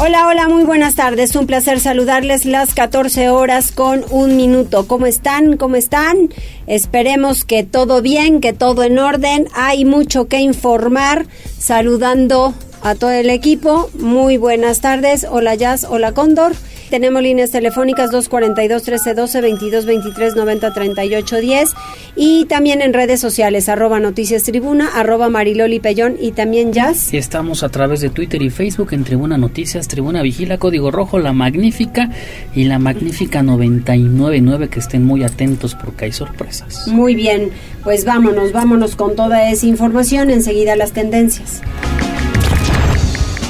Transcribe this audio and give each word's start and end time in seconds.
Hola, 0.00 0.28
hola, 0.28 0.48
muy 0.48 0.62
buenas 0.62 0.94
tardes. 0.94 1.34
Un 1.34 1.48
placer 1.48 1.80
saludarles 1.80 2.44
las 2.44 2.72
14 2.72 3.30
horas 3.30 3.72
con 3.72 4.04
un 4.10 4.36
minuto. 4.36 4.86
¿Cómo 4.86 5.06
están? 5.06 5.56
¿Cómo 5.56 5.74
están? 5.74 6.28
Esperemos 6.68 7.44
que 7.44 7.64
todo 7.64 8.00
bien, 8.00 8.40
que 8.40 8.52
todo 8.52 8.84
en 8.84 9.00
orden. 9.00 9.48
Hay 9.54 9.84
mucho 9.84 10.28
que 10.28 10.38
informar. 10.38 11.26
Saludando 11.58 12.54
a 12.80 12.94
todo 12.94 13.10
el 13.10 13.28
equipo. 13.28 13.90
Muy 13.98 14.36
buenas 14.36 14.80
tardes. 14.80 15.26
Hola 15.28 15.56
Jazz, 15.56 15.82
hola 15.82 16.12
Cóndor. 16.12 16.52
Tenemos 16.90 17.22
líneas 17.22 17.50
telefónicas 17.50 18.10
242-1312, 18.12 20.34
2223-903810 20.34 21.74
y 22.16 22.46
también 22.46 22.80
en 22.80 22.94
redes 22.94 23.20
sociales, 23.20 23.68
arroba 23.68 24.00
Noticias 24.00 24.44
Tribuna, 24.44 24.88
arroba 24.94 25.28
Mariloli 25.28 25.80
Pellón 25.80 26.16
y 26.20 26.32
también 26.32 26.72
Jazz. 26.72 27.12
Estamos 27.12 27.62
a 27.62 27.68
través 27.68 28.00
de 28.00 28.10
Twitter 28.10 28.40
y 28.42 28.50
Facebook 28.50 28.92
en 28.92 29.04
Tribuna 29.04 29.36
Noticias, 29.36 29.88
Tribuna 29.88 30.22
Vigila, 30.22 30.58
Código 30.58 30.90
Rojo, 30.90 31.18
La 31.18 31.32
Magnífica 31.32 32.10
y 32.54 32.64
La 32.64 32.78
Magnífica 32.78 33.42
999, 33.42 34.68
que 34.68 34.80
estén 34.80 35.04
muy 35.04 35.24
atentos 35.24 35.74
porque 35.74 36.06
hay 36.06 36.12
sorpresas. 36.12 36.88
Muy 36.88 37.14
bien, 37.14 37.50
pues 37.84 38.04
vámonos, 38.04 38.52
vámonos 38.52 38.96
con 38.96 39.14
toda 39.14 39.50
esa 39.50 39.66
información, 39.66 40.30
enseguida 40.30 40.76
las 40.76 40.92
tendencias. 40.92 41.60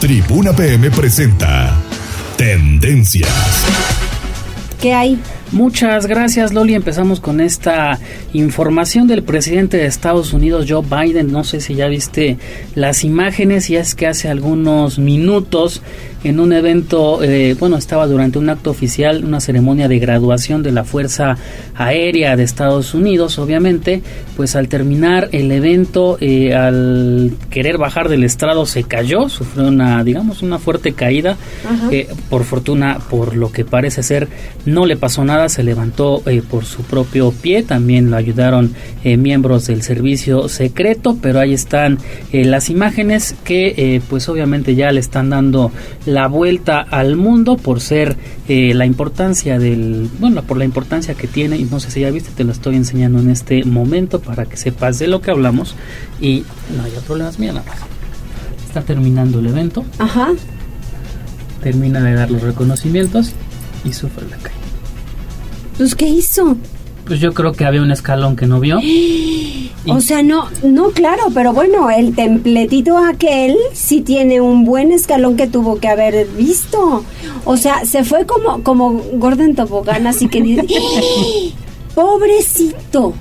Tribuna 0.01 0.53
PM 0.53 0.91
presenta 0.91 1.77
Tendencias. 2.39 3.29
¿Qué 4.81 4.95
hay? 4.95 5.19
Muchas 5.51 6.07
gracias 6.07 6.53
Loli. 6.53 6.75
Empezamos 6.75 7.19
con 7.19 7.41
esta 7.41 7.99
información 8.33 9.09
del 9.09 9.25
presidente 9.25 9.77
de 9.77 9.87
Estados 9.87 10.33
Unidos, 10.33 10.67
Joe 10.69 10.85
Biden. 10.85 11.33
No 11.33 11.43
sé 11.43 11.61
si 11.61 11.75
ya 11.75 11.89
viste 11.89 12.39
las 12.77 13.03
imágenes 13.03 13.71
y 13.71 13.77
es 13.77 13.97
que 13.97 14.07
hace 14.07 14.29
algunos 14.29 15.01
minutos 15.01 15.83
en 16.25 16.41
un 16.41 16.53
evento, 16.53 17.23
eh, 17.23 17.55
bueno, 17.59 17.77
estaba 17.77 18.07
durante 18.07 18.39
un 18.39 18.51
acto 18.51 18.71
oficial, 18.71 19.25
una 19.25 19.41
ceremonia 19.41 19.87
de 19.89 19.99
graduación 19.99 20.63
de 20.63 20.73
la 20.73 20.85
Fuerza 20.85 21.37
Aérea 21.77 22.37
de 22.37 22.43
Estados 22.43 22.93
Unidos, 22.95 23.39
obviamente, 23.39 24.03
pues 24.37 24.57
al 24.57 24.69
terminar 24.69 25.29
el 25.33 25.53
evento, 25.53 26.19
eh, 26.21 26.55
al 26.55 27.33
querer 27.51 27.79
bajar 27.79 28.09
del 28.09 28.25
estrado 28.25 28.67
se 28.67 28.83
cayó, 28.83 29.29
sufrió 29.29 29.69
una, 29.69 30.03
digamos, 30.03 30.43
una 30.43 30.59
fuerte 30.59 30.93
caída. 30.93 31.37
Eh, 31.91 32.09
por 32.29 32.45
fortuna, 32.45 32.99
por 33.11 33.37
lo 33.37 33.53
que 33.53 33.65
parece 33.65 34.03
ser, 34.03 34.29
no 34.67 34.87
le 34.87 34.97
pasó 34.97 35.25
nada, 35.25 35.49
se 35.49 35.63
levantó 35.63 36.23
por 36.51 36.65
su 36.65 36.83
propio 36.83 37.33
pie, 37.33 37.63
también 37.63 38.11
lo 38.11 38.17
ayudaron 38.17 38.75
miembros 39.05 39.67
del 39.67 39.83
servicio 39.83 40.49
secreto, 40.49 41.17
pero 41.21 41.41
ahí 41.41 41.53
están 41.53 41.99
las 42.33 42.71
imágenes 42.71 43.35
que, 43.45 44.01
pues 44.09 44.29
obviamente 44.29 44.75
ya 44.75 44.91
le 44.93 45.01
están 45.01 45.31
dando 45.31 45.71
la 46.09 46.27
vuelta 46.27 46.81
al 46.81 47.17
mundo 47.17 47.57
por 47.57 47.81
ser 47.81 48.17
eh, 48.49 48.73
la 48.75 48.87
importancia 48.87 49.59
del, 49.59 50.09
bueno, 50.19 50.43
por 50.43 50.57
la 50.57 50.65
importancia 50.65 51.15
que 51.15 51.27
tiene, 51.27 51.59
y 51.59 51.65
no 51.65 51.81
sé 51.81 51.91
si 51.91 52.01
ya 52.01 52.11
viste, 52.11 52.31
te 52.35 52.45
lo 52.45 52.53
estoy 52.53 52.77
enseñando 52.77 53.19
en 53.19 53.31
este 53.31 53.65
momento 53.65 54.21
para 54.21 54.47
que 54.47 54.57
sepas 54.57 54.99
de 54.99 55.07
lo 55.07 55.21
que 55.21 55.31
hablamos 55.31 55.75
y 56.21 56.45
no 56.77 56.85
haya 56.85 57.01
problemas, 57.01 57.39
mira 57.39 57.53
nada 57.53 57.67
más. 57.67 57.79
Está 58.67 58.83
terminando 58.83 59.39
el 59.41 59.47
evento. 59.47 59.85
Ajá. 59.99 60.33
Termina 61.63 62.01
de 62.01 62.15
dar 62.15 62.31
los 62.31 62.43
reconocimientos 62.43 63.33
y 63.85 63.93
sufre 63.93 64.29
la 64.29 64.37
caída. 64.37 64.59
Pues, 65.77 65.95
¿qué 65.95 66.07
hizo? 66.07 66.57
Pues 67.09 67.21
yo 67.21 67.33
creo 67.33 67.53
que 67.53 67.65
había 67.65 67.83
un 67.83 67.91
escalón 67.91 68.37
que 68.37 68.47
no 68.47 68.61
vio. 68.61 68.79
O 69.91 70.03
sea, 70.03 70.23
no, 70.23 70.49
no, 70.63 70.91
claro, 70.91 71.23
pero 71.33 71.55
bueno, 71.55 71.89
el 71.89 72.15
templetito 72.15 72.99
aquel 72.99 73.57
sí 73.73 74.03
tiene 74.03 74.39
un 74.39 74.67
buen 74.67 74.93
escalón 74.93 75.37
que 75.37 75.47
tuvo 75.47 75.79
que 75.79 75.89
haber 75.89 76.27
visto. 76.27 77.05
O 77.47 77.57
sea, 77.57 77.87
se 77.87 78.05
fue 78.05 78.27
como, 78.27 78.63
como 78.63 79.01
Gordon 79.15 79.55
Tobogán, 79.55 80.07
así 80.07 80.29
que 80.29 80.43
dice, 80.43 80.67
pobrecito. 81.95 83.15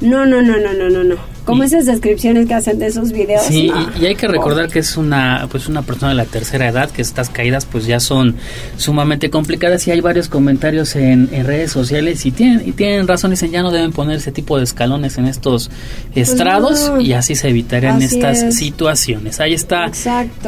No, 0.00 0.26
no, 0.26 0.42
no, 0.42 0.56
no, 0.56 0.72
no, 0.72 0.90
no, 0.90 1.04
no. 1.04 1.29
Como 1.44 1.64
esas 1.64 1.86
descripciones 1.86 2.46
que 2.46 2.54
hacen 2.54 2.78
de 2.78 2.86
esos 2.86 3.12
videos. 3.12 3.42
Sí, 3.42 3.70
y, 4.00 4.06
hay 4.06 4.14
que 4.14 4.28
recordar 4.28 4.68
que 4.68 4.78
es 4.78 4.96
una 4.96 5.48
pues 5.50 5.68
una 5.68 5.82
persona 5.82 6.10
de 6.10 6.14
la 6.14 6.24
tercera 6.24 6.68
edad, 6.68 6.90
que 6.90 7.02
estas 7.02 7.30
caídas 7.30 7.66
pues 7.66 7.86
ya 7.86 8.00
son 8.00 8.36
sumamente 8.76 9.30
complicadas 9.30 9.86
y 9.86 9.90
hay 9.90 10.00
varios 10.00 10.28
comentarios 10.28 10.96
en, 10.96 11.28
redes 11.44 11.72
sociales 11.72 12.26
y 12.26 12.30
tienen 12.30 12.68
y 12.68 12.72
tienen 12.72 13.08
razón, 13.08 13.30
dicen 13.30 13.50
ya 13.50 13.62
no 13.62 13.70
deben 13.70 13.92
poner 13.92 14.16
ese 14.16 14.32
tipo 14.32 14.58
de 14.58 14.64
escalones 14.64 15.16
en 15.18 15.26
estos 15.26 15.70
pues 16.12 16.30
estrados 16.30 16.92
y 17.00 17.12
así 17.12 17.34
se 17.34 17.48
evitarían 17.48 18.02
estas 18.02 18.54
situaciones. 18.54 19.40
Ahí 19.40 19.54
está 19.54 19.90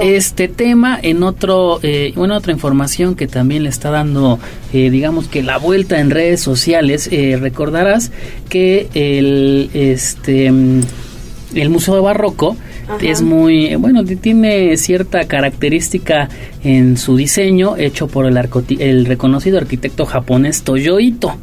este 0.00 0.48
tema 0.48 0.98
en 1.02 1.22
otro 1.22 1.80
eh, 1.82 2.12
bueno 2.14 2.36
otra 2.36 2.52
información 2.52 3.14
que 3.14 3.26
también 3.26 3.64
le 3.64 3.68
está 3.70 3.90
dando 3.90 4.38
eh, 4.72 4.90
digamos 4.90 5.28
que 5.28 5.42
la 5.42 5.58
vuelta 5.58 6.00
en 6.00 6.10
redes 6.10 6.40
sociales. 6.40 7.08
Eh, 7.10 7.38
recordarás 7.40 8.10
que 8.48 8.88
el 8.94 9.70
este 9.74 10.52
el 11.54 11.70
Museo 11.70 11.94
de 11.94 12.00
Barroco 12.00 12.56
es 13.00 13.22
muy, 13.22 13.74
bueno, 13.76 14.04
tiene 14.04 14.76
cierta 14.76 15.24
característica 15.24 16.28
en 16.62 16.96
su 16.96 17.16
diseño 17.16 17.76
hecho 17.76 18.08
por 18.08 18.26
el, 18.26 18.38
el 18.78 19.06
reconocido 19.06 19.58
arquitecto 19.58 20.06
japonés 20.06 20.62
Toyo 20.62 21.00
Ito. 21.00 21.36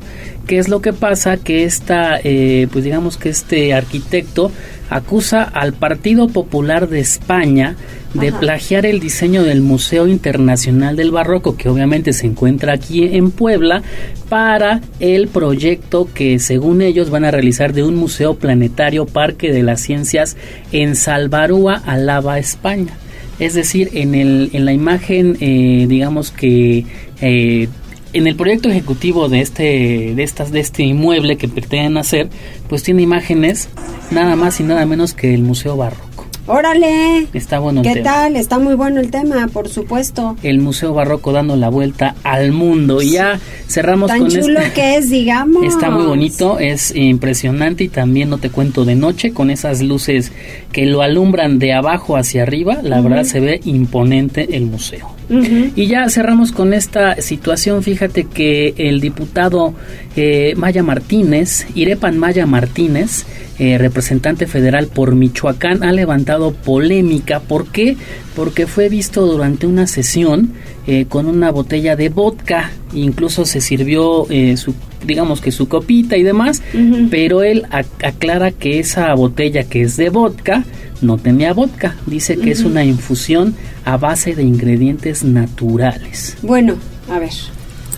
¿Qué 0.49 0.57
es 0.57 0.67
lo 0.67 0.81
que 0.81 0.93
pasa? 0.93 1.37
Que 1.37 1.63
esta, 1.63 2.19
eh, 2.23 2.67
pues 2.71 2.83
digamos 2.83 3.17
que 3.17 3.29
este 3.29 3.71
arquitecto 3.71 4.51
acusa 4.89 5.43
al 5.43 5.73
Partido 5.73 6.27
Popular 6.27 6.89
de 6.89 7.01
España 7.01 7.75
de 8.15 8.31
plagiar 8.31 8.87
el 8.87 8.99
diseño 8.99 9.43
del 9.43 9.61
Museo 9.61 10.07
Internacional 10.07 10.95
del 10.95 11.11
Barroco, 11.11 11.55
que 11.55 11.69
obviamente 11.69 12.13
se 12.13 12.25
encuentra 12.25 12.73
aquí 12.73 13.03
en 13.03 13.29
Puebla, 13.29 13.83
para 14.27 14.81
el 14.99 15.27
proyecto 15.27 16.09
que 16.11 16.39
según 16.39 16.81
ellos 16.81 17.11
van 17.11 17.25
a 17.25 17.29
realizar 17.29 17.71
de 17.71 17.83
un 17.83 17.93
museo 17.93 18.33
planetario 18.33 19.05
Parque 19.05 19.51
de 19.51 19.61
las 19.61 19.81
Ciencias 19.81 20.35
en 20.71 20.95
Salvarúa, 20.95 21.75
Alaba, 21.85 22.39
España. 22.39 22.97
Es 23.37 23.53
decir, 23.53 23.91
en, 23.93 24.15
el, 24.15 24.49
en 24.53 24.65
la 24.65 24.73
imagen, 24.73 25.37
eh, 25.41 25.85
digamos 25.87 26.31
que 26.31 26.85
eh, 27.21 27.67
en 28.13 28.27
el 28.27 28.35
proyecto 28.35 28.69
ejecutivo 28.69 29.29
de 29.29 29.41
este 29.41 30.13
de 30.15 30.23
estas 30.23 30.51
de 30.51 30.59
este 30.59 30.83
inmueble 30.83 31.37
que 31.37 31.47
pretenden 31.47 31.97
hacer, 31.97 32.29
pues 32.67 32.83
tiene 32.83 33.01
imágenes 33.01 33.69
nada 34.11 34.35
más 34.35 34.59
y 34.59 34.63
nada 34.63 34.85
menos 34.85 35.13
que 35.13 35.33
el 35.33 35.41
Museo 35.41 35.77
Barroco. 35.77 36.09
Órale. 36.49 37.27
Está 37.31 37.59
bueno. 37.59 37.83
¿Qué 37.83 37.97
tal? 37.97 38.35
Está 38.35 38.57
muy 38.57 38.73
bueno 38.73 38.99
el 38.99 39.11
tema, 39.11 39.47
por 39.53 39.69
supuesto. 39.69 40.35
El 40.41 40.59
Museo 40.59 40.95
Barroco 40.95 41.31
dando 41.31 41.55
la 41.55 41.69
vuelta 41.69 42.15
al 42.23 42.51
mundo. 42.53 43.03
Y 43.03 43.11
ya 43.11 43.39
cerramos 43.67 44.07
Tan 44.07 44.21
con 44.21 44.29
chulo 44.29 44.59
que 44.73 44.95
es, 44.95 45.11
digamos. 45.11 45.63
Está 45.63 45.91
muy 45.91 46.07
bonito, 46.07 46.57
es 46.57 46.95
impresionante 46.95 47.83
y 47.83 47.87
también 47.87 48.31
no 48.31 48.39
te 48.39 48.49
cuento 48.49 48.83
de 48.83 48.95
noche 48.95 49.31
con 49.31 49.51
esas 49.51 49.83
luces 49.83 50.31
que 50.71 50.87
lo 50.87 51.03
alumbran 51.03 51.59
de 51.59 51.73
abajo 51.73 52.17
hacia 52.17 52.41
arriba. 52.41 52.79
La 52.81 52.99
verdad 53.01 53.25
se 53.25 53.39
ve 53.39 53.59
imponente 53.63 54.55
el 54.57 54.65
museo. 54.65 55.18
Y 55.29 55.87
ya 55.87 56.09
cerramos 56.09 56.51
con 56.51 56.73
esta 56.73 57.21
situación. 57.21 57.83
Fíjate 57.83 58.23
que 58.25 58.73
el 58.77 58.99
diputado 58.99 59.75
eh, 60.15 60.53
Maya 60.57 60.81
Martínez, 60.81 61.67
Irepan 61.75 62.17
Maya 62.17 62.45
Martínez, 62.45 63.25
eh, 63.59 63.77
representante 63.77 64.47
federal 64.47 64.87
por 64.87 65.15
Michoacán, 65.15 65.83
ha 65.83 65.91
levantado 65.91 66.53
polémica. 66.53 67.41
¿Por 67.41 67.67
qué? 67.67 67.95
Porque 68.35 68.65
fue 68.65 68.89
visto 68.89 69.25
durante 69.27 69.67
una 69.67 69.85
sesión 69.85 70.53
eh, 70.87 71.05
con 71.07 71.27
una 71.27 71.51
botella 71.51 71.95
de 71.95 72.09
vodka. 72.09 72.71
Incluso 72.93 73.45
se 73.45 73.61
sirvió 73.61 74.25
su 74.55 74.73
digamos 75.05 75.39
que 75.39 75.51
su 75.51 75.67
copita 75.67 76.17
y 76.17 76.23
demás, 76.23 76.61
pero 77.09 77.43
él 77.43 77.65
aclara 77.71 78.51
que 78.51 78.79
esa 78.79 79.13
botella 79.13 79.63
que 79.63 79.81
es 79.81 79.95
de 79.95 80.09
vodka 80.09 80.65
no 81.01 81.17
tenía 81.17 81.53
vodka, 81.53 81.95
dice 82.05 82.37
que 82.37 82.51
es 82.51 82.63
una 82.63 82.83
infusión 82.83 83.55
a 83.89 83.97
base 83.97 84.35
de 84.35 84.43
ingredientes 84.43 85.23
naturales. 85.23 86.37
Bueno, 86.43 86.75
a 87.09 87.17
ver, 87.17 87.33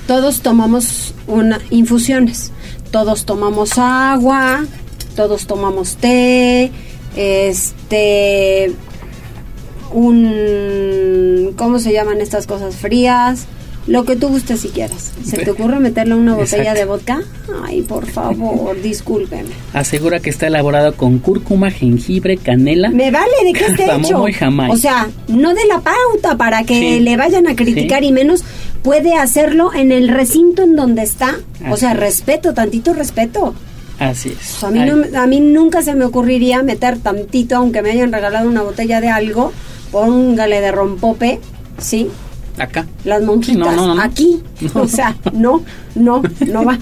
todos 0.08 0.40
tomamos 0.42 1.14
una 1.28 1.60
infusiones, 1.70 2.54
todos 2.92 3.26
tomamos 3.26 3.78
agua, 3.78 4.64
todos 5.18 5.48
tomamos 5.48 5.98
té, 5.98 6.72
este 7.18 8.74
un 9.92 11.54
¿cómo 11.58 11.78
se 11.78 11.92
llaman 11.92 12.22
estas 12.22 12.48
cosas 12.48 12.78
frías? 12.78 13.48
Lo 13.88 14.06
que 14.06 14.16
tú 14.16 14.28
gustes 14.30 14.62
si 14.62 14.70
quieras. 14.70 15.12
¿Se 15.24 15.38
te 15.38 15.52
ocurre 15.52 15.80
meterle 15.80 16.16
una 16.16 16.36
botella 16.36 16.74
de 16.74 16.86
vodka? 16.86 17.22
Ay, 17.64 17.82
por 17.82 18.06
favor, 18.06 18.80
discúlpeme. 18.82 19.50
Asegura 19.74 20.20
que 20.20 20.30
está 20.30 20.48
elaborado 20.48 20.94
con 20.96 21.18
cúrcuma, 21.20 21.72
jengibre, 21.72 22.38
canela. 22.38 22.90
Me 22.90 23.10
vale 23.10 23.32
de 23.44 23.54
qué 23.54 23.66
esté 23.66 23.86
hecho. 23.96 24.24
O 24.70 24.78
sea, 24.78 25.10
no 25.28 25.54
de 25.56 25.66
la 25.66 25.82
pauta 25.82 26.38
para 26.38 26.64
que 26.64 27.00
le 27.00 27.18
vayan 27.18 27.48
a 27.48 27.56
criticar 27.56 28.04
y 28.04 28.12
menos 28.12 28.44
puede 28.84 29.16
hacerlo 29.16 29.74
en 29.74 29.92
el 29.92 30.10
recinto 30.10 30.64
en 30.64 30.76
donde 30.76 31.04
está. 31.04 31.38
o 31.70 31.78
sea, 31.78 31.94
respeto, 31.94 32.54
tantito 32.54 32.94
respeto. 32.94 33.56
Así 34.00 34.30
es. 34.30 34.64
a, 34.64 34.72
mí 34.72 34.80
a 34.80 35.28
mí 35.28 35.40
nunca 35.42 35.84
se 35.84 35.94
me 35.94 36.06
ocurriría 36.06 36.64
meter 36.64 36.98
tantito, 36.98 37.56
aunque 37.56 37.84
me 37.84 37.92
hayan 37.92 38.12
regalado 38.12 38.50
una 38.50 38.64
botella 38.64 39.00
de 39.00 39.10
algo, 39.10 39.54
póngale 39.92 40.60
de 40.60 40.72
rompope, 40.72 41.40
¿sí? 41.78 42.10
Acá. 42.58 42.88
Las 43.04 43.22
monjitas, 43.24 43.78
aquí. 44.00 44.42
O 44.74 44.88
sea, 44.88 45.16
no, 45.34 45.64
no, 45.96 46.22
no 46.48 46.66
va. 46.66 46.78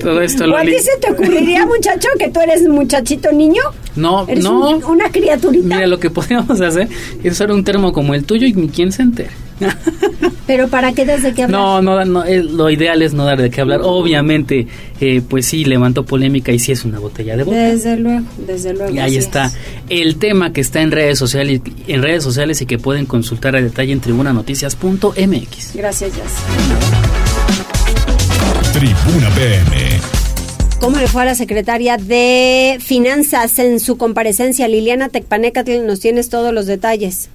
Todo 0.00 0.20
esto 0.20 0.46
lo. 0.46 0.54
¿O 0.54 0.58
a 0.58 0.62
ti 0.62 0.76
se 0.78 0.98
te 1.00 1.12
ocurriría, 1.12 1.66
muchacho, 1.66 2.08
que 2.18 2.28
tú 2.28 2.40
eres 2.40 2.68
muchachito 2.68 3.32
niño? 3.32 3.62
No, 3.96 4.26
¿Eres 4.26 4.44
no. 4.44 4.78
una 4.88 5.10
criaturita. 5.10 5.76
Mira, 5.76 5.86
lo 5.86 5.98
que 5.98 6.10
podríamos 6.14 6.60
hacer 6.60 6.88
es 7.22 7.32
usar 7.32 7.52
un 7.52 7.64
termo 7.64 7.92
como 7.92 8.14
el 8.14 8.24
tuyo 8.24 8.46
y 8.46 8.52
ni 8.52 8.68
quién 8.68 8.92
se 8.92 9.02
entere. 9.02 9.30
Pero 10.46 10.68
¿para 10.68 10.92
qué 10.92 11.04
das 11.04 11.22
de 11.22 11.32
qué 11.32 11.44
hablar? 11.44 11.60
No, 11.60 11.82
no, 11.82 12.04
no 12.04 12.24
lo 12.24 12.70
ideal 12.70 13.00
es 13.02 13.14
no 13.14 13.24
dar 13.24 13.40
de 13.40 13.50
qué 13.50 13.60
hablar. 13.60 13.80
Obviamente, 13.82 14.66
eh, 15.00 15.22
pues 15.26 15.46
sí, 15.46 15.64
levantó 15.64 16.04
polémica 16.04 16.52
y 16.52 16.58
sí 16.58 16.72
es 16.72 16.84
una 16.84 16.98
botella 16.98 17.36
de 17.36 17.44
vodka. 17.44 17.58
Desde 17.58 17.96
luego, 17.96 18.26
desde 18.46 18.74
luego. 18.74 18.94
Y 18.94 18.98
ahí 18.98 19.16
está 19.16 19.50
el 19.88 20.16
tema 20.16 20.52
que 20.52 20.60
está 20.60 20.82
en 20.82 20.90
redes 20.90 21.18
sociales, 21.18 21.60
en 21.86 22.02
redes 22.02 22.22
sociales 22.22 22.60
y 22.60 22.66
que 22.66 22.78
pueden 22.78 23.06
consultar 23.06 23.56
a 23.56 23.62
detalle 23.62 23.92
en 23.92 24.00
tribunanoticias.mx. 24.00 25.76
Gracias, 25.76 26.12
Jess. 26.14 26.32
Tribuna 28.72 29.30
PM. 29.30 30.00
¿Cómo 30.80 30.98
le 30.98 31.06
fue 31.06 31.22
a 31.22 31.24
la 31.24 31.34
secretaria 31.34 31.96
de 31.96 32.78
Finanzas 32.80 33.58
en 33.58 33.80
su 33.80 33.96
comparecencia? 33.96 34.68
Liliana 34.68 35.08
Tecpanecatl, 35.08 35.86
nos 35.86 36.00
tienes 36.00 36.28
todos 36.28 36.52
los 36.52 36.66
detalles. 36.66 37.30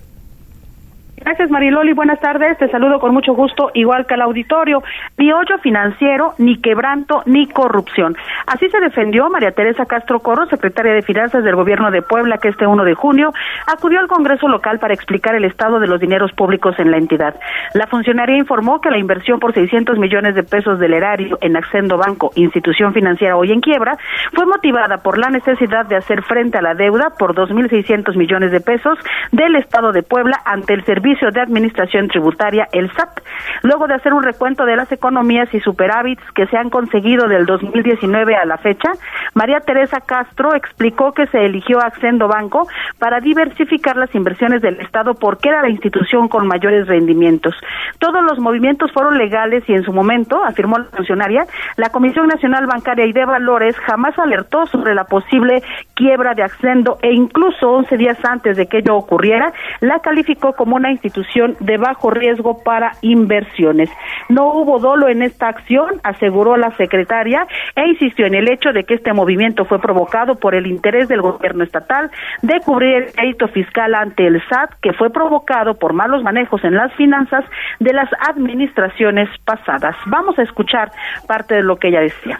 Gracias, 1.23 1.49
Mariloli. 1.49 1.93
Buenas 1.93 2.19
tardes. 2.21 2.57
Te 2.57 2.69
saludo 2.69 2.99
con 2.99 3.13
mucho 3.13 3.33
gusto, 3.33 3.71
igual 3.73 4.05
que 4.05 4.13
al 4.13 4.21
auditorio. 4.21 4.81
Ni 5.17 5.31
hoyo 5.31 5.57
financiero, 5.61 6.33
ni 6.37 6.57
quebranto, 6.61 7.23
ni 7.25 7.47
corrupción. 7.47 8.15
Así 8.47 8.69
se 8.69 8.79
defendió 8.79 9.29
María 9.29 9.51
Teresa 9.51 9.85
Castro 9.85 10.21
Corro, 10.21 10.45
secretaria 10.45 10.93
de 10.93 11.01
Finanzas 11.01 11.43
del 11.43 11.55
Gobierno 11.55 11.91
de 11.91 12.01
Puebla, 12.01 12.37
que 12.37 12.47
este 12.47 12.65
1 12.65 12.83
de 12.85 12.93
junio 12.93 13.33
acudió 13.67 13.99
al 13.99 14.07
Congreso 14.07 14.47
local 14.47 14.79
para 14.79 14.93
explicar 14.93 15.35
el 15.35 15.43
estado 15.43 15.79
de 15.79 15.87
los 15.87 15.99
dineros 15.99 16.31
públicos 16.31 16.75
en 16.79 16.89
la 16.89 16.97
entidad. 16.97 17.35
La 17.73 17.87
funcionaria 17.87 18.37
informó 18.37 18.79
que 18.79 18.89
la 18.89 18.97
inversión 18.97 19.39
por 19.39 19.53
600 19.53 19.99
millones 19.99 20.35
de 20.35 20.43
pesos 20.43 20.79
del 20.79 20.93
erario 20.93 21.37
en 21.41 21.57
Accendo 21.57 21.97
Banco, 21.97 22.31
institución 22.35 22.93
financiera 22.93 23.35
hoy 23.35 23.51
en 23.51 23.59
quiebra, 23.59 23.97
fue 24.33 24.45
motivada 24.45 24.97
por 24.97 25.17
la 25.17 25.29
necesidad 25.29 25.85
de 25.85 25.97
hacer 25.97 26.23
frente 26.23 26.57
a 26.57 26.61
la 26.61 26.75
deuda 26.75 27.09
por 27.17 27.35
2.600 27.35 28.15
millones 28.15 28.51
de 28.51 28.61
pesos 28.61 28.97
del 29.31 29.55
Estado 29.55 29.91
de 29.91 30.03
Puebla 30.03 30.39
ante 30.45 30.73
el 30.73 30.85
servicio 30.85 31.08
de 31.09 31.41
Administración 31.41 32.07
Tributaria, 32.07 32.67
el 32.71 32.91
SAT, 32.91 33.21
luego 33.63 33.87
de 33.87 33.95
hacer 33.95 34.13
un 34.13 34.21
recuento 34.21 34.63
de 34.65 34.75
las 34.75 34.91
economías 34.91 35.51
y 35.53 35.59
superávits 35.59 36.21
que 36.35 36.45
se 36.45 36.55
han 36.55 36.69
conseguido 36.69 37.27
del 37.27 37.47
2019 37.47 38.35
a 38.35 38.45
la 38.45 38.57
fecha, 38.57 38.91
María 39.33 39.59
Teresa 39.59 40.01
Castro 40.01 40.53
explicó 40.53 41.11
que 41.13 41.25
se 41.27 41.45
eligió 41.45 41.79
Accendo 41.79 42.27
Banco 42.27 42.67
para 42.99 43.19
diversificar 43.21 43.97
las 43.97 44.13
inversiones 44.13 44.61
del 44.61 44.79
Estado 44.79 45.15
porque 45.15 45.49
era 45.49 45.63
la 45.63 45.69
institución 45.69 46.27
con 46.27 46.47
mayores 46.47 46.87
rendimientos. 46.87 47.55
Todos 47.97 48.23
los 48.23 48.37
movimientos 48.37 48.91
fueron 48.91 49.17
legales 49.17 49.63
y 49.67 49.73
en 49.73 49.83
su 49.83 49.91
momento, 49.91 50.43
afirmó 50.43 50.77
la 50.77 50.85
funcionaria, 50.85 51.45
la 51.75 51.89
Comisión 51.89 52.27
Nacional 52.27 52.67
Bancaria 52.67 53.05
y 53.05 53.13
de 53.13 53.25
Valores 53.25 53.75
jamás 53.79 54.17
alertó 54.19 54.67
sobre 54.67 54.93
la 54.93 55.05
posible 55.05 55.63
quiebra 55.95 56.35
de 56.35 56.43
Accendo 56.43 56.99
e 57.01 57.13
incluso 57.13 57.71
11 57.71 57.97
días 57.97 58.17
antes 58.23 58.57
de 58.57 58.67
que 58.67 58.77
ello 58.77 58.95
ocurriera, 58.95 59.51
la 59.79 59.99
calificó 59.99 60.53
como 60.53 60.75
una 60.75 60.91
institución 60.99 61.55
de 61.59 61.77
bajo 61.77 62.09
riesgo 62.09 62.61
para 62.63 62.91
inversiones. 63.01 63.89
No 64.27 64.53
hubo 64.53 64.79
dolo 64.79 65.07
en 65.07 65.21
esta 65.21 65.47
acción, 65.47 65.99
aseguró 66.03 66.57
la 66.57 66.75
secretaria, 66.77 67.47
e 67.75 67.87
insistió 67.87 68.25
en 68.25 68.35
el 68.35 68.51
hecho 68.51 68.71
de 68.73 68.83
que 68.83 68.95
este 68.95 69.13
movimiento 69.13 69.65
fue 69.65 69.79
provocado 69.79 70.35
por 70.35 70.55
el 70.55 70.67
interés 70.67 71.07
del 71.07 71.21
gobierno 71.21 71.63
estatal 71.63 72.11
de 72.41 72.59
cubrir 72.59 72.95
el 72.95 73.13
crédito 73.13 73.47
fiscal 73.47 73.95
ante 73.95 74.27
el 74.27 74.41
SAT, 74.49 74.73
que 74.81 74.93
fue 74.93 75.09
provocado 75.09 75.75
por 75.75 75.93
malos 75.93 76.23
manejos 76.23 76.63
en 76.63 76.75
las 76.75 76.93
finanzas 76.95 77.45
de 77.79 77.93
las 77.93 78.09
administraciones 78.27 79.29
pasadas. 79.45 79.95
Vamos 80.05 80.37
a 80.37 80.43
escuchar 80.43 80.91
parte 81.27 81.55
de 81.55 81.63
lo 81.63 81.77
que 81.77 81.87
ella 81.89 82.01
decía. 82.01 82.39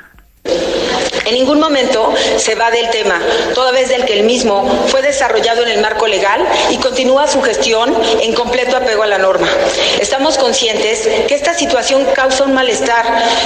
En 1.30 1.36
ningún 1.36 1.60
momento 1.60 2.12
se 2.38 2.56
va 2.56 2.72
del 2.72 2.90
tema, 2.90 3.22
toda 3.54 3.72
vez 3.72 3.88
del 3.90 4.04
que 4.06 4.14
el 4.14 4.24
mismo 4.24 4.68
fue 4.88 5.04
desarrollado 5.04 5.62
en 5.62 5.68
el 5.68 5.80
marco 5.80 6.08
legal 6.08 6.44
y 6.72 6.78
continúa 6.78 7.28
su 7.28 7.40
gestión 7.44 7.96
en 8.20 8.34
completo 8.34 8.76
apego 8.76 9.04
a 9.04 9.06
la 9.06 9.20
norma. 9.20 9.48
Estamos 10.00 10.40
conscientes 10.40 11.08
que 11.28 11.36
esta 11.36 11.54
situación 11.54 12.04
causa 12.16 12.46
un 12.46 12.56
malestar, 12.56 13.06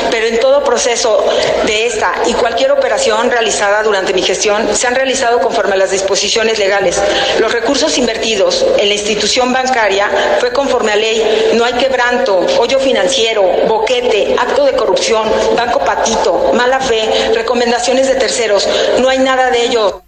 pero 0.09 0.27
en 0.27 0.39
todo 0.39 0.63
proceso 0.63 1.25
de 1.65 1.85
esta 1.87 2.13
y 2.25 2.33
cualquier 2.35 2.71
operación 2.71 3.29
realizada 3.29 3.83
durante 3.83 4.13
mi 4.13 4.21
gestión 4.21 4.73
se 4.73 4.87
han 4.87 4.95
realizado 4.95 5.41
conforme 5.41 5.73
a 5.73 5.77
las 5.77 5.91
disposiciones 5.91 6.59
legales. 6.59 7.01
Los 7.39 7.51
recursos 7.51 7.97
invertidos 7.97 8.65
en 8.77 8.87
la 8.87 8.93
institución 8.93 9.51
bancaria 9.51 10.09
fue 10.39 10.53
conforme 10.53 10.93
a 10.93 10.95
ley. 10.95 11.51
No 11.55 11.65
hay 11.65 11.73
quebranto, 11.73 12.45
hoyo 12.59 12.79
financiero, 12.79 13.43
boquete, 13.67 14.37
acto 14.39 14.63
de 14.63 14.71
corrupción, 14.71 15.29
banco 15.57 15.79
patito, 15.79 16.53
mala 16.53 16.79
fe, 16.79 17.09
de 18.07 18.15
terceros. 18.15 18.67
No 18.99 19.09
hay 19.09 19.19
nada 19.19 19.49
de 19.51 19.65
ello. 19.65 20.02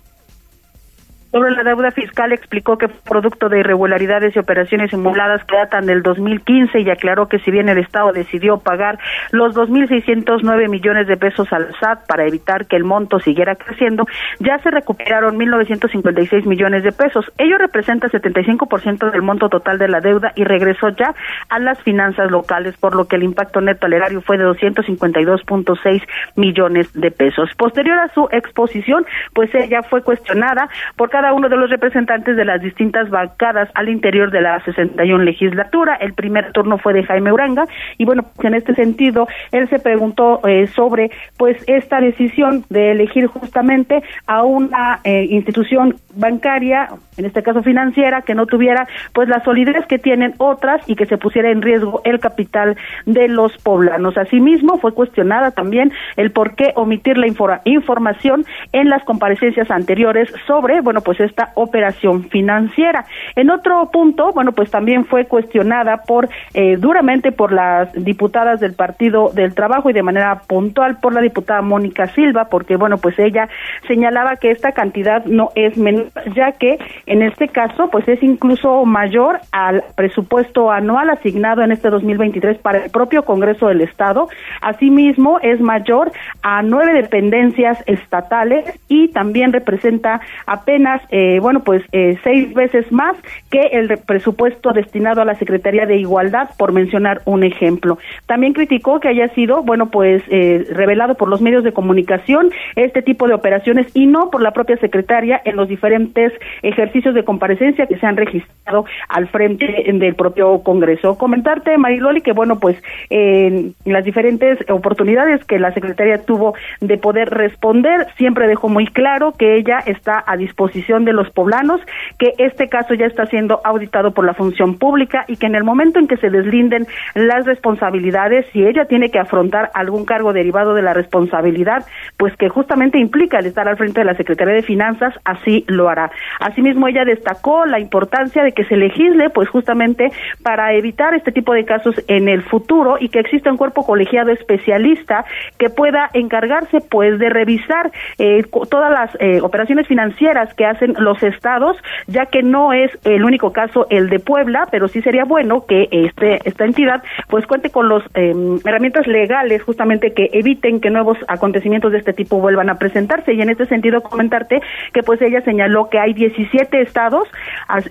Sobre 1.31 1.51
la 1.51 1.63
deuda 1.63 1.91
fiscal 1.91 2.31
explicó 2.31 2.77
que 2.77 2.87
producto 2.87 3.49
de 3.49 3.59
irregularidades 3.59 4.35
y 4.35 4.39
operaciones 4.39 4.91
simuladas 4.91 5.43
que 5.43 5.57
datan 5.57 5.85
del 5.85 6.01
2015 6.01 6.79
y 6.79 6.89
aclaró 6.89 7.27
que 7.27 7.39
si 7.39 7.51
bien 7.51 7.67
el 7.67 7.77
Estado 7.77 8.13
decidió 8.13 8.57
pagar 8.57 8.99
los 9.31 9.53
2.609 9.55 10.69
millones 10.69 11.07
de 11.07 11.17
pesos 11.17 11.51
al 11.51 11.75
SAT 11.79 12.07
para 12.07 12.25
evitar 12.25 12.67
que 12.67 12.77
el 12.77 12.83
monto 12.83 13.19
siguiera 13.19 13.55
creciendo, 13.55 14.05
ya 14.39 14.59
se 14.59 14.71
recuperaron 14.71 15.37
1.956 15.37 16.45
millones 16.45 16.83
de 16.83 16.91
pesos. 16.91 17.25
Ello 17.37 17.57
representa 17.57 18.07
75% 18.07 19.11
del 19.11 19.21
monto 19.21 19.49
total 19.49 19.77
de 19.77 19.89
la 19.89 19.99
deuda 19.99 20.31
y 20.35 20.43
regresó 20.43 20.89
ya 20.89 21.13
a 21.49 21.59
las 21.59 21.81
finanzas 21.83 22.31
locales, 22.31 22.77
por 22.77 22.95
lo 22.95 23.05
que 23.05 23.17
el 23.17 23.23
impacto 23.23 23.61
neto 23.61 23.87
al 23.87 23.93
erario 23.93 24.21
fue 24.21 24.37
de 24.37 24.45
252.6 24.45 26.01
millones 26.35 26.93
de 26.93 27.11
pesos. 27.11 27.49
Posterior 27.57 27.99
a 27.99 28.13
su 28.13 28.27
exposición, 28.31 29.05
pues 29.33 29.53
ella 29.53 29.81
fue 29.83 30.01
cuestionada 30.01 30.69
por 30.95 31.09
cada 31.09 31.24
uno 31.33 31.49
de 31.49 31.57
los 31.57 31.69
representantes 31.69 32.35
de 32.35 32.45
las 32.45 32.61
distintas 32.61 33.09
bancadas 33.09 33.69
al 33.73 33.89
interior 33.89 34.31
de 34.31 34.41
la 34.41 34.63
61 34.63 35.23
legislatura. 35.23 35.95
El 35.95 36.13
primer 36.13 36.51
turno 36.51 36.77
fue 36.77 36.93
de 36.93 37.03
Jaime 37.03 37.31
Uranga 37.31 37.65
y 37.97 38.05
bueno, 38.05 38.23
pues 38.35 38.45
en 38.47 38.55
este 38.55 38.75
sentido 38.75 39.27
él 39.51 39.69
se 39.69 39.79
preguntó 39.79 40.41
eh, 40.47 40.67
sobre 40.67 41.11
pues 41.37 41.57
esta 41.67 41.99
decisión 41.99 42.63
de 42.69 42.91
elegir 42.91 43.27
justamente 43.27 44.03
a 44.27 44.43
una 44.43 44.99
eh, 45.03 45.27
institución 45.29 45.95
bancaria, 46.15 46.89
en 47.17 47.25
este 47.25 47.43
caso 47.43 47.61
financiera, 47.61 48.21
que 48.21 48.35
no 48.35 48.45
tuviera 48.45 48.87
pues 49.13 49.27
la 49.27 49.43
solidez 49.43 49.85
que 49.87 49.99
tienen 49.99 50.33
otras 50.37 50.81
y 50.89 50.95
que 50.95 51.05
se 51.05 51.17
pusiera 51.17 51.51
en 51.51 51.61
riesgo 51.61 52.01
el 52.05 52.19
capital 52.19 52.77
de 53.05 53.27
los 53.27 53.57
poblanos. 53.57 54.17
Asimismo, 54.17 54.77
fue 54.77 54.93
cuestionada 54.93 55.51
también 55.51 55.91
el 56.15 56.31
por 56.31 56.55
qué 56.55 56.71
omitir 56.75 57.17
la 57.17 57.27
información 57.27 58.45
en 58.71 58.89
las 58.89 59.03
comparecencias 59.03 59.69
anteriores 59.71 60.31
sobre, 60.47 60.81
bueno, 60.81 61.01
pues 61.05 61.21
esta 61.21 61.51
operación 61.55 62.25
financiera. 62.25 63.05
En 63.35 63.49
otro 63.49 63.89
punto, 63.91 64.33
bueno, 64.33 64.51
pues 64.51 64.69
también 64.69 65.05
fue 65.05 65.25
cuestionada 65.25 66.03
por 66.03 66.27
eh, 66.53 66.75
duramente 66.77 67.31
por 67.31 67.53
las 67.53 67.93
diputadas 67.93 68.59
del 68.59 68.73
Partido 68.73 69.29
del 69.33 69.55
Trabajo 69.55 69.89
y 69.89 69.93
de 69.93 70.03
manera 70.03 70.41
puntual 70.47 70.97
por 70.99 71.13
la 71.13 71.21
diputada 71.21 71.61
Mónica 71.61 72.07
Silva, 72.07 72.49
porque 72.49 72.75
bueno, 72.75 72.97
pues 72.97 73.17
ella 73.19 73.47
señalaba 73.87 74.35
que 74.35 74.51
esta 74.51 74.73
cantidad 74.73 75.23
no 75.25 75.51
es 75.55 75.77
menor, 75.77 76.07
ya 76.35 76.51
que 76.53 76.79
en 77.05 77.21
este 77.21 77.47
caso, 77.47 77.89
pues 77.89 78.07
es 78.07 78.21
incluso 78.23 78.83
mayor 78.85 79.39
al 79.51 79.83
presupuesto 79.95 80.71
anual 80.71 81.09
asignado 81.11 81.61
en 81.61 81.71
este 81.71 81.89
2023 81.89 82.57
para 82.57 82.83
el 82.83 82.91
propio 82.91 83.23
Congreso 83.23 83.67
del 83.67 83.81
Estado. 83.81 84.27
Asimismo, 84.61 85.39
es 85.41 85.61
mayor 85.61 86.11
a 86.41 86.63
nueve 86.63 86.93
dependencias 86.93 87.83
estatales 87.85 88.65
y 88.87 89.09
también 89.09 89.53
representa 89.53 90.21
apenas 90.47 90.94
eh, 91.09 91.39
bueno, 91.41 91.61
pues 91.63 91.83
eh, 91.91 92.17
seis 92.23 92.53
veces 92.53 92.91
más 92.91 93.15
que 93.49 93.61
el 93.73 93.97
presupuesto 93.97 94.71
destinado 94.71 95.21
a 95.21 95.25
la 95.25 95.35
Secretaría 95.35 95.85
de 95.85 95.97
Igualdad, 95.97 96.49
por 96.57 96.71
mencionar 96.71 97.21
un 97.25 97.43
ejemplo. 97.43 97.97
También 98.25 98.53
criticó 98.53 98.99
que 98.99 99.07
haya 99.07 99.27
sido, 99.29 99.63
bueno, 99.63 99.87
pues 99.87 100.23
eh, 100.29 100.65
revelado 100.71 101.15
por 101.15 101.29
los 101.29 101.41
medios 101.41 101.63
de 101.63 101.73
comunicación 101.73 102.51
este 102.75 103.01
tipo 103.01 103.27
de 103.27 103.33
operaciones 103.33 103.87
y 103.93 104.07
no 104.07 104.29
por 104.29 104.41
la 104.41 104.51
propia 104.51 104.77
secretaria 104.77 105.41
en 105.45 105.55
los 105.55 105.67
diferentes 105.67 106.33
ejercicios 106.61 107.13
de 107.15 107.23
comparecencia 107.23 107.87
que 107.87 107.97
se 107.97 108.05
han 108.05 108.17
registrado 108.17 108.85
al 109.09 109.27
frente 109.27 109.65
del 109.91 110.15
propio 110.15 110.61
Congreso. 110.63 111.17
Comentarte, 111.17 111.77
Mariloli, 111.77 112.21
que 112.21 112.33
bueno, 112.33 112.59
pues 112.59 112.81
en 113.09 113.75
las 113.85 114.03
diferentes 114.03 114.57
oportunidades 114.69 115.43
que 115.45 115.59
la 115.59 115.73
secretaria 115.73 116.23
tuvo 116.23 116.55
de 116.81 116.97
poder 116.97 117.29
responder, 117.29 118.07
siempre 118.17 118.47
dejó 118.47 118.69
muy 118.69 118.87
claro 118.87 119.33
que 119.33 119.55
ella 119.55 119.79
está 119.85 120.23
a 120.25 120.37
disposición 120.37 120.84
de 120.87 121.13
los 121.13 121.29
poblanos, 121.31 121.81
que 122.19 122.33
este 122.37 122.69
caso 122.69 122.93
ya 122.93 123.05
está 123.05 123.25
siendo 123.25 123.59
auditado 123.63 124.11
por 124.11 124.25
la 124.25 124.33
función 124.33 124.77
pública 124.77 125.25
y 125.27 125.37
que 125.37 125.47
en 125.47 125.55
el 125.55 125.63
momento 125.63 125.99
en 125.99 126.07
que 126.07 126.17
se 126.17 126.29
deslinden 126.29 126.85
las 127.15 127.45
responsabilidades, 127.45 128.45
si 128.53 128.65
ella 128.65 128.85
tiene 128.85 129.09
que 129.09 129.19
afrontar 129.19 129.71
algún 129.73 130.05
cargo 130.05 130.33
derivado 130.33 130.73
de 130.73 130.81
la 130.81 130.93
responsabilidad, 130.93 131.85
pues 132.17 132.35
que 132.37 132.49
justamente 132.49 132.99
implica 132.99 133.39
el 133.39 133.47
estar 133.47 133.67
al 133.67 133.77
frente 133.77 134.01
de 134.01 134.05
la 134.05 134.15
Secretaría 134.15 134.53
de 134.53 134.61
Finanzas, 134.61 135.13
así 135.23 135.65
lo 135.67 135.89
hará. 135.89 136.11
Asimismo, 136.39 136.87
ella 136.87 137.03
destacó 137.03 137.65
la 137.65 137.79
importancia 137.79 138.43
de 138.43 138.51
que 138.51 138.65
se 138.65 138.77
legisle, 138.77 139.29
pues 139.29 139.49
justamente 139.49 140.11
para 140.43 140.73
evitar 140.73 141.13
este 141.13 141.31
tipo 141.31 141.53
de 141.53 141.65
casos 141.65 141.95
en 142.07 142.29
el 142.29 142.43
futuro 142.43 142.97
y 142.99 143.09
que 143.09 143.19
exista 143.19 143.51
un 143.51 143.57
cuerpo 143.57 143.85
colegiado 143.85 144.31
especialista 144.31 145.25
que 145.57 145.69
pueda 145.69 146.09
encargarse, 146.13 146.79
pues, 146.81 147.19
de 147.19 147.29
revisar 147.29 147.91
eh, 148.17 148.43
todas 148.69 148.91
las 148.91 149.15
eh, 149.19 149.41
operaciones 149.41 149.87
financieras 149.87 150.53
que 150.53 150.65
hacen 150.75 150.95
los 150.99 151.21
estados, 151.23 151.77
ya 152.07 152.25
que 152.27 152.43
no 152.43 152.73
es 152.73 152.91
el 153.03 153.23
único 153.23 153.51
caso 153.51 153.87
el 153.89 154.09
de 154.09 154.19
Puebla, 154.19 154.67
pero 154.71 154.87
sí 154.87 155.01
sería 155.01 155.25
bueno 155.25 155.65
que 155.65 155.87
este 155.91 156.39
esta 156.45 156.65
entidad 156.65 157.03
pues 157.29 157.45
cuente 157.47 157.69
con 157.69 157.89
las 157.89 158.03
em, 158.13 158.59
herramientas 158.65 159.07
legales 159.07 159.63
justamente 159.63 160.13
que 160.13 160.29
eviten 160.33 160.79
que 160.79 160.89
nuevos 160.89 161.17
acontecimientos 161.27 161.91
de 161.91 161.99
este 161.99 162.13
tipo 162.13 162.39
vuelvan 162.39 162.69
a 162.69 162.75
presentarse. 162.75 163.33
Y 163.33 163.41
en 163.41 163.49
este 163.49 163.65
sentido 163.65 164.01
comentarte 164.01 164.61
que 164.93 165.03
pues 165.03 165.21
ella 165.21 165.41
señaló 165.41 165.89
que 165.89 165.99
hay 165.99 166.13
17 166.13 166.81
estados 166.81 167.27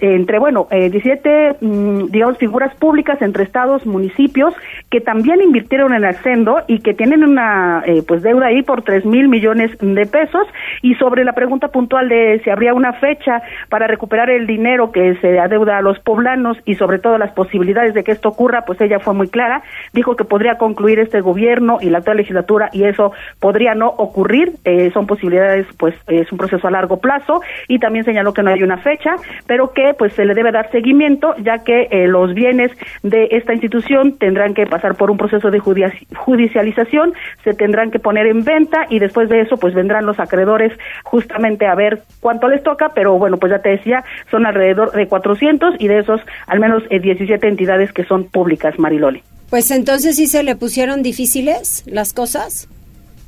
entre 0.00 0.38
bueno 0.38 0.68
eh, 0.70 0.90
17 0.90 1.56
mm, 1.60 2.06
digamos 2.10 2.38
figuras 2.38 2.74
públicas 2.76 3.20
entre 3.22 3.44
estados 3.44 3.86
municipios 3.86 4.54
que 4.90 5.00
también 5.00 5.40
invirtieron 5.40 5.94
en 5.94 6.04
Ascendo 6.04 6.62
y 6.66 6.80
que 6.80 6.94
tienen 6.94 7.24
una 7.24 7.82
eh, 7.86 8.02
pues 8.06 8.22
deuda 8.22 8.46
ahí 8.46 8.62
por 8.62 8.82
tres 8.82 9.04
mil 9.04 9.28
millones 9.28 9.70
de 9.80 10.06
pesos. 10.06 10.46
Y 10.82 10.94
sobre 10.96 11.24
la 11.24 11.32
pregunta 11.32 11.68
puntual 11.68 12.08
de 12.08 12.40
si 12.44 12.50
habría 12.50 12.73
una 12.74 12.92
fecha 12.94 13.42
para 13.68 13.86
recuperar 13.86 14.30
el 14.30 14.46
dinero 14.46 14.92
que 14.92 15.16
se 15.16 15.38
adeuda 15.38 15.78
a 15.78 15.82
los 15.82 15.98
poblanos 16.00 16.58
y 16.64 16.74
sobre 16.74 16.98
todo 16.98 17.18
las 17.18 17.32
posibilidades 17.32 17.94
de 17.94 18.04
que 18.04 18.12
esto 18.12 18.28
ocurra, 18.28 18.64
pues 18.64 18.80
ella 18.80 18.98
fue 18.98 19.14
muy 19.14 19.28
clara, 19.28 19.62
dijo 19.92 20.16
que 20.16 20.24
podría 20.24 20.58
concluir 20.58 20.98
este 20.98 21.20
gobierno 21.20 21.78
y 21.80 21.90
la 21.90 21.98
actual 21.98 22.18
legislatura 22.18 22.70
y 22.72 22.84
eso 22.84 23.12
podría 23.40 23.74
no 23.74 23.88
ocurrir, 23.88 24.52
eh, 24.64 24.90
son 24.92 25.06
posibilidades, 25.06 25.66
pues 25.78 25.94
es 26.08 26.30
un 26.32 26.38
proceso 26.38 26.66
a 26.66 26.70
largo 26.70 26.98
plazo 26.98 27.40
y 27.68 27.78
también 27.78 28.04
señaló 28.04 28.32
que 28.32 28.42
no 28.42 28.50
hay 28.50 28.62
una 28.62 28.78
fecha, 28.78 29.16
pero 29.46 29.72
que 29.72 29.94
pues 29.96 30.12
se 30.14 30.24
le 30.24 30.34
debe 30.34 30.52
dar 30.52 30.70
seguimiento 30.70 31.34
ya 31.38 31.64
que 31.64 31.88
eh, 31.90 32.06
los 32.08 32.34
bienes 32.34 32.72
de 33.02 33.28
esta 33.30 33.52
institución 33.52 34.18
tendrán 34.18 34.54
que 34.54 34.66
pasar 34.66 34.96
por 34.96 35.10
un 35.10 35.16
proceso 35.16 35.50
de 35.50 35.60
judicialización, 35.60 37.14
se 37.42 37.54
tendrán 37.54 37.90
que 37.90 37.98
poner 37.98 38.26
en 38.26 38.44
venta 38.44 38.86
y 38.88 38.98
después 38.98 39.28
de 39.28 39.40
eso 39.40 39.56
pues 39.56 39.74
vendrán 39.74 40.06
los 40.06 40.18
acreedores 40.18 40.72
justamente 41.04 41.66
a 41.66 41.74
ver 41.74 42.02
cuánto 42.20 42.48
les 42.48 42.62
toca, 42.64 42.88
pero 42.88 43.16
bueno, 43.16 43.36
pues 43.36 43.52
ya 43.52 43.60
te 43.60 43.68
decía, 43.68 44.02
son 44.30 44.46
alrededor 44.46 44.90
de 44.90 45.06
400 45.06 45.76
y 45.78 45.86
de 45.86 46.00
esos 46.00 46.20
al 46.48 46.58
menos 46.58 46.82
17 46.88 47.34
eh, 47.46 47.48
entidades 47.48 47.92
que 47.92 48.04
son 48.04 48.24
públicas, 48.24 48.76
Mariloli. 48.78 49.22
Pues 49.50 49.70
entonces 49.70 50.16
sí 50.16 50.26
se 50.26 50.42
le 50.42 50.56
pusieron 50.56 51.02
difíciles 51.02 51.84
las 51.86 52.12
cosas. 52.12 52.68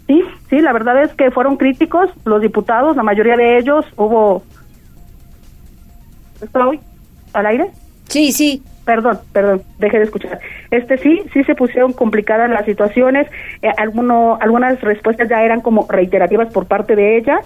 Sí, 0.09 0.23
sí, 0.50 0.61
la 0.61 0.73
verdad 0.73 1.02
es 1.02 1.12
que 1.14 1.31
fueron 1.31 1.57
críticos 1.57 2.11
los 2.25 2.40
diputados, 2.40 2.97
la 2.97 3.05
mayoría 3.05 3.37
de 3.37 3.59
ellos 3.59 3.85
hubo... 3.97 4.43
¿Estoy 6.43 6.81
al 7.33 7.47
aire? 7.47 7.71
Sí, 8.09 8.33
sí. 8.33 8.62
Perdón, 8.85 9.19
perdón, 9.33 9.62
dejé 9.78 9.99
de 9.99 10.05
escuchar. 10.05 10.38
Este 10.71 10.97
sí, 10.99 11.23
sí 11.33 11.43
se 11.43 11.57
pusieron 11.57 11.93
complicadas 11.93 12.49
las 12.49 12.64
situaciones. 12.64 13.26
Eh, 13.62 13.69
alguno, 13.76 14.38
algunas 14.40 14.81
respuestas 14.81 15.28
ya 15.28 15.43
eran 15.43 15.61
como 15.61 15.87
reiterativas 15.88 16.52
por 16.52 16.66
parte 16.66 16.95
de 16.95 17.19
ella. 17.19 17.40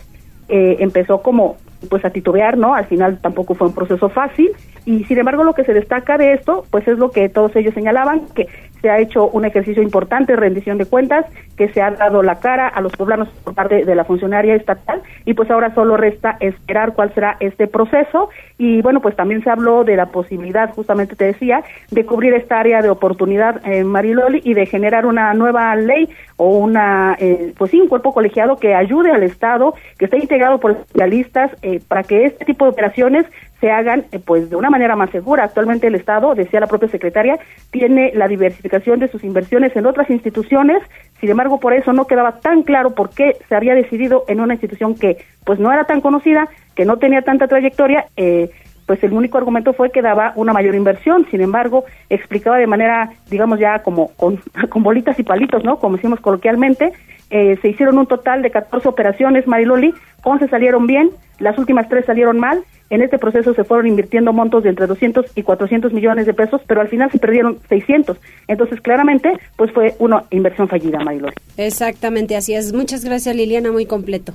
Eh, 0.50 0.76
empezó 0.80 1.22
como 1.22 1.56
pues 1.88 2.04
a 2.04 2.10
titubear, 2.10 2.58
¿no? 2.58 2.74
Al 2.74 2.86
final 2.86 3.18
tampoco 3.20 3.54
fue 3.54 3.68
un 3.68 3.74
proceso 3.74 4.08
fácil 4.08 4.50
y 4.84 5.04
sin 5.04 5.18
embargo 5.18 5.44
lo 5.44 5.54
que 5.54 5.64
se 5.64 5.74
destaca 5.74 6.18
de 6.18 6.34
esto, 6.34 6.64
pues 6.70 6.86
es 6.88 6.98
lo 6.98 7.10
que 7.10 7.28
todos 7.28 7.54
ellos 7.56 7.74
señalaban, 7.74 8.26
que 8.34 8.48
se 8.80 8.90
ha 8.90 8.98
hecho 8.98 9.28
un 9.28 9.44
ejercicio 9.44 9.82
importante 9.82 10.32
de 10.32 10.40
rendición 10.40 10.78
de 10.78 10.86
cuentas, 10.86 11.26
que 11.56 11.68
se 11.68 11.82
ha 11.82 11.90
dado 11.90 12.22
la 12.22 12.40
cara 12.40 12.68
a 12.68 12.80
los 12.80 12.92
poblanos 12.92 13.28
por 13.44 13.54
parte 13.54 13.84
de 13.84 13.94
la 13.94 14.04
funcionaria 14.04 14.54
estatal 14.54 15.02
y 15.24 15.34
pues 15.34 15.50
ahora 15.50 15.74
solo 15.74 15.96
resta 15.96 16.36
esperar 16.40 16.94
cuál 16.94 17.12
será 17.14 17.36
este 17.40 17.66
proceso. 17.66 18.30
Y 18.56 18.80
bueno, 18.82 19.00
pues 19.00 19.16
también 19.16 19.42
se 19.42 19.50
habló 19.50 19.84
de 19.84 19.96
la 19.96 20.06
posibilidad, 20.06 20.72
justamente 20.74 21.16
te 21.16 21.26
decía, 21.26 21.62
de 21.90 22.06
cubrir 22.06 22.34
esta 22.34 22.60
área 22.60 22.80
de 22.80 22.90
oportunidad 22.90 23.60
en 23.66 23.86
Mariloli 23.86 24.40
y 24.44 24.54
de 24.54 24.66
generar 24.66 25.06
una 25.06 25.34
nueva 25.34 25.74
ley 25.76 26.08
o 26.36 26.58
una, 26.58 27.16
eh, 27.18 27.52
pues 27.56 27.70
sí, 27.70 27.80
un 27.80 27.88
cuerpo 27.88 28.14
colegiado 28.14 28.56
que 28.56 28.74
ayude 28.74 29.10
al 29.10 29.22
Estado, 29.22 29.74
que 29.98 30.06
esté 30.06 30.18
integrado 30.18 30.58
por 30.58 30.72
especialistas 30.72 31.50
eh, 31.62 31.80
para 31.86 32.02
que 32.02 32.24
este 32.24 32.44
tipo 32.44 32.64
de 32.64 32.70
operaciones 32.70 33.26
se 33.60 33.70
hagan 33.70 34.06
eh, 34.12 34.18
pues 34.18 34.50
de 34.50 34.56
una 34.56 34.70
manera 34.70 34.96
más 34.96 35.10
segura. 35.10 35.44
Actualmente 35.44 35.86
el 35.86 35.94
Estado, 35.94 36.34
decía 36.34 36.60
la 36.60 36.66
propia 36.66 36.88
secretaria, 36.88 37.38
tiene 37.70 38.12
la 38.14 38.28
diversificación 38.28 38.98
de 39.00 39.08
sus 39.08 39.22
inversiones 39.22 39.76
en 39.76 39.86
otras 39.86 40.10
instituciones, 40.10 40.82
sin 41.20 41.30
embargo 41.30 41.60
por 41.60 41.74
eso 41.74 41.92
no 41.92 42.06
quedaba 42.06 42.40
tan 42.40 42.62
claro 42.62 42.94
por 42.94 43.10
qué 43.10 43.36
se 43.48 43.54
había 43.54 43.74
decidido 43.74 44.24
en 44.28 44.40
una 44.40 44.54
institución 44.54 44.94
que 44.94 45.18
pues 45.44 45.58
no 45.58 45.72
era 45.72 45.84
tan 45.84 46.00
conocida, 46.00 46.48
que 46.74 46.84
no 46.84 46.96
tenía 46.96 47.22
tanta 47.22 47.46
trayectoria, 47.46 48.06
eh, 48.16 48.50
pues 48.86 49.04
el 49.04 49.12
único 49.12 49.38
argumento 49.38 49.72
fue 49.72 49.92
que 49.92 50.02
daba 50.02 50.32
una 50.34 50.52
mayor 50.52 50.74
inversión, 50.74 51.24
sin 51.30 51.40
embargo, 51.42 51.84
explicaba 52.08 52.56
de 52.56 52.66
manera, 52.66 53.10
digamos 53.30 53.60
ya 53.60 53.84
como 53.84 54.08
con, 54.16 54.40
con 54.68 54.82
bolitas 54.82 55.16
y 55.18 55.22
palitos, 55.22 55.62
¿no? 55.62 55.78
Como 55.78 55.94
decimos 55.96 56.18
coloquialmente, 56.20 56.92
eh, 57.30 57.58
se 57.62 57.68
hicieron 57.68 57.98
un 57.98 58.06
total 58.06 58.42
de 58.42 58.50
14 58.50 58.88
operaciones, 58.88 59.46
Mariloli, 59.46 59.94
11 60.24 60.48
salieron 60.48 60.86
bien, 60.86 61.10
las 61.38 61.56
últimas 61.58 61.88
tres 61.88 62.04
salieron 62.04 62.38
mal, 62.38 62.62
en 62.90 63.02
este 63.02 63.18
proceso 63.18 63.54
se 63.54 63.64
fueron 63.64 63.86
invirtiendo 63.86 64.32
montos 64.32 64.64
de 64.64 64.70
entre 64.70 64.86
200 64.86 65.26
y 65.36 65.42
400 65.42 65.92
millones 65.92 66.26
de 66.26 66.34
pesos, 66.34 66.60
pero 66.66 66.80
al 66.80 66.88
final 66.88 67.10
se 67.10 67.18
perdieron 67.18 67.58
600. 67.68 68.18
Entonces, 68.48 68.80
claramente, 68.80 69.32
pues 69.56 69.70
fue 69.72 69.94
una 70.00 70.24
inversión 70.30 70.68
fallida, 70.68 70.98
Mariloli. 70.98 71.34
Exactamente, 71.56 72.36
así 72.36 72.54
es. 72.54 72.72
Muchas 72.72 73.04
gracias, 73.04 73.34
Liliana, 73.36 73.70
muy 73.70 73.86
completo. 73.86 74.34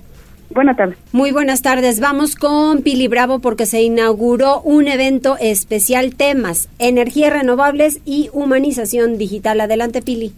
Buenas 0.50 0.78
tardes. 0.78 0.98
Muy 1.12 1.32
buenas 1.32 1.62
tardes. 1.62 2.00
Vamos 2.00 2.36
con 2.36 2.82
Pili 2.82 3.08
Bravo 3.08 3.40
porque 3.40 3.66
se 3.66 3.82
inauguró 3.82 4.62
un 4.62 4.88
evento 4.88 5.36
especial 5.40 6.16
temas, 6.16 6.70
energías 6.80 7.34
renovables 7.34 8.00
y 8.06 8.30
humanización 8.32 9.18
digital. 9.18 9.60
Adelante, 9.60 10.02
Pili. 10.02 10.34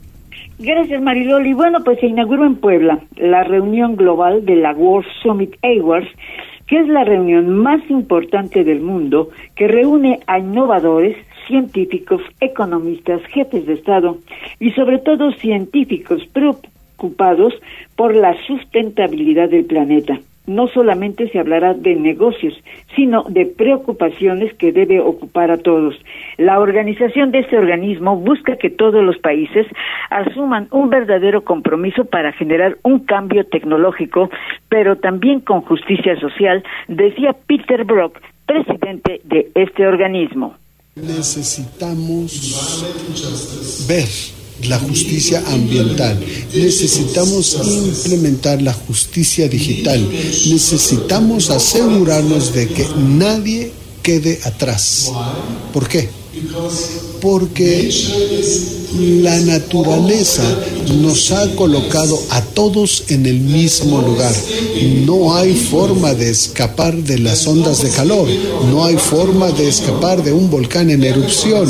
Gracias, 0.59 1.01
Mariloli. 1.01 1.53
Bueno, 1.53 1.83
pues 1.83 1.99
se 1.99 2.07
inauguró 2.07 2.45
en 2.45 2.55
Puebla 2.55 2.99
la 3.15 3.43
reunión 3.43 3.95
global 3.95 4.43
de 4.43 4.55
la 4.55 4.71
World 4.71 5.07
Summit 5.21 5.55
Awards, 5.61 6.09
que 6.65 6.79
es 6.79 6.87
la 6.87 7.03
reunión 7.03 7.57
más 7.57 7.79
importante 7.89 8.63
del 8.63 8.81
mundo 8.81 9.29
que 9.55 9.67
reúne 9.67 10.19
a 10.25 10.39
innovadores, 10.39 11.15
científicos, 11.47 12.21
economistas, 12.41 13.21
jefes 13.27 13.67
de 13.67 13.73
Estado 13.73 14.17
y 14.59 14.71
sobre 14.71 14.97
todo 14.97 15.31
científicos 15.33 16.25
preocupados 16.33 17.53
por 17.95 18.15
la 18.15 18.35
sustentabilidad 18.47 19.49
del 19.49 19.65
planeta 19.65 20.19
no 20.48 20.68
solamente 20.70 21.30
se 21.30 21.39
hablará 21.39 21.74
de 21.74 21.96
negocios, 21.96 22.54
sino 22.96 23.24
de 23.24 23.46
preocupaciones 23.46 24.54
que 24.56 24.72
debe 24.72 25.00
ocupar 25.00 25.51
a 25.51 25.58
todos. 25.58 25.96
La 26.38 26.60
organización 26.60 27.32
de 27.32 27.39
este 27.39 27.58
organismo 27.58 28.16
busca 28.16 28.56
que 28.56 28.70
todos 28.70 29.04
los 29.04 29.18
países 29.20 29.68
asuman 30.10 30.68
un 30.72 30.89
verdadero 30.89 31.44
compromiso 31.44 32.06
para 32.06 32.32
generar 32.32 32.77
un 32.84 33.00
cambio 33.00 33.46
tecnológico, 33.46 34.30
pero 34.70 34.96
también 34.96 35.42
con 35.42 35.62
justicia 35.62 36.20
social, 36.20 36.63
decía 36.88 37.36
Peter 37.46 37.84
Brock, 37.84 38.20
presidente 38.46 39.22
de 39.25 39.51
este 39.54 39.86
organismo. 39.86 40.56
Necesitamos 40.96 42.32
ver 43.88 44.37
la 44.63 44.79
justicia 44.79 45.43
ambiental, 45.47 46.19
necesitamos 46.53 47.57
implementar 47.63 48.61
la 48.61 48.73
justicia 48.73 49.47
digital, 49.47 50.07
necesitamos 50.49 51.49
asegurarnos 51.49 52.53
de 52.53 52.67
que 52.67 52.87
nadie 52.97 53.71
quede 54.01 54.39
atrás. 54.43 55.11
¿Por 55.73 55.87
qué? 55.87 56.09
Porque 57.21 57.91
la 59.21 59.39
naturaleza 59.41 60.43
nos 61.01 61.31
ha 61.31 61.55
colocado 61.55 62.17
a 62.29 62.41
todos 62.41 63.03
en 63.09 63.25
el 63.25 63.39
mismo 63.39 64.01
lugar. 64.01 64.33
No 65.05 65.35
hay 65.35 65.53
forma 65.55 66.13
de 66.13 66.29
escapar 66.29 66.95
de 66.95 67.19
las 67.19 67.45
ondas 67.47 67.81
de 67.81 67.89
calor, 67.89 68.27
no 68.71 68.85
hay 68.85 68.97
forma 68.97 69.51
de 69.51 69.67
escapar 69.67 70.23
de 70.23 70.31
un 70.31 70.49
volcán 70.49 70.89
en 70.89 71.03
erupción. 71.03 71.67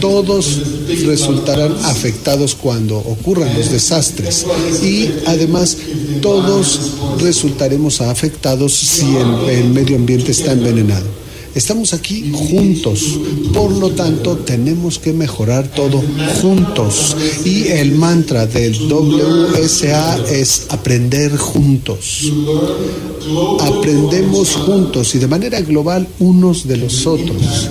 Todos 0.00 0.60
resultarán 0.96 1.74
afectados 1.84 2.54
cuando 2.54 2.98
ocurran 2.98 3.54
los 3.54 3.70
desastres 3.70 4.46
y 4.82 5.10
además 5.26 5.76
todos 6.20 6.92
resultaremos 7.18 8.00
afectados 8.00 8.72
si 8.72 9.06
el, 9.48 9.64
medio 9.70 9.96
ambiente 9.96 10.32
está 10.32 10.52
envenenado. 10.52 11.22
Estamos 11.54 11.92
aquí 11.92 12.32
juntos, 12.32 13.18
por 13.52 13.70
lo 13.70 13.90
tanto 13.90 14.38
tenemos 14.38 14.98
que 14.98 15.12
mejorar 15.12 15.68
todo 15.68 16.02
juntos. 16.40 17.14
Y 17.44 17.68
el 17.68 17.92
mantra 17.92 18.46
del 18.46 18.72
WSA 18.90 20.24
es 20.30 20.66
aprender 20.70 21.36
juntos. 21.36 22.32
Aprendemos 23.60 24.56
juntos 24.56 25.14
y 25.14 25.18
de 25.18 25.28
manera 25.28 25.60
global 25.60 26.08
unos 26.20 26.66
de 26.66 26.78
los 26.78 27.06
otros. 27.06 27.68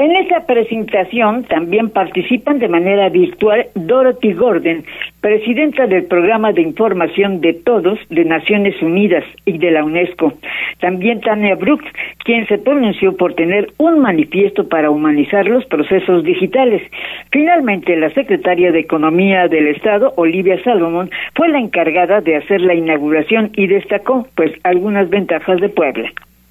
En 0.00 0.16
esta 0.16 0.46
presentación 0.46 1.44
también 1.44 1.90
participan 1.90 2.58
de 2.58 2.68
manera 2.68 3.10
virtual 3.10 3.66
Dorothy 3.74 4.32
Gordon, 4.32 4.82
presidenta 5.20 5.86
del 5.86 6.04
Programa 6.04 6.54
de 6.54 6.62
Información 6.62 7.42
de 7.42 7.52
Todos 7.52 7.98
de 8.08 8.24
Naciones 8.24 8.80
Unidas 8.80 9.24
y 9.44 9.58
de 9.58 9.70
la 9.70 9.84
UNESCO. 9.84 10.32
También 10.78 11.20
Tania 11.20 11.54
Brooks, 11.54 11.84
quien 12.24 12.46
se 12.46 12.56
pronunció 12.56 13.14
por 13.14 13.34
tener 13.34 13.74
un 13.76 14.00
manifiesto 14.00 14.66
para 14.66 14.88
humanizar 14.90 15.46
los 15.46 15.66
procesos 15.66 16.24
digitales. 16.24 16.80
Finalmente, 17.30 17.94
la 17.94 18.08
secretaria 18.14 18.72
de 18.72 18.80
Economía 18.80 19.48
del 19.48 19.66
Estado, 19.66 20.14
Olivia 20.16 20.58
Salomón, 20.64 21.10
fue 21.34 21.50
la 21.50 21.58
encargada 21.58 22.22
de 22.22 22.36
hacer 22.36 22.62
la 22.62 22.72
inauguración 22.72 23.50
y 23.54 23.66
destacó 23.66 24.26
pues 24.34 24.50
algunas 24.64 25.10
ventajas 25.10 25.60
de 25.60 25.68
Puebla 25.68 26.10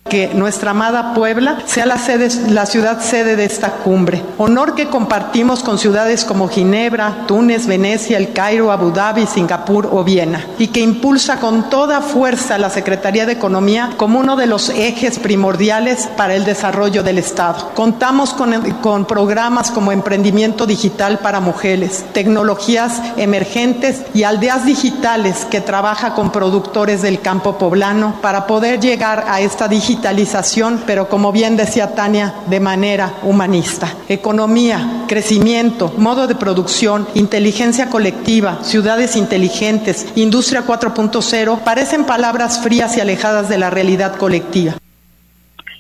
que 0.10 0.32
nuestra 0.34 0.72
amada 0.72 1.14
Puebla 1.14 1.60
sea 1.66 1.86
la, 1.86 1.98
sede, 1.98 2.30
la 2.50 2.66
ciudad 2.66 3.00
sede 3.02 3.36
de 3.36 3.46
esta 3.46 3.74
cumbre. 3.74 4.22
Honor 4.38 4.76
que 4.76 4.88
compartimos 4.88 5.62
con 5.64 5.78
ciudades 5.78 6.26
como 6.26 6.50
Ginebra, 6.50 7.26
Túnez, 7.28 7.68
Venecia, 7.68 8.18
El 8.18 8.34
Cairo, 8.34 8.72
Abu 8.72 8.92
Dhabi, 8.92 9.28
Singapur 9.28 9.88
o 9.92 10.04
Viena, 10.04 10.46
y 10.58 10.68
que 10.68 10.82
impulsa 10.82 11.40
con 11.40 11.70
toda 11.70 12.02
fuerza 12.02 12.58
la 12.58 12.70
Secretaría 12.70 13.26
de 13.26 13.34
Economía 13.34 13.92
como 13.98 14.20
uno 14.20 14.36
de 14.36 14.48
los 14.48 14.70
ejes 14.70 15.20
primordiales 15.20 16.10
para 16.18 16.36
el 16.36 16.44
desarrollo 16.44 17.04
del 17.04 17.20
Estado. 17.20 17.72
Contamos 17.76 18.34
con, 18.34 18.54
con 18.82 19.06
programas 19.06 19.72
como 19.72 19.92
Emprendimiento 19.92 20.66
Digital 20.66 21.20
para 21.20 21.40
Mujeres, 21.40 22.04
tecnologías 22.14 23.02
emergentes 23.18 24.02
y 24.14 24.24
aldeas 24.24 24.66
digitales 24.66 25.46
que 25.46 25.62
trabaja 25.62 26.16
con 26.16 26.32
productores 26.32 27.04
del 27.04 27.22
campo 27.22 27.58
poblano 27.58 28.16
para 28.22 28.48
poder 28.48 28.80
llegar 28.80 29.26
a 29.28 29.42
esta 29.42 29.68
digitalización 29.68 29.99
digitalización, 30.00 30.80
pero 30.88 31.10
como 31.10 31.34
bien 31.34 31.58
decía 31.58 31.94
Tania, 31.94 32.34
de 32.50 32.62
manera 32.62 33.16
humanista. 33.24 33.88
Economía, 34.08 35.04
crecimiento, 35.10 35.94
modo 35.98 36.26
de 36.26 36.36
producción, 36.36 37.06
inteligencia 37.16 37.90
colectiva, 37.90 38.64
ciudades 38.64 39.18
inteligentes, 39.18 40.12
industria 40.16 40.66
4.0, 40.66 41.60
parecen 41.66 42.06
palabras 42.06 42.64
frías 42.64 42.96
y 42.96 43.02
alejadas 43.02 43.50
de 43.50 43.58
la 43.58 43.70
realidad 43.70 44.16
colectiva. 44.16 44.76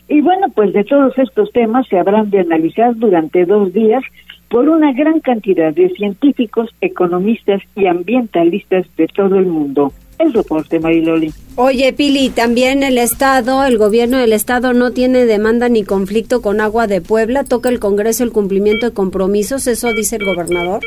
Y 0.10 0.20
bueno, 0.20 0.48
pues 0.54 0.74
de 0.74 0.84
todos 0.84 1.18
estos 1.18 1.52
temas 1.54 1.88
se 1.88 1.98
habrán 1.98 2.30
de 2.30 2.42
analizar 2.42 2.96
durante 2.96 3.46
dos 3.46 3.72
días 3.72 4.04
por 4.50 4.68
una 4.68 4.92
gran 4.92 5.22
cantidad 5.22 5.74
de 5.74 5.90
científicos, 5.92 6.70
economistas 6.82 7.62
y 7.76 7.86
ambientalistas 7.86 8.86
de 8.98 9.08
todo 9.08 9.38
el 9.38 9.46
mundo 9.46 9.94
el 10.20 10.34
reporte, 10.34 10.80
Mariloli. 10.80 11.32
Oye, 11.56 11.92
Pili, 11.94 12.30
también 12.30 12.84
el 12.84 12.98
Estado, 12.98 13.64
el 13.64 13.78
gobierno 13.78 14.18
del 14.18 14.34
Estado 14.34 14.74
no 14.74 14.92
tiene 14.92 15.26
demanda 15.26 15.70
ni 15.70 15.84
conflicto 15.84 16.42
con 16.42 16.62
Agua 16.62 16.88
de 16.88 17.02
Puebla, 17.02 17.44
toca 17.44 17.70
el 17.70 17.80
Congreso 17.80 18.24
el 18.24 18.32
cumplimiento 18.32 18.88
de 18.88 18.94
compromisos, 18.94 19.68
eso 19.68 19.94
dice 19.94 20.18
el 20.18 20.26
gobernador. 20.26 20.82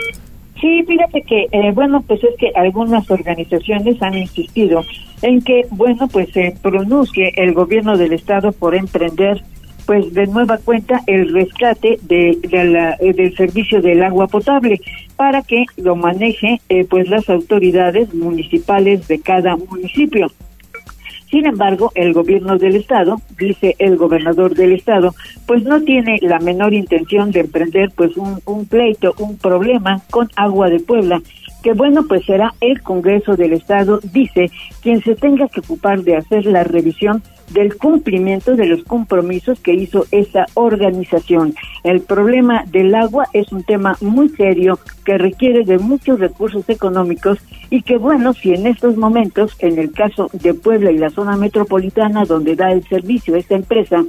Sí, 0.61 0.85
fíjate 0.85 1.23
que, 1.23 1.49
eh, 1.51 1.73
bueno, 1.75 2.05
pues 2.07 2.23
es 2.23 2.37
que 2.39 2.53
algunas 2.55 3.11
organizaciones 3.11 4.01
han 4.01 4.15
insistido 4.15 4.83
en 5.23 5.43
que, 5.43 5.67
bueno, 5.71 6.07
pues 6.09 6.31
se 6.33 6.55
pronuncie 6.63 7.33
el 7.37 7.53
gobierno 7.53 7.97
del 7.97 8.13
Estado 8.13 8.53
por 8.53 8.75
emprender 8.75 9.43
pues 9.87 10.13
de 10.15 10.27
nueva 10.27 10.59
cuenta 10.59 11.01
el 11.07 11.33
rescate 11.33 11.99
de, 12.03 12.39
la, 12.53 12.97
eh, 13.01 13.13
del 13.13 13.35
servicio 13.37 13.81
del 13.81 14.03
agua 14.03 14.27
potable 14.27 14.81
para 15.17 15.43
que 15.43 15.65
lo 15.77 15.97
maneje 15.97 16.61
eh, 16.69 16.85
pues 16.89 17.09
las 17.09 17.29
autoridades 17.29 18.13
municipales 18.15 19.07
de 19.09 19.21
cada 19.21 19.57
municipio. 19.57 20.31
Sin 21.31 21.47
embargo, 21.47 21.93
el 21.95 22.13
gobierno 22.13 22.59
del 22.59 22.77
estado, 22.77 23.17
dice 23.39 23.75
el 23.79 23.97
gobernador 23.97 24.55
del 24.55 24.73
estado, 24.73 25.15
pues 25.47 25.63
no 25.63 25.81
tiene 25.81 26.19
la 26.21 26.39
menor 26.39 26.75
intención 26.75 27.31
de 27.31 27.41
emprender 27.41 27.91
pues 27.97 28.19
un, 28.19 28.41
un 28.45 28.67
pleito, 28.67 29.15
un 29.19 29.39
problema 29.39 30.03
con 30.11 30.29
Agua 30.37 30.69
de 30.69 30.81
Puebla, 30.81 31.23
que 31.63 31.73
bueno, 31.73 32.05
pues 32.07 32.27
será 32.27 32.53
el 32.61 32.83
Congreso 32.83 33.35
del 33.35 33.55
Estado, 33.55 34.01
dice, 34.13 34.51
quien 34.83 35.03
se 35.03 35.15
tenga 35.15 35.49
que 35.49 35.61
ocupar 35.61 36.03
de 36.03 36.17
hacer 36.17 36.45
la 36.45 36.65
revisión 36.65 37.23
del 37.51 37.77
cumplimiento 37.77 38.57
de 38.57 38.67
los 38.67 38.85
compromisos 38.85 39.61
que 39.61 39.75
hizo 39.75 40.07
esa 40.11 40.47
organización. 40.55 41.55
El 41.85 42.01
problema 42.01 42.65
del 42.67 42.95
agua 42.95 43.27
es 43.33 43.53
un 43.53 43.63
tema 43.63 43.97
muy 44.01 44.29
serio 44.31 44.79
que 45.05 45.19
requiere 45.19 45.65
de 45.65 45.79
muchos 45.79 46.21
recursos 46.21 46.69
económicos 46.69 47.39
y 47.71 47.83
que 47.83 47.97
bueno, 47.97 48.33
si 48.35 48.55
en 48.55 48.67
estos 48.67 48.97
momentos, 48.97 49.57
en 49.59 49.79
el 49.79 49.93
caso 49.93 50.29
de 50.33 50.55
Puebla 50.55 50.91
y 50.91 50.99
la 50.99 51.11
zona 51.11 51.37
metropolitana 51.37 52.25
donde 52.25 52.55
da 52.55 52.71
el 52.71 52.87
servicio 52.87 53.35
esta 53.35 53.55
empresa, 53.55 54.05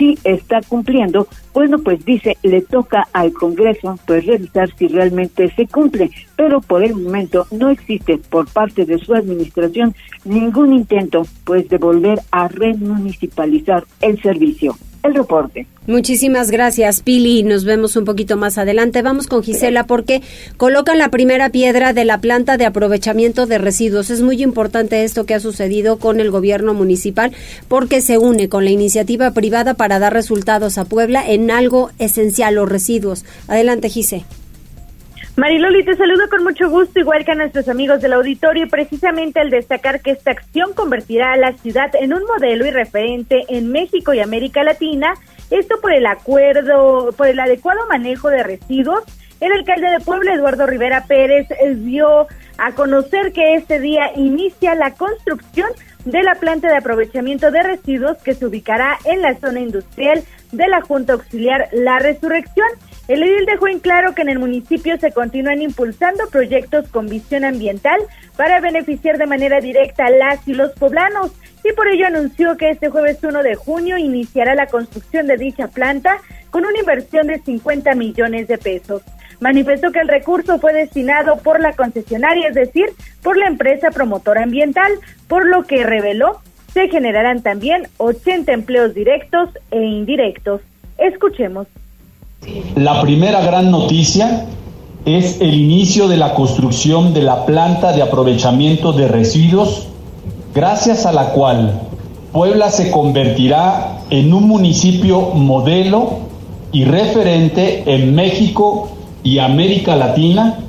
sí 0.00 0.18
está 0.24 0.62
cumpliendo, 0.62 1.28
bueno, 1.52 1.78
pues 1.78 2.02
dice, 2.06 2.38
le 2.42 2.62
toca 2.62 3.06
al 3.12 3.34
Congreso 3.34 3.98
pues 4.06 4.24
revisar 4.24 4.74
si 4.76 4.88
realmente 4.88 5.52
se 5.54 5.66
cumple, 5.66 6.10
pero 6.36 6.62
por 6.62 6.82
el 6.82 6.96
momento 6.96 7.46
no 7.50 7.68
existe 7.68 8.16
por 8.16 8.50
parte 8.50 8.86
de 8.86 8.98
su 8.98 9.14
administración 9.14 9.94
ningún 10.24 10.72
intento 10.72 11.22
pues 11.44 11.68
de 11.68 11.76
volver 11.76 12.18
a 12.30 12.48
remunicipalizar 12.48 13.84
el 14.00 14.20
servicio 14.22 14.74
el 15.02 15.14
reporte. 15.14 15.66
Muchísimas 15.86 16.50
gracias, 16.50 17.00
Pili. 17.00 17.42
Nos 17.42 17.64
vemos 17.64 17.96
un 17.96 18.04
poquito 18.04 18.36
más 18.36 18.58
adelante. 18.58 19.02
Vamos 19.02 19.26
con 19.26 19.42
Gisela 19.42 19.86
porque 19.86 20.22
colocan 20.56 20.98
la 20.98 21.08
primera 21.08 21.48
piedra 21.48 21.92
de 21.92 22.04
la 22.04 22.20
planta 22.20 22.56
de 22.56 22.66
aprovechamiento 22.66 23.46
de 23.46 23.58
residuos. 23.58 24.10
Es 24.10 24.22
muy 24.22 24.42
importante 24.42 25.04
esto 25.04 25.26
que 25.26 25.34
ha 25.34 25.40
sucedido 25.40 25.98
con 25.98 26.20
el 26.20 26.30
gobierno 26.30 26.74
municipal 26.74 27.32
porque 27.68 28.00
se 28.00 28.18
une 28.18 28.48
con 28.48 28.64
la 28.64 28.70
iniciativa 28.70 29.32
privada 29.32 29.74
para 29.74 29.98
dar 29.98 30.12
resultados 30.12 30.78
a 30.78 30.84
Puebla 30.84 31.26
en 31.26 31.50
algo 31.50 31.90
esencial, 31.98 32.54
los 32.54 32.68
residuos. 32.68 33.24
Adelante, 33.48 33.88
Gise. 33.88 34.24
Mariloli, 35.40 35.82
te 35.86 35.96
saludo 35.96 36.28
con 36.28 36.44
mucho 36.44 36.68
gusto, 36.68 37.00
igual 37.00 37.24
que 37.24 37.32
a 37.32 37.34
nuestros 37.34 37.66
amigos 37.70 38.02
del 38.02 38.12
auditorio, 38.12 38.68
precisamente 38.68 39.40
al 39.40 39.48
destacar 39.48 40.02
que 40.02 40.10
esta 40.10 40.32
acción 40.32 40.74
convertirá 40.74 41.32
a 41.32 41.38
la 41.38 41.54
ciudad 41.54 41.90
en 41.94 42.12
un 42.12 42.24
modelo 42.24 42.66
y 42.66 42.70
referente 42.70 43.46
en 43.48 43.72
México 43.72 44.12
y 44.12 44.20
América 44.20 44.62
Latina, 44.62 45.14
esto 45.50 45.80
por 45.80 45.94
el 45.94 46.04
acuerdo, 46.04 47.12
por 47.16 47.26
el 47.26 47.40
adecuado 47.40 47.86
manejo 47.88 48.28
de 48.28 48.42
residuos. 48.42 49.02
El 49.40 49.52
alcalde 49.52 49.90
de 49.90 50.00
Puebla, 50.00 50.34
Eduardo 50.34 50.66
Rivera 50.66 51.06
Pérez, 51.06 51.48
dio 51.76 52.26
a 52.58 52.72
conocer 52.72 53.32
que 53.32 53.54
este 53.54 53.80
día 53.80 54.12
inicia 54.16 54.74
la 54.74 54.92
construcción 54.92 55.70
de 56.04 56.22
la 56.22 56.34
planta 56.34 56.68
de 56.68 56.76
aprovechamiento 56.76 57.50
de 57.50 57.62
residuos 57.62 58.18
que 58.18 58.34
se 58.34 58.44
ubicará 58.44 58.98
en 59.06 59.22
la 59.22 59.34
zona 59.36 59.60
industrial 59.60 60.22
de 60.52 60.68
la 60.68 60.82
Junta 60.82 61.14
Auxiliar 61.14 61.68
La 61.72 61.98
Resurrección. 61.98 62.68
El 63.10 63.24
edil 63.24 63.44
dejó 63.44 63.66
en 63.66 63.80
claro 63.80 64.14
que 64.14 64.22
en 64.22 64.28
el 64.28 64.38
municipio 64.38 64.96
se 64.96 65.10
continúan 65.10 65.60
impulsando 65.60 66.28
proyectos 66.30 66.86
con 66.90 67.08
visión 67.08 67.44
ambiental 67.44 67.98
para 68.36 68.60
beneficiar 68.60 69.18
de 69.18 69.26
manera 69.26 69.60
directa 69.60 70.06
a 70.06 70.10
las 70.10 70.46
y 70.46 70.54
los 70.54 70.70
poblanos 70.74 71.32
y 71.64 71.72
por 71.72 71.88
ello 71.88 72.06
anunció 72.06 72.56
que 72.56 72.70
este 72.70 72.88
jueves 72.88 73.18
1 73.20 73.42
de 73.42 73.56
junio 73.56 73.98
iniciará 73.98 74.54
la 74.54 74.68
construcción 74.68 75.26
de 75.26 75.38
dicha 75.38 75.66
planta 75.66 76.18
con 76.50 76.64
una 76.64 76.78
inversión 76.78 77.26
de 77.26 77.40
50 77.40 77.96
millones 77.96 78.46
de 78.46 78.58
pesos. 78.58 79.02
Manifestó 79.40 79.90
que 79.90 79.98
el 79.98 80.06
recurso 80.06 80.60
fue 80.60 80.72
destinado 80.72 81.38
por 81.38 81.58
la 81.58 81.72
concesionaria, 81.72 82.46
es 82.46 82.54
decir, 82.54 82.90
por 83.24 83.36
la 83.36 83.48
empresa 83.48 83.90
promotora 83.90 84.44
ambiental, 84.44 84.92
por 85.26 85.48
lo 85.48 85.64
que 85.64 85.82
reveló 85.82 86.40
se 86.72 86.86
generarán 86.86 87.42
también 87.42 87.88
80 87.96 88.52
empleos 88.52 88.94
directos 88.94 89.50
e 89.72 89.82
indirectos. 89.82 90.60
Escuchemos. 90.96 91.66
La 92.74 93.02
primera 93.02 93.42
gran 93.42 93.70
noticia 93.70 94.46
es 95.04 95.42
el 95.42 95.52
inicio 95.52 96.08
de 96.08 96.16
la 96.16 96.32
construcción 96.34 97.12
de 97.12 97.20
la 97.20 97.44
planta 97.44 97.92
de 97.92 98.00
aprovechamiento 98.00 98.92
de 98.92 99.08
residuos, 99.08 99.88
gracias 100.54 101.04
a 101.04 101.12
la 101.12 101.32
cual 101.32 101.82
Puebla 102.32 102.70
se 102.70 102.90
convertirá 102.90 104.00
en 104.08 104.32
un 104.32 104.48
municipio 104.48 105.20
modelo 105.34 106.20
y 106.72 106.84
referente 106.84 107.82
en 107.86 108.14
México 108.14 108.88
y 109.22 109.38
América 109.38 109.94
Latina 109.96 110.60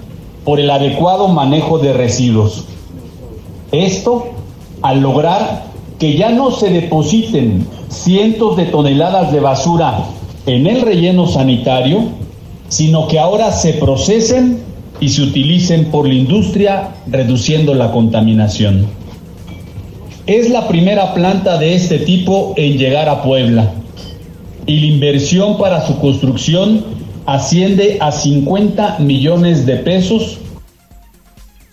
por 0.43 0.59
el 0.59 0.69
adecuado 0.69 1.29
manejo 1.29 1.77
de 1.77 1.93
residuos. 1.93 2.65
Esto 3.71 4.25
al 4.81 4.99
lograr 4.99 5.63
que 5.99 6.17
ya 6.17 6.31
no 6.31 6.51
se 6.51 6.69
depositen 6.69 7.65
cientos 7.87 8.57
de 8.57 8.65
toneladas 8.65 9.31
de 9.31 9.39
basura 9.39 10.05
en 10.45 10.67
el 10.67 10.81
relleno 10.81 11.27
sanitario, 11.27 12.09
sino 12.67 13.07
que 13.07 13.19
ahora 13.19 13.51
se 13.51 13.73
procesen 13.73 14.59
y 14.99 15.09
se 15.09 15.23
utilicen 15.23 15.85
por 15.85 16.07
la 16.07 16.13
industria, 16.13 16.89
reduciendo 17.07 17.73
la 17.73 17.91
contaminación. 17.91 18.87
Es 20.27 20.49
la 20.49 20.67
primera 20.67 21.13
planta 21.13 21.57
de 21.57 21.75
este 21.75 21.99
tipo 21.99 22.53
en 22.55 22.77
llegar 22.77 23.09
a 23.09 23.23
Puebla 23.23 23.71
y 24.65 24.79
la 24.79 24.85
inversión 24.85 25.57
para 25.57 25.81
su 25.81 25.99
construcción 25.99 26.85
asciende 27.25 27.97
a 27.99 28.11
50 28.11 28.99
millones 28.99 29.65
de 29.65 29.77
pesos. 29.77 30.39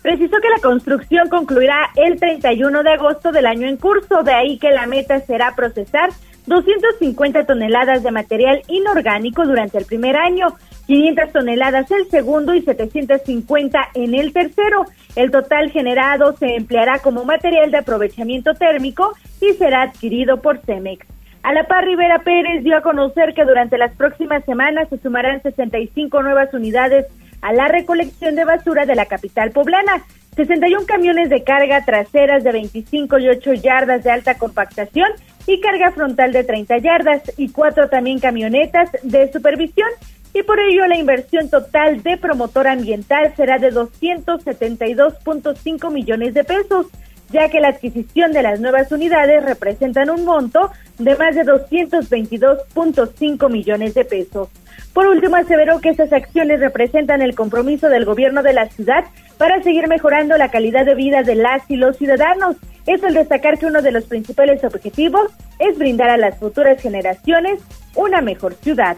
Precisó 0.02 0.36
que 0.40 0.48
la 0.48 0.62
construcción 0.62 1.28
concluirá 1.28 1.90
el 1.96 2.18
31 2.18 2.82
de 2.82 2.90
agosto 2.90 3.30
del 3.30 3.46
año 3.46 3.68
en 3.68 3.76
curso, 3.76 4.22
de 4.22 4.32
ahí 4.32 4.58
que 4.58 4.70
la 4.70 4.86
meta 4.86 5.20
será 5.20 5.54
procesar 5.54 6.10
250 6.48 7.44
toneladas 7.44 8.02
de 8.02 8.10
material 8.10 8.62
inorgánico 8.68 9.46
durante 9.46 9.78
el 9.78 9.84
primer 9.84 10.16
año, 10.16 10.48
500 10.86 11.32
toneladas 11.32 11.90
el 11.90 12.08
segundo 12.08 12.54
y 12.54 12.62
750 12.62 13.90
en 13.94 14.14
el 14.14 14.32
tercero. 14.32 14.86
El 15.14 15.30
total 15.30 15.70
generado 15.70 16.34
se 16.36 16.56
empleará 16.56 16.98
como 17.00 17.24
material 17.24 17.70
de 17.70 17.78
aprovechamiento 17.78 18.54
térmico 18.54 19.14
y 19.40 19.52
será 19.54 19.82
adquirido 19.82 20.40
por 20.40 20.58
Cemex. 20.60 21.06
A 21.42 21.52
la 21.52 21.64
par, 21.64 21.84
Rivera 21.84 22.20
Pérez 22.20 22.64
dio 22.64 22.76
a 22.76 22.82
conocer 22.82 23.34
que 23.34 23.44
durante 23.44 23.78
las 23.78 23.94
próximas 23.94 24.44
semanas 24.44 24.88
se 24.88 24.98
sumarán 24.98 25.42
65 25.42 26.22
nuevas 26.22 26.52
unidades 26.52 27.06
a 27.42 27.52
la 27.52 27.68
recolección 27.68 28.34
de 28.34 28.44
basura 28.44 28.86
de 28.86 28.96
la 28.96 29.06
capital 29.06 29.52
poblana. 29.52 30.02
61 30.36 30.86
camiones 30.86 31.30
de 31.30 31.44
carga 31.44 31.84
traseras 31.84 32.44
de 32.44 32.52
25 32.52 33.18
y 33.18 33.28
8 33.28 33.54
yardas 33.54 34.04
de 34.04 34.10
alta 34.10 34.38
compactación 34.38 35.10
y 35.48 35.60
carga 35.60 35.90
frontal 35.92 36.32
de 36.32 36.42
30 36.44 36.78
yardas 36.78 37.22
y 37.38 37.48
cuatro 37.48 37.88
también 37.88 38.20
camionetas 38.20 38.90
de 39.02 39.32
supervisión. 39.32 39.88
Y 40.34 40.42
por 40.42 40.60
ello 40.60 40.86
la 40.86 40.98
inversión 40.98 41.48
total 41.48 42.02
de 42.02 42.18
promotor 42.18 42.68
ambiental 42.68 43.32
será 43.34 43.58
de 43.58 43.72
272.5 43.72 45.90
millones 45.90 46.34
de 46.34 46.44
pesos 46.44 46.88
ya 47.30 47.48
que 47.48 47.60
la 47.60 47.68
adquisición 47.68 48.32
de 48.32 48.42
las 48.42 48.60
nuevas 48.60 48.92
unidades 48.92 49.44
representan 49.44 50.10
un 50.10 50.24
monto 50.24 50.70
de 50.98 51.16
más 51.16 51.34
de 51.34 51.42
222.5 51.42 53.50
millones 53.50 53.94
de 53.94 54.04
pesos. 54.04 54.48
Por 54.92 55.06
último, 55.06 55.36
aseveró 55.36 55.80
que 55.80 55.88
estas 55.90 56.12
acciones 56.12 56.60
representan 56.60 57.22
el 57.22 57.34
compromiso 57.34 57.88
del 57.88 58.04
gobierno 58.04 58.42
de 58.42 58.52
la 58.52 58.68
ciudad 58.68 59.04
para 59.36 59.62
seguir 59.62 59.88
mejorando 59.88 60.36
la 60.36 60.50
calidad 60.50 60.84
de 60.84 60.94
vida 60.94 61.22
de 61.22 61.36
las 61.36 61.68
y 61.70 61.76
los 61.76 61.96
ciudadanos. 61.96 62.56
Es 62.86 63.02
el 63.02 63.14
destacar 63.14 63.58
que 63.58 63.66
uno 63.66 63.82
de 63.82 63.92
los 63.92 64.04
principales 64.04 64.64
objetivos 64.64 65.30
es 65.58 65.78
brindar 65.78 66.10
a 66.10 66.16
las 66.16 66.38
futuras 66.38 66.80
generaciones 66.80 67.60
una 67.94 68.20
mejor 68.20 68.54
ciudad. 68.54 68.96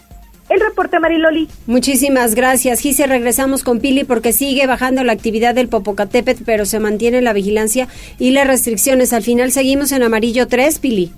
El 0.50 0.60
reporte 0.60 0.98
Mariloli. 0.98 1.48
Muchísimas 1.66 2.34
gracias. 2.34 2.80
Gise, 2.80 3.06
regresamos 3.06 3.62
con 3.62 3.78
Pili 3.78 4.02
porque 4.02 4.32
sigue 4.32 4.66
bajando 4.66 5.04
la 5.04 5.12
actividad 5.12 5.54
del 5.54 5.68
Popocatépetl, 5.68 6.42
pero 6.44 6.66
se 6.66 6.80
mantiene 6.80 7.22
la 7.22 7.32
vigilancia 7.32 7.86
y 8.18 8.32
las 8.32 8.48
restricciones. 8.48 9.12
Al 9.12 9.22
final 9.22 9.52
seguimos 9.52 9.92
en 9.92 10.02
amarillo 10.02 10.48
3, 10.48 10.80
Pili. 10.80 11.12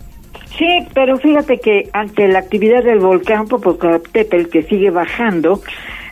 Sí, 0.59 0.87
pero 0.95 1.17
fíjate 1.19 1.59
que 1.59 1.89
ante 1.95 2.29
la 2.29 2.41
actividad 2.41 2.85
del 2.85 2.99
volcán 2.99 3.49
Popocatépetl 3.49 4.51
que 4.51 4.65
sigue 4.65 4.91
bajando, 4.91 5.63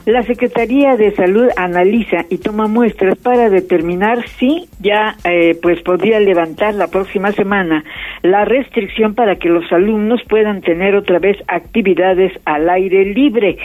la 0.07 0.23
Secretaría 0.23 0.97
de 0.97 1.15
Salud 1.15 1.49
analiza 1.57 2.25
y 2.31 2.39
toma 2.39 2.67
muestras 2.67 3.19
para 3.19 3.51
determinar 3.51 4.27
si 4.39 4.67
ya 4.81 5.17
eh, 5.25 5.59
pues 5.61 5.83
podría 5.83 6.19
levantar 6.21 6.75
la 6.75 6.89
próxima 6.89 7.33
semana 7.33 7.85
la 8.23 8.45
restricción 8.45 9.15
para 9.15 9.37
que 9.37 9.49
los 9.49 9.71
alumnos 9.73 10.21
puedan 10.29 10.63
tener 10.63 10.95
otra 10.97 11.19
vez 11.19 11.37
actividades 11.49 12.33
al 12.45 12.69
aire 12.71 13.05
libre. 13.05 13.57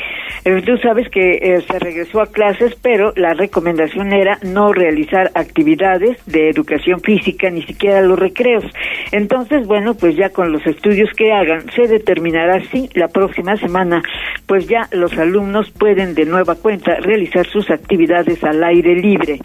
Eh, 0.43 0.62
tú 0.65 0.78
sabes 0.78 1.10
que 1.10 1.39
eh, 1.41 1.62
se 1.62 1.80
regresó 1.80 2.21
a 2.21 2.32
clases, 2.32 2.76
pero 2.82 3.13
la 3.15 3.34
recomendación 3.34 4.12
era 4.13 4.38
no 4.43 4.74
realizar 4.74 5.32
actividades 5.36 6.17
de 6.26 6.50
educación 6.50 7.00
física, 7.02 7.50
ni 7.50 7.62
siquiera 7.63 8.02
los 8.02 8.19
recreos. 8.19 8.65
Entonces, 9.12 9.67
bueno, 9.67 9.95
pues 9.95 10.15
ya 10.15 10.30
con 10.30 10.52
los 10.52 10.65
estudios 10.67 11.10
que 11.13 11.32
hagan 11.32 11.69
se 11.71 11.88
determinará 11.88 12.62
si 12.71 12.89
la 12.93 13.08
próxima 13.08 13.58
semana 13.58 14.02
pues 14.48 14.67
ya 14.67 14.88
los 14.91 15.17
alumnos 15.17 15.71
pueden 15.71 16.13
de 16.13 16.24
nueva 16.25 16.55
cuenta 16.55 16.95
realizar 16.95 17.45
sus 17.47 17.69
actividades 17.69 18.43
al 18.43 18.63
aire 18.63 18.95
libre. 18.95 19.39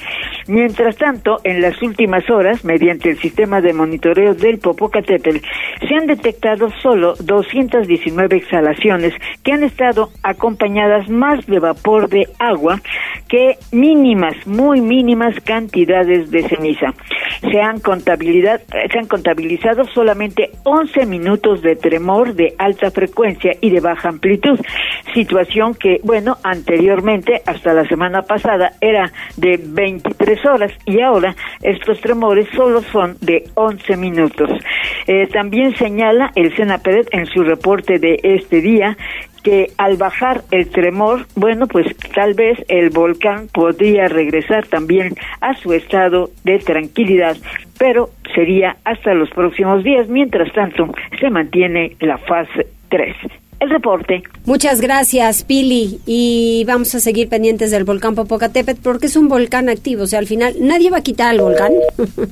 Mientras 0.49 0.97
tanto, 0.97 1.39
en 1.45 1.61
las 1.61 1.81
últimas 1.83 2.29
horas, 2.31 2.65
mediante 2.65 3.11
el 3.11 3.19
sistema 3.19 3.61
de 3.61 3.73
monitoreo 3.73 4.35
del 4.35 4.59
Popocatépetl, 4.59 5.39
se 5.87 5.95
han 5.95 6.07
detectado 6.07 6.71
solo 6.83 7.15
219 7.21 8.37
exhalaciones 8.37 9.15
que 9.45 9.53
han 9.53 9.63
estado 9.63 10.11
acompañadas 10.23 11.09
más 11.09 11.47
de 11.47 11.59
vapor 11.59 12.09
de 12.09 12.29
agua 12.39 12.81
que 13.29 13.59
mínimas, 13.71 14.35
muy 14.47 14.81
mínimas 14.81 15.35
cantidades 15.45 16.31
de 16.31 16.43
ceniza. 16.49 16.93
Se 17.41 17.61
han, 17.61 17.79
contabilidad, 17.79 18.61
se 18.93 18.99
han 18.99 19.07
contabilizado 19.07 19.85
solamente 19.95 20.51
11 20.65 21.07
minutos 21.07 21.63
de 21.63 21.77
tremor 21.77 22.35
de 22.35 22.55
alta 22.59 22.91
frecuencia 22.91 23.53
y 23.61 23.71
de 23.71 23.81
baja 23.81 24.09
amplitud, 24.09 24.59
situación 25.15 25.75
que, 25.75 26.01
bueno, 26.03 26.39
anteriormente, 26.71 27.43
hasta 27.47 27.75
la 27.75 27.85
semana 27.87 28.23
pasada, 28.23 28.73
era 28.81 29.11
de 29.37 29.59
23 29.61 30.47
horas 30.47 30.73
y 30.87 31.01
ahora 31.01 31.35
estos 31.63 32.01
tremores 32.01 32.47
solo 32.55 32.81
son 32.83 33.17
de 33.21 33.45
11 33.55 33.97
minutos. 33.97 34.51
Eh, 35.09 35.27
también 35.27 35.75
señala 35.75 36.31
el 36.37 36.55
Senapred 36.55 37.09
en 37.11 37.27
su 37.27 37.43
reporte 37.43 37.99
de 37.99 38.21
este 38.23 38.61
día 38.61 38.97
que 39.43 39.69
al 39.79 39.97
bajar 39.97 40.43
el 40.53 40.69
tremor, 40.71 41.27
bueno, 41.35 41.67
pues 41.67 41.87
tal 42.15 42.35
vez 42.35 42.63
el 42.69 42.91
volcán 42.91 43.49
podría 43.53 44.07
regresar 44.07 44.67
también 44.67 45.15
a 45.41 45.55
su 45.55 45.73
estado 45.73 46.31
de 46.45 46.59
tranquilidad, 46.59 47.37
pero 47.79 48.11
sería 48.35 48.77
hasta 48.85 49.15
los 49.15 49.31
próximos 49.31 49.83
días. 49.83 50.09
Mientras 50.09 50.53
tanto, 50.53 50.93
se 51.19 51.31
mantiene 51.31 51.97
la 52.01 52.19
fase 52.19 52.67
3 52.91 53.17
el 53.61 53.71
reporte. 53.71 54.23
Muchas 54.47 54.81
gracias, 54.81 55.45
Pili. 55.45 56.01
Y 56.07 56.65
vamos 56.67 56.95
a 56.95 57.01
seguir 57.01 57.29
pendientes 57.29 57.71
del 57.71 57.85
volcán 57.85 58.15
Popocatépetl 58.15 58.81
porque 58.83 59.07
es 59.07 59.17
un 59.17 59.29
volcán 59.29 59.69
activo. 59.69 60.05
O 60.05 60.07
sea, 60.07 60.19
al 60.19 60.27
final 60.27 60.55
nadie 60.61 60.91
va 60.91 60.99
a 60.99 61.03
quitar 61.03 61.35
el 61.35 61.43
volcán. 61.43 61.73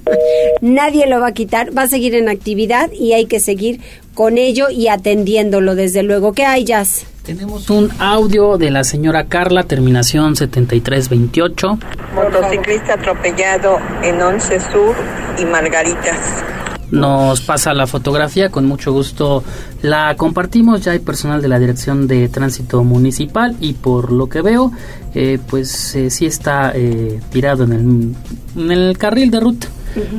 nadie 0.60 1.06
lo 1.06 1.20
va 1.20 1.28
a 1.28 1.32
quitar. 1.32 1.76
Va 1.76 1.82
a 1.82 1.88
seguir 1.88 2.14
en 2.14 2.28
actividad 2.28 2.90
y 2.92 3.12
hay 3.12 3.26
que 3.26 3.40
seguir 3.40 3.80
con 4.14 4.38
ello 4.38 4.68
y 4.70 4.88
atendiéndolo, 4.88 5.74
desde 5.74 6.02
luego. 6.02 6.32
¿Qué 6.32 6.44
hay, 6.44 6.64
Jazz? 6.64 7.06
Tenemos 7.24 7.68
un 7.68 7.90
audio 7.98 8.56
de 8.56 8.70
la 8.70 8.84
señora 8.84 9.26
Carla, 9.26 9.64
terminación 9.64 10.34
7328. 10.34 11.78
Motociclista 12.14 12.94
atropellado 12.94 13.78
en 14.02 14.20
Once 14.22 14.58
Sur 14.60 14.96
y 15.38 15.44
Margaritas 15.44 16.42
nos 16.90 17.40
pasa 17.40 17.74
la 17.74 17.86
fotografía, 17.86 18.50
con 18.50 18.66
mucho 18.66 18.92
gusto 18.92 19.44
la 19.82 20.14
compartimos, 20.16 20.82
ya 20.82 20.92
hay 20.92 20.98
personal 20.98 21.42
de 21.42 21.48
la 21.48 21.58
Dirección 21.58 22.06
de 22.06 22.28
Tránsito 22.28 22.82
Municipal 22.84 23.56
y 23.60 23.74
por 23.74 24.12
lo 24.12 24.28
que 24.28 24.42
veo, 24.42 24.72
eh, 25.14 25.38
pues 25.48 25.94
eh, 25.94 26.10
sí 26.10 26.26
está 26.26 26.72
eh, 26.74 27.20
tirado 27.30 27.64
en 27.64 27.72
el, 27.72 28.62
en 28.64 28.72
el 28.72 28.98
carril 28.98 29.30
de 29.30 29.40
ruta, 29.40 29.68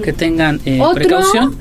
que 0.03 0.13
tengan 0.13 0.59
eh, 0.65 0.79
precaución. 0.93 1.55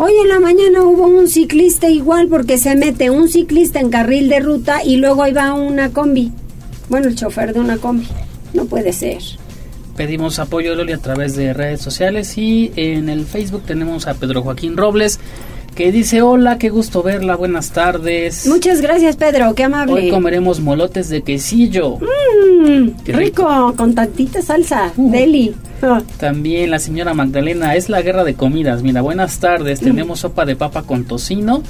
Hoy 0.00 0.12
en 0.22 0.28
la 0.28 0.40
mañana 0.40 0.82
hubo 0.82 1.06
un 1.06 1.28
ciclista 1.28 1.88
igual 1.88 2.28
porque 2.28 2.58
se 2.58 2.74
mete 2.74 3.10
un 3.10 3.28
ciclista 3.28 3.80
en 3.80 3.90
carril 3.90 4.28
de 4.28 4.40
ruta 4.40 4.82
y 4.84 4.96
luego 4.96 5.22
ahí 5.22 5.32
va 5.32 5.54
una 5.54 5.90
combi. 5.90 6.32
Bueno, 6.88 7.06
el 7.08 7.14
chofer 7.14 7.54
de 7.54 7.60
una 7.60 7.78
combi. 7.78 8.06
No 8.54 8.64
puede 8.64 8.92
ser 8.92 9.22
pedimos 9.98 10.38
apoyo 10.38 10.76
Loli 10.76 10.92
a 10.92 10.98
través 10.98 11.34
de 11.34 11.52
redes 11.52 11.80
sociales 11.80 12.38
y 12.38 12.72
en 12.76 13.08
el 13.08 13.26
Facebook 13.26 13.64
tenemos 13.66 14.06
a 14.06 14.14
Pedro 14.14 14.42
Joaquín 14.42 14.76
Robles 14.76 15.18
que 15.78 15.92
dice 15.92 16.22
hola, 16.22 16.58
qué 16.58 16.70
gusto 16.70 17.04
verla, 17.04 17.36
buenas 17.36 17.70
tardes. 17.70 18.48
Muchas 18.48 18.80
gracias 18.80 19.14
Pedro, 19.14 19.54
qué 19.54 19.62
amable. 19.62 19.92
Hoy 19.92 20.10
comeremos 20.10 20.58
molotes 20.58 21.08
de 21.08 21.22
quesillo. 21.22 21.98
Mmm, 21.98 22.88
rico. 23.06 23.74
con 23.76 23.94
tantita 23.94 24.42
salsa, 24.42 24.92
uh. 24.96 25.10
deli. 25.12 25.54
También 26.18 26.72
la 26.72 26.80
señora 26.80 27.14
Magdalena, 27.14 27.76
es 27.76 27.88
la 27.88 28.02
guerra 28.02 28.24
de 28.24 28.34
comidas. 28.34 28.82
Mira, 28.82 29.02
buenas 29.02 29.38
tardes. 29.38 29.80
Mm. 29.80 29.84
Tenemos 29.84 30.18
sopa 30.18 30.44
de 30.44 30.56
papa 30.56 30.82
con 30.82 31.04
tocino 31.04 31.62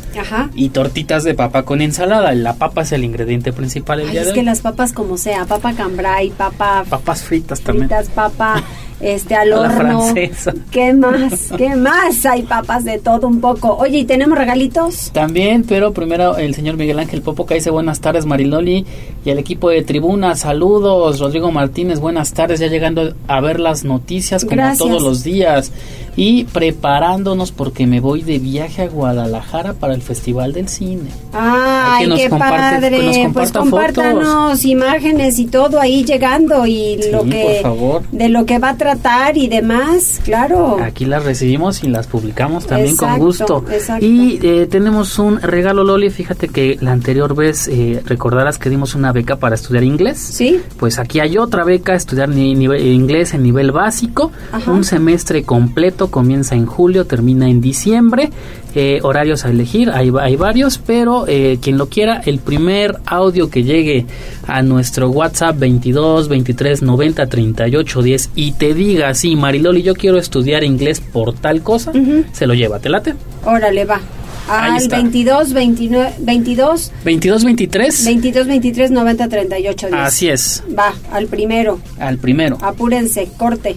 y 0.54 0.70
tortitas 0.70 1.24
de 1.24 1.34
papa 1.34 1.64
con 1.64 1.82
ensalada. 1.82 2.32
La 2.32 2.54
papa 2.54 2.82
es 2.82 2.92
el 2.92 3.04
ingrediente 3.04 3.52
principal 3.52 3.98
del 3.98 4.16
Es 4.16 4.32
que 4.32 4.42
las 4.42 4.62
papas 4.62 4.94
como 4.94 5.18
sea, 5.18 5.44
papa 5.44 5.74
cambray, 5.74 6.30
papa... 6.30 6.86
Papas 6.88 7.22
fritas 7.22 7.60
también. 7.60 7.88
Fritas, 7.88 8.08
papa 8.08 8.64
este 9.00 9.34
al 9.34 9.52
A 9.52 9.60
horno. 9.60 10.02
francesa. 10.02 10.52
¿Qué 10.70 10.92
más? 10.92 11.50
¿Qué 11.56 11.76
más? 11.76 12.26
Hay 12.26 12.42
papas 12.42 12.84
de 12.84 12.98
todo 12.98 13.26
un 13.28 13.40
poco. 13.40 13.76
Oye, 13.76 13.98
¿y 13.98 14.04
tenemos 14.04 14.36
regalitos? 14.38 15.10
También, 15.12 15.64
pero 15.68 15.92
primero 15.92 16.36
el 16.36 16.54
señor 16.54 16.76
Miguel 16.76 16.98
Ángel 16.98 17.22
Popo 17.22 17.46
que 17.46 17.54
dice 17.54 17.70
buenas 17.70 18.00
tardes 18.00 18.26
Mariloli 18.26 18.84
y 19.24 19.30
el 19.30 19.38
equipo 19.38 19.70
de 19.70 19.82
Tribuna, 19.82 20.34
saludos. 20.36 21.20
Rodrigo 21.20 21.50
Martínez, 21.52 22.00
buenas 22.00 22.32
tardes, 22.32 22.60
ya 22.60 22.66
llegando 22.66 23.14
a 23.28 23.40
ver 23.40 23.60
las 23.60 23.84
noticias 23.84 24.44
como 24.44 24.56
Gracias. 24.56 24.78
todos 24.78 25.02
los 25.02 25.22
días 25.24 25.72
y 26.20 26.44
preparándonos 26.44 27.52
porque 27.52 27.86
me 27.86 28.00
voy 28.00 28.22
de 28.22 28.38
viaje 28.40 28.82
a 28.82 28.88
Guadalajara 28.88 29.74
para 29.74 29.94
el 29.94 30.02
Festival 30.02 30.52
del 30.52 30.68
Cine. 30.68 31.10
Ay, 31.32 32.02
que 32.04 32.08
nos 32.08 32.18
qué 32.20 32.28
comparte- 32.30 32.56
padre. 32.80 32.98
que 33.12 33.24
nos 33.24 33.32
pues 33.32 33.52
compártanos 33.52 34.64
imágenes 34.64 35.38
y 35.38 35.46
todo 35.46 35.80
ahí 35.80 36.04
llegando 36.04 36.66
y 36.66 36.98
lo 37.12 37.22
que 37.24 37.60
por 37.62 37.72
favor. 37.72 38.02
de 38.10 38.28
lo 38.28 38.46
que 38.46 38.58
va 38.58 38.70
a 38.70 38.76
tratar 38.76 39.36
y 39.36 39.46
demás, 39.48 40.20
claro. 40.24 40.78
Aquí 40.82 41.04
las 41.04 41.24
recibimos 41.24 41.84
y 41.84 41.88
las 41.88 42.06
publicamos 42.08 42.66
también 42.66 42.90
Exacto, 42.94 43.16
con 43.18 43.26
gusto. 43.26 43.64
exacto. 43.70 44.04
Y 44.04 44.40
eh, 44.42 44.66
tenemos 44.68 45.18
un 45.20 45.40
regalo, 45.40 45.84
Loli. 45.84 46.10
Fíjate 46.10 46.48
que 46.48 46.78
la 46.80 46.92
anterior 46.92 47.34
vez 47.36 47.68
eh, 47.68 48.02
recordarás 48.04 48.58
que 48.58 48.70
dimos 48.70 48.94
una 48.96 49.12
beca 49.12 49.36
para 49.36 49.54
estudiar 49.54 49.84
inglés. 49.84 50.18
Sí. 50.18 50.60
Pues 50.78 50.98
aquí 50.98 51.20
hay 51.20 51.38
otra 51.38 51.62
beca, 51.64 51.94
estudiar 51.94 52.28
ni- 52.28 52.54
nivel- 52.56 52.84
inglés 52.84 53.34
en 53.34 53.44
nivel 53.44 53.70
básico. 53.70 54.32
Ajá. 54.50 54.70
Un 54.72 54.82
semestre 54.84 55.44
completo, 55.44 56.07
comienza 56.10 56.54
en 56.54 56.66
julio, 56.66 57.04
termina 57.06 57.48
en 57.48 57.60
diciembre. 57.60 58.30
Eh, 58.74 59.00
horarios 59.02 59.44
a 59.44 59.50
elegir, 59.50 59.90
hay, 59.90 60.12
hay 60.20 60.36
varios, 60.36 60.78
pero 60.78 61.24
eh, 61.26 61.58
quien 61.60 61.78
lo 61.78 61.88
quiera, 61.88 62.20
el 62.24 62.38
primer 62.38 62.98
audio 63.06 63.50
que 63.50 63.64
llegue 63.64 64.06
a 64.46 64.62
nuestro 64.62 65.08
WhatsApp 65.10 65.58
22 65.58 66.28
23 66.28 66.82
90 66.82 67.26
38 67.26 68.02
10 68.02 68.30
y 68.36 68.52
te 68.52 68.74
diga, 68.74 69.14
sí, 69.14 69.34
Mariloli, 69.36 69.82
yo 69.82 69.94
quiero 69.94 70.18
estudiar 70.18 70.64
inglés 70.64 71.00
por 71.00 71.32
tal 71.34 71.62
cosa, 71.62 71.92
se 72.32 72.46
lo 72.46 72.54
lleva, 72.54 72.78
¿te 72.78 72.88
late? 72.90 73.14
Órale, 73.44 73.84
va. 73.84 74.00
Al 74.48 74.76
está. 74.76 74.96
22 74.96 75.52
29 75.52 76.12
22 76.20 76.92
22 77.04 77.44
23, 77.44 78.04
22 78.06 78.46
23 78.46 78.90
90 78.90 79.28
38 79.28 79.86
10. 79.88 79.98
así 80.00 80.28
es, 80.28 80.62
Va, 80.78 80.94
al 81.12 81.26
primero. 81.26 81.80
al 81.98 82.16
primero. 82.18 82.56
Apúrense, 82.62 83.28
corte. 83.36 83.76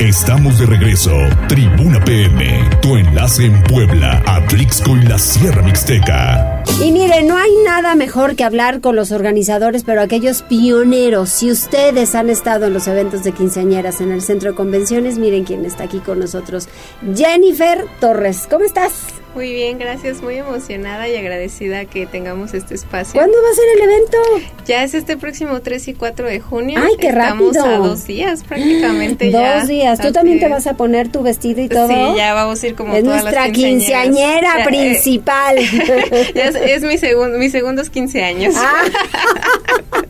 Estamos 0.00 0.58
de 0.58 0.66
regreso. 0.66 1.12
Tribuna 1.48 2.04
PM, 2.04 2.68
tu 2.82 2.96
enlace 2.96 3.46
en 3.46 3.62
Puebla, 3.62 4.22
Atlixco 4.26 4.96
y 4.96 5.02
la 5.02 5.18
Sierra 5.18 5.62
Mixteca. 5.62 6.64
Y 6.82 6.90
mire, 6.90 7.22
no 7.22 7.38
hay 7.38 7.52
nada 7.64 7.94
mejor 7.94 8.34
que 8.34 8.42
hablar 8.42 8.80
con 8.80 8.96
los 8.96 9.12
organizadores, 9.12 9.84
pero 9.84 10.02
aquellos 10.02 10.42
pioneros. 10.42 11.28
Si 11.28 11.48
ustedes 11.48 12.16
han 12.16 12.28
estado 12.28 12.66
en 12.66 12.74
los 12.74 12.88
eventos 12.88 13.22
de 13.22 13.32
quinceañeras 13.32 14.00
en 14.00 14.10
el 14.10 14.20
centro 14.20 14.50
de 14.50 14.56
convenciones, 14.56 15.16
miren 15.16 15.44
quién 15.44 15.64
está 15.64 15.84
aquí 15.84 16.00
con 16.00 16.18
nosotros. 16.18 16.68
Jennifer 17.14 17.86
Torres, 18.00 18.48
¿cómo 18.50 18.64
estás? 18.64 19.23
Muy 19.34 19.52
bien, 19.52 19.78
gracias. 19.78 20.22
Muy 20.22 20.36
emocionada 20.36 21.08
y 21.08 21.16
agradecida 21.16 21.84
que 21.86 22.06
tengamos 22.06 22.54
este 22.54 22.74
espacio. 22.74 23.14
¿Cuándo 23.14 23.36
va 23.42 23.48
a 23.50 23.54
ser 23.54 23.64
el 23.76 23.82
evento? 23.90 24.18
Ya 24.66 24.84
es 24.84 24.94
este 24.94 25.16
próximo 25.16 25.60
3 25.60 25.88
y 25.88 25.94
4 25.94 26.26
de 26.28 26.40
junio. 26.40 26.80
¡Ay, 26.80 26.92
qué 27.00 27.08
Estamos 27.08 27.56
rápido! 27.56 27.64
a 27.74 27.78
dos 27.88 28.06
días 28.06 28.44
prácticamente 28.44 29.30
Dos 29.30 29.40
ya. 29.42 29.64
días. 29.66 30.00
¿Tú 30.00 30.12
también 30.12 30.38
te 30.38 30.48
vas 30.48 30.66
a 30.68 30.74
poner 30.74 31.08
tu 31.10 31.22
vestido 31.22 31.60
y 31.62 31.68
todo? 31.68 31.88
Sí, 31.88 32.16
ya 32.16 32.32
vamos 32.34 32.62
a 32.62 32.66
ir 32.68 32.74
como 32.76 32.94
Es 32.94 33.02
todas 33.02 33.22
nuestra 33.22 33.48
las 33.48 33.52
quinceañera 33.56 34.58
Ya, 34.58 34.62
eh, 34.62 34.66
principal. 34.66 35.56
ya 36.34 36.44
es, 36.48 36.54
es 36.54 36.82
mi 36.82 36.96
segundo, 36.98 37.36
mis 37.38 37.50
segundos 37.52 37.90
15 37.90 38.22
años. 38.22 38.54
Ah. 38.56 38.84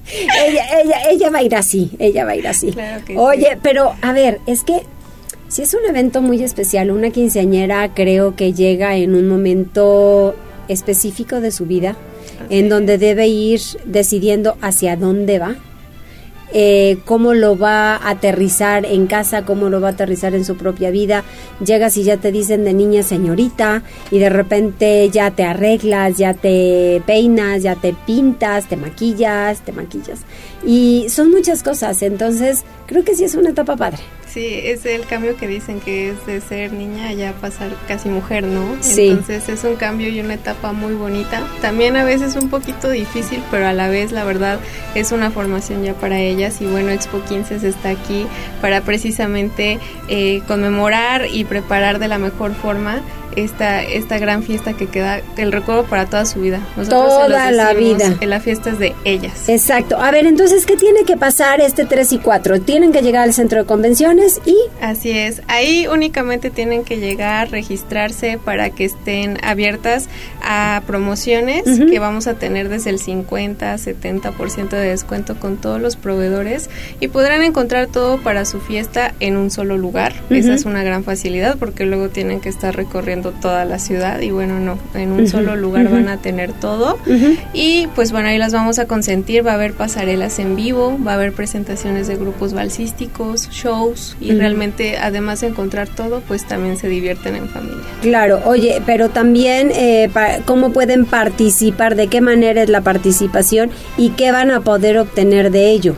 ella, 0.47 0.65
ella, 0.83 0.97
ella 1.11 1.31
va 1.31 1.39
a 1.39 1.43
ir 1.43 1.55
así, 1.57 1.91
ella 1.99 2.25
va 2.25 2.33
a 2.33 2.37
ir 2.37 2.47
así. 2.47 2.73
Claro 2.73 3.05
que 3.05 3.17
Oye, 3.17 3.51
sí. 3.53 3.59
pero 3.63 3.95
a 4.03 4.13
ver, 4.13 4.41
es 4.47 4.65
que 4.65 4.83
si 5.55 5.63
es 5.63 5.73
un 5.73 5.89
evento 5.89 6.21
muy 6.21 6.43
especial, 6.43 6.91
una 6.91 7.11
quinceañera 7.11 7.95
creo 7.95 8.35
que 8.35 8.53
llega 8.53 8.97
en 8.97 9.15
un 9.15 9.29
momento 9.29 10.35
específico 10.67 11.41
de 11.41 11.53
su 11.53 11.65
vida, 11.65 11.95
en 12.51 12.69
donde 12.69 12.99
debe 12.99 13.29
ir 13.29 13.61
decidiendo 13.85 14.57
hacia 14.61 14.97
dónde 14.97 15.39
va. 15.39 15.55
eh, 16.53 16.99
cómo 17.05 17.35
lo 17.35 17.59
va 17.59 17.97
a 17.97 18.11
aterrizar 18.11 18.85
en 18.87 19.07
casa, 19.07 19.45
cómo 19.45 19.69
lo 19.71 19.81
va 19.81 19.89
a 19.89 19.91
aterrizar 19.93 20.35
en 20.35 20.45
su 20.45 20.57
propia 20.57 20.91
vida. 20.91 21.25
Llegas 21.65 21.97
y 21.97 22.05
ya 22.05 22.17
te 22.17 22.31
dicen 22.31 22.65
de 22.65 22.73
niña 22.73 23.03
señorita 23.03 23.83
y 24.13 24.19
de 24.21 24.29
repente 24.29 25.09
ya 25.11 25.33
te 25.33 25.43
arreglas, 25.45 26.17
ya 26.17 26.35
te 26.35 27.03
peinas, 27.07 27.63
ya 27.63 27.75
te 27.75 27.93
pintas, 28.07 28.69
te 28.69 28.77
maquillas, 28.77 29.63
te 29.63 29.73
maquillas. 29.73 30.21
Y 30.65 31.07
son 31.09 31.31
muchas 31.33 31.63
cosas, 31.65 32.03
entonces 32.03 32.65
creo 32.87 33.05
que 33.05 33.17
sí 33.17 33.25
es 33.25 33.35
una 33.35 33.51
etapa 33.51 33.77
padre. 33.77 33.99
Sí, 34.35 34.61
es 34.65 34.85
el 34.85 35.07
cambio 35.07 35.37
que 35.37 35.47
dicen 35.47 35.79
que 35.79 36.11
es 36.11 36.27
de 36.27 36.41
ser 36.41 36.73
niña 36.73 37.07
a 37.07 37.13
ya 37.13 37.33
pasar 37.35 37.71
casi 37.87 38.09
mujer, 38.09 38.43
¿no? 38.43 38.65
Sí. 38.81 39.11
Entonces 39.11 39.49
es 39.49 39.63
un 39.63 39.77
cambio 39.77 40.09
y 40.09 40.19
una 40.19 40.35
etapa 40.35 40.73
muy 40.73 40.95
bonita. 40.95 41.41
También 41.63 41.97
a 41.97 42.03
veces 42.03 42.35
un 42.35 42.51
poquito 42.51 42.91
difícil, 42.91 43.41
pero 43.53 43.69
a 43.69 43.73
la 43.73 43.87
vez 43.89 44.11
la 44.11 44.25
verdad 44.25 44.59
es 44.97 45.13
una 45.13 45.31
formación 45.31 45.85
ya 45.85 45.95
para 45.95 46.19
ellas 46.19 46.61
y 46.61 46.67
bueno, 46.67 46.91
Expo 46.91 47.23
15 47.23 47.61
se 47.61 47.69
está 47.69 47.91
aquí 47.91 48.27
para 48.61 48.81
precisamente 48.81 49.79
eh, 50.09 50.43
conmemorar 50.49 51.29
y 51.33 51.45
preparar 51.45 52.01
de 52.01 52.09
la 52.09 52.19
mejor 52.19 52.55
forma 52.57 53.03
esta, 53.37 53.83
esta 53.83 54.19
gran 54.19 54.43
fiesta 54.43 54.75
que 54.75 54.87
queda 54.87 55.21
el 55.37 55.53
recuerdo 55.53 55.85
para 55.85 56.07
toda 56.07 56.25
su 56.27 56.41
vida. 56.41 56.61
Nosotros 56.77 57.09
Toda 57.09 57.51
la 57.51 57.73
vida. 57.73 58.17
que 58.19 58.27
La 58.27 58.41
fiesta 58.41 58.71
es 58.71 58.79
de 58.79 58.95
ellas. 59.05 59.49
Exacto. 59.49 59.99
A 60.01 60.11
ver, 60.11 60.27
entonces, 60.27 60.67
¿qué 60.67 60.77
tiene 60.77 61.05
que 61.05 61.17
pasar 61.17 61.61
este 61.61 61.85
3 61.85 62.13
y 62.13 62.19
4? 62.19 62.61
Tienen 62.63 62.93
que 62.93 63.03
llegar 63.03 63.23
al 63.23 63.35
centro 63.35 63.61
de 63.61 63.67
convenciones 63.67 64.41
y... 64.45 64.57
Así 64.81 65.11
es, 65.11 65.43
ahí 65.49 65.87
únicamente 65.87 66.51
tienen 66.51 66.85
que 66.85 66.99
llegar, 66.99 67.51
registrarse 67.51 68.39
para 68.43 68.71
que 68.71 68.85
estén 68.85 69.39
abiertas 69.43 70.09
a 70.43 70.83
promociones 70.87 71.65
que 71.65 71.99
vamos 71.99 72.27
a 72.27 72.35
tener 72.35 72.69
desde 72.69 72.91
el 72.91 72.99
50, 72.99 73.75
70% 73.75 74.69
de 74.69 74.89
descuento 74.89 75.39
con 75.39 75.57
todos 75.57 75.81
los 75.81 75.97
proveedores 75.97 76.69
y 77.01 77.09
podrán 77.09 77.43
encontrar 77.43 77.87
todo 77.87 78.19
para 78.19 78.45
su 78.45 78.61
fiesta 78.61 79.15
en 79.21 79.37
un 79.37 79.51
solo 79.51 79.79
lugar. 79.79 80.13
Esa 80.31 80.55
es 80.55 80.65
una 80.65 80.83
gran 80.83 81.05
facilidad 81.05 81.57
porque 81.59 81.85
luego 81.87 82.09
tienen 82.09 82.41
que 82.41 82.49
estar 82.49 82.75
recorriendo 82.75 83.14
toda 83.23 83.65
la 83.65 83.79
ciudad 83.79 84.21
y 84.21 84.31
bueno, 84.31 84.59
no, 84.61 84.79
en 84.95 85.13
un 85.13 85.27
solo 85.29 85.57
lugar 85.57 85.89
van 85.91 86.09
a 86.09 86.17
tener 86.19 86.53
todo. 86.53 86.99
Y 87.53 87.87
pues 87.95 88.13
bueno, 88.13 88.29
ahí 88.29 88.39
las 88.39 88.53
vamos 88.53 88.79
a 88.79 88.87
consentir, 88.87 89.47
va 89.47 89.53
a 89.53 89.55
haber 89.55 89.73
pasarelas 89.75 90.39
en 90.39 90.57
vivo, 90.57 90.99
va 91.07 91.13
a 91.13 91.15
haber 91.15 91.33
presentaciones 91.33 92.07
de 92.09 92.17
grupos 92.17 92.53
balsísticos, 92.53 93.49
shows 93.51 94.17
y 94.21 94.33
realmente 94.33 94.97
además 94.99 95.41
de 95.41 95.49
encontrar 95.49 95.89
todo, 95.89 96.21
pues 96.27 96.45
también 96.47 96.77
se 96.77 96.89
divierten 96.89 97.37
en 97.37 97.49
familia. 97.49 97.83
Claro, 98.03 98.41
oye, 98.45 98.83
pero 98.87 99.09
también 99.11 99.71
eh, 99.75 100.11
pa- 100.13 100.39
cómo 100.45 100.73
pueden 100.73 101.05
participar, 101.07 101.95
de 101.95 102.09
qué 102.09 102.21
manera 102.21 102.63
es 102.63 102.69
la 102.69 102.81
participación 102.81 103.71
y 103.97 104.11
qué 104.11 104.33
van 104.33 104.51
a 104.51 104.61
poder 104.61 104.99
obtener 104.99 105.51
de 105.51 105.71
ello. 105.71 105.95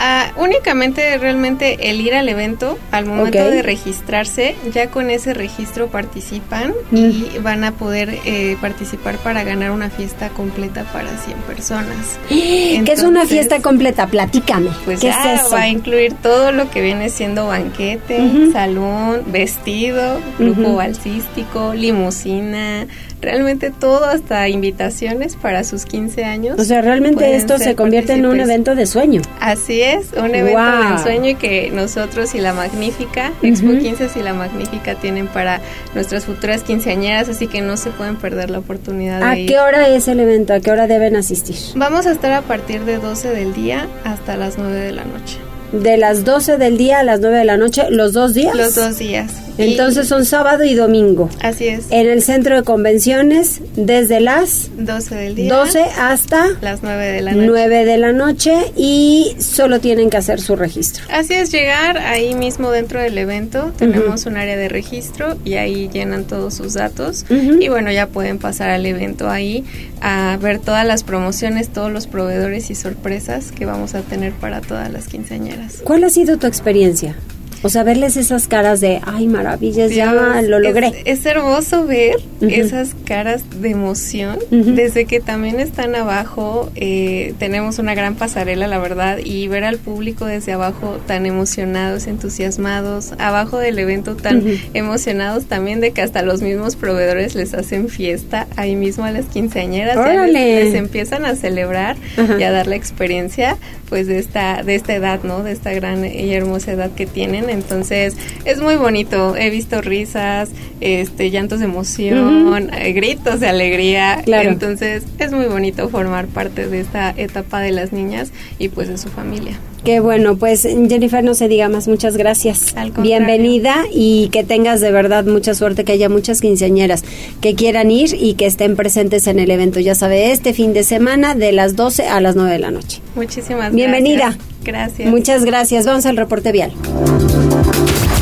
Ah, 0.00 0.30
únicamente 0.36 1.18
realmente 1.18 1.90
el 1.90 2.00
ir 2.00 2.14
al 2.14 2.28
evento, 2.28 2.78
al 2.92 3.06
momento 3.06 3.50
de 3.50 3.62
registrarse, 3.62 4.54
ya 4.72 4.90
con 4.90 5.10
ese 5.10 5.34
registro 5.34 5.88
participan 5.88 6.72
y 6.92 7.26
van 7.42 7.64
a 7.64 7.72
poder 7.72 8.18
eh, 8.24 8.56
participar 8.60 9.16
para 9.18 9.42
ganar 9.42 9.72
una 9.72 9.90
fiesta 9.90 10.28
completa 10.28 10.84
para 10.92 11.08
100 11.18 11.38
personas. 11.38 12.18
¿Qué 12.28 12.76
es 12.86 13.00
una 13.00 13.22
Entonces, 13.22 13.28
fiesta 13.28 13.60
completa? 13.60 14.06
Platícame. 14.06 14.70
Pues 14.84 15.00
¿Qué 15.00 15.08
ya 15.08 15.34
es 15.34 15.40
eso? 15.42 15.50
va 15.54 15.62
a 15.62 15.68
incluir 15.68 16.12
todo 16.14 16.52
lo 16.52 16.70
que 16.70 16.80
viene 16.80 17.08
siendo 17.10 17.48
banquete, 17.48 18.50
salón, 18.52 19.22
vestido, 19.26 20.20
grupo 20.38 20.60
Ujú. 20.60 20.76
balsístico, 20.76 21.74
limusina, 21.74 22.86
realmente 23.20 23.70
todo 23.70 24.04
hasta 24.04 24.48
invitaciones 24.48 25.36
para 25.36 25.64
sus 25.64 25.84
15 25.84 26.24
años. 26.24 26.58
O 26.58 26.64
sea, 26.64 26.80
realmente 26.82 27.34
esto 27.36 27.58
se 27.58 27.74
convierte 27.74 28.12
en 28.14 28.26
un 28.26 28.38
evento 28.40 28.74
de 28.74 28.86
sueño. 28.86 29.22
Así 29.40 29.82
es, 29.82 30.06
un 30.16 30.34
evento 30.34 30.58
Wow. 30.60 30.82
de 30.82 30.88
ensueño 30.94 31.28
y 31.30 31.34
que 31.34 31.70
nosotros 31.72 32.34
y 32.34 32.40
la 32.40 32.52
Magnífica, 32.54 33.32
Expo 33.42 33.68
Ujú. 33.70 33.78
15 33.78 34.08
y 34.16 34.22
la 34.22 34.34
Magnífica 34.34 34.94
tienen 34.94 35.26
para 35.26 35.60
nuestras 35.94 36.24
futuras 36.24 36.62
quinceañeras, 36.62 37.28
así 37.28 37.46
que 37.46 37.60
no 37.60 37.76
se 37.76 37.90
pueden 37.90 38.16
perder 38.16 38.50
la 38.50 38.58
oportunidad 38.58 39.22
¿A 39.22 39.30
de 39.32 39.40
ir. 39.40 39.48
qué 39.48 39.58
hora 39.58 39.88
es 39.88 40.08
el 40.08 40.20
evento? 40.20 40.52
¿A 40.54 40.60
qué 40.60 40.70
hora 40.70 40.86
deben 40.86 41.16
asistir? 41.16 41.56
Vamos 41.74 42.06
a 42.06 42.12
estar 42.12 42.32
a 42.32 42.42
partir 42.42 42.84
de 42.84 42.98
12 42.98 43.30
del 43.30 43.54
día 43.54 43.86
hasta 44.04 44.36
las 44.36 44.58
9 44.58 44.76
de 44.78 44.92
la 44.92 45.04
noche. 45.04 45.38
de 45.72 45.96
las 45.98 46.24
12 46.24 46.56
del 46.56 46.78
día 46.78 47.00
a 47.00 47.02
las 47.02 47.20
9 47.20 47.36
de 47.38 47.44
la 47.44 47.56
noche, 47.58 47.90
los 47.90 48.14
dos 48.14 48.32
días. 48.32 48.54
Los 48.54 48.74
dos 48.74 48.96
días. 48.98 49.30
Entonces 49.58 50.08
son 50.08 50.24
sábado 50.24 50.64
y 50.64 50.74
domingo. 50.74 51.28
Así 51.40 51.68
es. 51.68 51.86
En 51.90 52.08
el 52.08 52.22
centro 52.22 52.56
de 52.56 52.62
convenciones 52.62 53.60
desde 53.76 54.20
las 54.20 54.70
12 54.76 55.14
del 55.14 55.34
día 55.34 55.54
12 55.54 55.80
hasta 55.98 56.46
las 56.60 56.82
9 56.82 57.06
de 57.06 57.22
la 57.22 57.32
noche. 57.32 57.46
9 57.46 57.84
de 57.84 57.98
la 57.98 58.12
noche 58.12 58.54
y 58.76 59.36
solo 59.38 59.80
tienen 59.80 60.10
que 60.10 60.16
hacer 60.16 60.40
su 60.40 60.56
registro. 60.56 61.04
Así 61.10 61.34
es, 61.34 61.50
llegar 61.50 61.98
ahí 61.98 62.34
mismo 62.34 62.70
dentro 62.70 63.00
del 63.00 63.18
evento. 63.18 63.72
Tenemos 63.76 64.26
un 64.26 64.36
área 64.36 64.56
de 64.56 64.68
registro 64.68 65.36
y 65.44 65.54
ahí 65.54 65.88
llenan 65.88 66.24
todos 66.24 66.54
sus 66.54 66.74
datos. 66.74 67.24
Y 67.28 67.68
bueno, 67.68 67.90
ya 67.90 68.06
pueden 68.06 68.38
pasar 68.38 68.70
al 68.70 68.86
evento 68.86 69.28
ahí 69.28 69.64
a 70.00 70.38
ver 70.40 70.58
todas 70.60 70.86
las 70.86 71.02
promociones, 71.02 71.68
todos 71.68 71.90
los 71.90 72.06
proveedores 72.06 72.70
y 72.70 72.74
sorpresas 72.74 73.52
que 73.52 73.66
vamos 73.66 73.94
a 73.94 74.02
tener 74.02 74.32
para 74.32 74.60
todas 74.60 74.92
las 74.92 75.08
quinceañeras. 75.08 75.80
¿Cuál 75.84 76.04
ha 76.04 76.10
sido 76.10 76.38
tu 76.38 76.46
experiencia? 76.46 77.16
O 77.62 77.68
sea, 77.68 77.82
verles 77.82 78.16
esas 78.16 78.46
caras 78.48 78.80
de, 78.80 79.00
ay, 79.04 79.26
maravillas, 79.26 79.90
ya 79.90 80.12
lo 80.42 80.58
logré. 80.58 81.02
Es, 81.04 81.26
hermoso 81.26 81.86
ver 81.86 82.16
esas 82.40 82.94
caras 83.04 83.42
de 83.60 83.70
emoción. 83.70 84.38
Desde 84.50 85.04
que 85.04 85.20
también 85.20 85.60
están 85.60 85.94
abajo, 85.94 86.70
eh, 86.74 87.34
tenemos 87.38 87.78
una 87.78 87.94
gran 87.94 88.14
pasarela, 88.14 88.66
la 88.66 88.78
verdad, 88.78 89.18
y 89.22 89.48
ver 89.48 89.64
al 89.64 89.78
público 89.78 90.24
desde 90.24 90.52
abajo 90.52 90.98
tan 91.06 91.26
emocionados, 91.26 92.06
entusiasmados, 92.06 93.12
abajo 93.18 93.58
del 93.58 93.78
evento 93.78 94.16
tan 94.16 94.42
emocionados 94.74 95.46
también 95.46 95.80
de 95.80 95.92
que 95.92 96.02
hasta 96.02 96.22
los 96.22 96.42
mismos 96.42 96.76
proveedores 96.76 97.34
les 97.34 97.54
hacen 97.54 97.88
fiesta 97.88 98.46
ahí 98.56 98.76
mismo 98.76 99.04
a 99.04 99.10
las 99.10 99.26
quinceañeras. 99.26 99.96
Ya 99.96 100.26
les, 100.26 100.74
empiezan 100.74 101.24
a 101.24 101.34
celebrar 101.34 101.96
y 102.38 102.42
a 102.42 102.50
dar 102.50 102.66
la 102.66 102.76
experiencia 102.76 103.56
pues 103.88 104.06
de 104.06 104.18
esta, 104.18 104.62
de 104.62 104.74
esta 104.74 104.94
edad, 104.94 105.20
¿no? 105.22 105.42
De 105.42 105.52
esta 105.52 105.72
gran 105.72 106.04
y 106.04 106.32
hermosa 106.34 106.72
edad 106.72 106.90
que 106.90 107.06
tienen 107.06 107.47
entonces 107.48 108.16
es 108.44 108.60
muy 108.60 108.76
bonito. 108.76 109.36
He 109.36 109.50
visto 109.50 109.80
risas, 109.80 110.50
este, 110.80 111.30
llantos 111.30 111.60
de 111.60 111.66
emoción, 111.66 112.70
eh, 112.72 112.92
gritos 112.92 113.40
de 113.40 113.48
alegría. 113.48 114.22
Entonces 114.26 115.04
es 115.18 115.32
muy 115.32 115.46
bonito 115.46 115.88
formar 115.88 116.26
parte 116.26 116.68
de 116.68 116.80
esta 116.80 117.10
etapa 117.16 117.60
de 117.60 117.72
las 117.72 117.92
niñas 117.92 118.32
y 118.58 118.68
pues 118.68 118.88
de 118.88 118.98
su 118.98 119.08
familia. 119.08 119.58
Qué 119.84 120.00
bueno, 120.00 120.36
pues 120.36 120.62
Jennifer, 120.62 121.24
no 121.24 121.34
se 121.34 121.48
diga 121.48 121.68
más, 121.68 121.88
muchas 121.88 122.16
gracias. 122.16 122.74
Bienvenida 123.00 123.84
y 123.92 124.28
que 124.30 124.44
tengas 124.44 124.80
de 124.80 124.90
verdad 124.90 125.24
mucha 125.24 125.54
suerte, 125.54 125.84
que 125.84 125.92
haya 125.92 126.08
muchas 126.08 126.40
quinceañeras 126.40 127.04
que 127.40 127.54
quieran 127.54 127.90
ir 127.90 128.14
y 128.18 128.34
que 128.34 128.46
estén 128.46 128.76
presentes 128.76 129.26
en 129.26 129.38
el 129.38 129.50
evento. 129.50 129.80
Ya 129.80 129.94
sabe, 129.94 130.32
este 130.32 130.52
fin 130.52 130.72
de 130.72 130.82
semana 130.82 131.34
de 131.34 131.52
las 131.52 131.76
12 131.76 132.08
a 132.08 132.20
las 132.20 132.36
9 132.36 132.52
de 132.52 132.58
la 132.58 132.70
noche. 132.70 133.00
Muchísimas 133.14 133.72
Bienvenida. 133.72 134.36
Gracias. 134.64 135.08
Muchas 135.08 135.44
gracias. 135.44 135.86
Vamos 135.86 136.04
al 136.06 136.16
reporte 136.16 136.52
vial. 136.52 136.72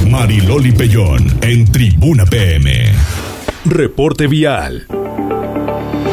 Mariloli 0.09 0.73
Pellón 0.73 1.27
en 1.43 1.71
Tribuna 1.73 2.25
PM. 2.27 2.71
Reporte 3.65 4.27
vial. 4.29 4.87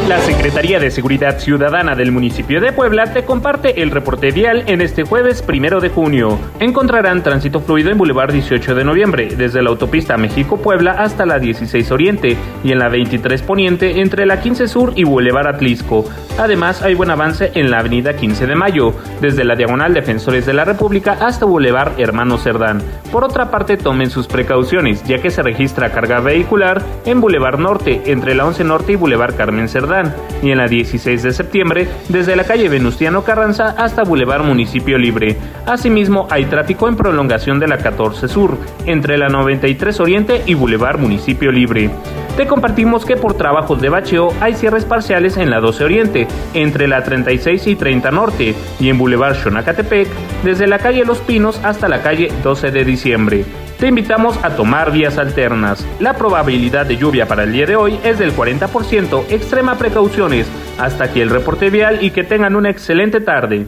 La 0.07 0.19
Secretaría 0.19 0.81
de 0.81 0.91
Seguridad 0.91 1.39
Ciudadana 1.39 1.95
del 1.95 2.11
municipio 2.11 2.59
de 2.59 2.73
Puebla 2.73 3.13
te 3.13 3.23
comparte 3.23 3.81
el 3.81 3.89
reporte 3.89 4.31
vial 4.31 4.65
en 4.67 4.81
este 4.81 5.03
jueves 5.03 5.41
primero 5.41 5.79
de 5.79 5.87
junio. 5.87 6.37
Encontrarán 6.59 7.23
tránsito 7.23 7.61
fluido 7.61 7.89
en 7.89 7.97
Boulevard 7.97 8.33
18 8.33 8.75
de 8.75 8.83
noviembre, 8.83 9.29
desde 9.37 9.61
la 9.61 9.69
autopista 9.69 10.17
México-Puebla 10.17 10.91
hasta 10.91 11.25
la 11.25 11.39
16 11.39 11.89
Oriente 11.91 12.35
y 12.65 12.73
en 12.73 12.79
la 12.79 12.89
23 12.89 13.41
Poniente 13.43 14.01
entre 14.01 14.25
la 14.25 14.41
15 14.41 14.67
Sur 14.67 14.91
y 14.97 15.05
Boulevard 15.05 15.47
Atlisco. 15.47 16.03
Además, 16.37 16.81
hay 16.81 16.95
buen 16.95 17.09
avance 17.09 17.51
en 17.55 17.71
la 17.71 17.79
avenida 17.79 18.17
15 18.17 18.45
de 18.45 18.55
Mayo, 18.55 18.93
desde 19.21 19.45
la 19.45 19.55
Diagonal 19.55 19.93
Defensores 19.93 20.45
de 20.45 20.53
la 20.53 20.65
República 20.65 21.17
hasta 21.21 21.45
Boulevard 21.45 21.97
Hermano 21.97 22.37
Cerdán. 22.37 22.81
Por 23.09 23.23
otra 23.23 23.49
parte, 23.49 23.77
tomen 23.77 24.09
sus 24.09 24.27
precauciones, 24.27 25.01
ya 25.05 25.21
que 25.21 25.31
se 25.31 25.43
registra 25.43 25.91
carga 25.91 26.19
vehicular 26.19 26.81
en 27.05 27.21
Boulevard 27.21 27.59
Norte, 27.59 28.01
entre 28.07 28.35
la 28.35 28.45
11 28.45 28.65
Norte 28.65 28.91
y 28.91 28.95
Boulevard 28.95 29.35
Carmen 29.35 29.69
Cerdán 29.69 29.92
y 30.41 30.51
en 30.51 30.57
la 30.57 30.67
16 30.67 31.23
de 31.23 31.31
septiembre 31.31 31.87
desde 32.09 32.35
la 32.35 32.43
calle 32.43 32.69
Venustiano 32.69 33.23
Carranza 33.23 33.75
hasta 33.77 34.03
Boulevard 34.03 34.43
Municipio 34.43 34.97
Libre. 34.97 35.37
Asimismo, 35.65 36.27
hay 36.29 36.45
tráfico 36.45 36.87
en 36.87 36.95
prolongación 36.95 37.59
de 37.59 37.67
la 37.67 37.77
14 37.77 38.27
Sur, 38.27 38.57
entre 38.85 39.17
la 39.17 39.29
93 39.29 39.99
Oriente 39.99 40.41
y 40.45 40.53
Boulevard 40.55 40.99
Municipio 40.99 41.51
Libre. 41.51 41.89
Te 42.35 42.47
compartimos 42.47 43.05
que 43.05 43.15
por 43.15 43.35
trabajos 43.35 43.79
de 43.79 43.89
bacheo 43.89 44.33
hay 44.41 44.55
cierres 44.55 44.85
parciales 44.85 45.37
en 45.37 45.51
la 45.51 45.59
12 45.59 45.83
Oriente, 45.83 46.27
entre 46.53 46.87
la 46.87 47.03
36 47.03 47.67
y 47.67 47.75
30 47.75 48.11
Norte, 48.11 48.55
y 48.79 48.89
en 48.89 48.97
Boulevard 48.97 49.35
Xonacatepec, 49.35 50.07
desde 50.43 50.67
la 50.67 50.79
calle 50.79 51.05
Los 51.05 51.19
Pinos 51.19 51.59
hasta 51.63 51.87
la 51.87 52.01
calle 52.01 52.31
12 52.43 52.71
de 52.71 52.85
diciembre 52.85 53.45
te 53.83 53.89
invitamos 53.89 54.41
a 54.45 54.55
tomar 54.55 54.93
vías 54.93 55.17
alternas. 55.17 55.85
La 55.99 56.13
probabilidad 56.13 56.85
de 56.85 56.95
lluvia 56.95 57.27
para 57.27 57.43
el 57.43 57.51
día 57.51 57.65
de 57.65 57.75
hoy 57.75 57.99
es 58.05 58.17
del 58.17 58.33
40%. 58.33 59.25
Extrema 59.29 59.77
precauciones. 59.77 60.47
Hasta 60.79 61.03
aquí 61.03 61.19
el 61.19 61.29
reporte 61.29 61.69
vial 61.69 62.01
y 62.01 62.11
que 62.11 62.23
tengan 62.23 62.55
una 62.55 62.69
excelente 62.69 63.19
tarde. 63.19 63.65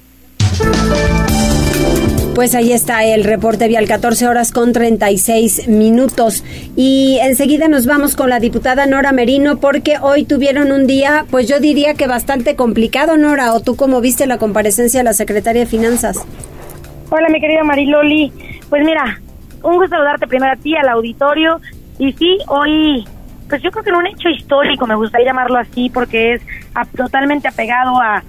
Pues 2.34 2.56
ahí 2.56 2.72
está 2.72 3.04
el 3.04 3.26
reporte 3.26 3.68
vial, 3.68 3.90
14 3.90 4.30
horas 4.30 4.54
con 4.54 4.72
36 4.72 5.68
minutos. 5.68 6.46
Y 6.78 7.20
enseguida 7.22 7.68
nos 7.68 7.86
vamos 7.86 8.16
con 8.16 8.30
la 8.30 8.40
diputada 8.40 8.86
Nora 8.86 9.12
Merino 9.12 9.58
porque 9.58 9.98
hoy 10.02 10.24
tuvieron 10.24 10.72
un 10.72 10.88
día, 10.88 11.26
pues 11.30 11.50
yo 11.50 11.60
diría 11.60 11.96
que 11.96 12.08
bastante 12.08 12.56
complicado, 12.56 13.18
Nora. 13.18 13.54
¿O 13.54 13.60
tú 13.60 13.76
cómo 13.76 14.00
viste 14.00 14.28
la 14.28 14.38
comparecencia 14.38 15.02
de 15.02 15.04
la 15.04 15.14
secretaria 15.14 15.64
de 15.64 15.68
Finanzas? 15.68 16.26
Hola, 17.10 17.28
mi 17.28 17.42
querida 17.42 17.66
Mariloli. 17.66 18.32
Pues 18.70 18.82
mira, 18.86 19.20
un 19.66 19.76
gusto 19.76 19.96
saludarte 19.96 20.28
primero 20.28 20.54
a 20.54 20.56
ti, 20.56 20.76
al 20.76 20.90
auditorio. 20.90 21.60
Y 21.98 22.14
sí, 22.14 22.38
hoy, 22.48 23.06
pues 23.50 23.62
yo 23.62 23.72
creo 23.72 23.84
que 23.84 23.90
en 23.90 23.96
un 23.96 24.08
hecho 24.08 24.30
histórico, 24.30 24.86
me 24.86 24.96
gustaría 24.96 25.28
llamarlo 25.28 25.58
así, 25.58 25.90
porque 25.90 26.34
es 26.34 26.42
totalmente 26.96 27.48
apegado 27.48 28.00
a, 28.00 28.24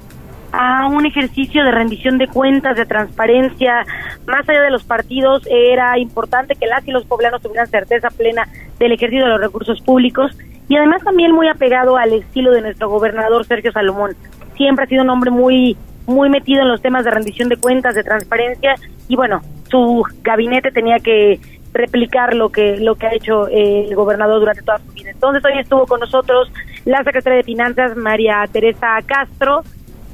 a 0.53 0.87
un 0.87 1.05
ejercicio 1.05 1.65
de 1.65 1.71
rendición 1.71 2.19
de 2.19 2.29
cuentas, 2.29 2.77
de 2.77 2.87
transparencia, 2.87 3.85
más 4.27 4.49
allá 4.49 4.63
de 4.63 4.71
los 4.71 4.85
partidos, 4.85 5.43
era 5.51 5.99
importante 5.99 6.55
que 6.55 6.67
las 6.67 6.87
y 6.87 6.93
los 6.93 7.05
poblanos 7.05 7.43
tuvieran 7.43 7.67
certeza 7.67 8.09
plena 8.11 8.49
del 8.79 8.93
ejercicio 8.93 9.25
de 9.25 9.33
los 9.33 9.41
recursos 9.41 9.81
públicos 9.83 10.37
y 10.69 10.77
además 10.77 11.03
también 11.03 11.33
muy 11.33 11.49
apegado 11.49 11.97
al 11.97 12.13
estilo 12.13 12.53
de 12.53 12.61
nuestro 12.61 12.89
gobernador 12.89 13.45
Sergio 13.47 13.73
Salomón. 13.73 14.17
Siempre 14.57 14.85
ha 14.85 14.89
sido 14.89 15.03
un 15.03 15.11
hombre 15.11 15.31
muy 15.31 15.77
muy 16.07 16.31
metido 16.31 16.63
en 16.63 16.69
los 16.69 16.81
temas 16.81 17.05
de 17.05 17.11
rendición 17.11 17.49
de 17.49 17.57
cuentas, 17.57 17.95
de 17.95 18.05
transparencia 18.05 18.77
y 19.09 19.17
bueno, 19.17 19.43
su 19.69 20.05
gabinete 20.23 20.71
tenía 20.71 20.99
que 20.99 21.41
replicar 21.73 22.35
lo 22.35 22.49
que 22.49 22.79
lo 22.79 22.95
que 22.95 23.07
ha 23.07 23.15
hecho 23.15 23.49
el 23.49 23.95
gobernador 23.95 24.41
durante 24.41 24.63
toda 24.63 24.79
su 24.79 24.93
vida. 24.93 25.11
Entonces 25.11 25.45
hoy 25.45 25.59
estuvo 25.59 25.87
con 25.87 26.01
nosotros 26.01 26.51
la 26.85 27.03
secretaria 27.05 27.39
de 27.39 27.45
Finanzas 27.45 27.97
María 27.97 28.45
Teresa 28.51 28.99
Castro 29.05 29.63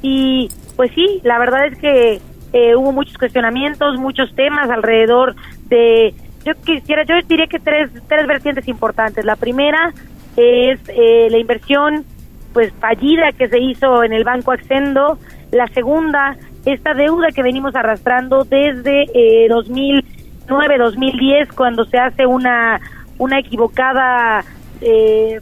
y 0.01 0.49
pues 0.75 0.91
sí, 0.93 1.21
la 1.23 1.39
verdad 1.39 1.67
es 1.67 1.77
que 1.77 2.21
eh, 2.51 2.75
hubo 2.75 2.91
muchos 2.91 3.17
cuestionamientos, 3.17 3.97
muchos 3.97 4.33
temas 4.35 4.69
alrededor 4.69 5.35
de 5.65 6.13
yo 6.45 6.53
quisiera 6.65 7.03
yo 7.03 7.15
diría 7.27 7.47
que 7.47 7.59
tres 7.59 7.89
tres 8.07 8.27
vertientes 8.27 8.67
importantes. 8.67 9.23
La 9.23 9.37
primera 9.37 9.93
es 10.35 10.79
eh, 10.89 11.27
la 11.29 11.37
inversión 11.37 12.05
pues 12.53 12.71
fallida 12.79 13.31
que 13.31 13.47
se 13.47 13.59
hizo 13.59 14.03
en 14.03 14.13
el 14.13 14.23
Banco 14.23 14.51
Accendo, 14.51 15.17
la 15.51 15.67
segunda 15.67 16.37
esta 16.65 16.93
deuda 16.93 17.27
que 17.31 17.43
venimos 17.43 17.75
arrastrando 17.75 18.45
desde 18.45 19.05
eh, 19.13 19.47
2009, 19.49 20.77
2010, 20.77 21.51
cuando 21.53 21.85
se 21.85 21.97
hace 21.97 22.25
una, 22.25 22.79
una 23.17 23.39
equivocada 23.39 24.45
eh, 24.81 25.39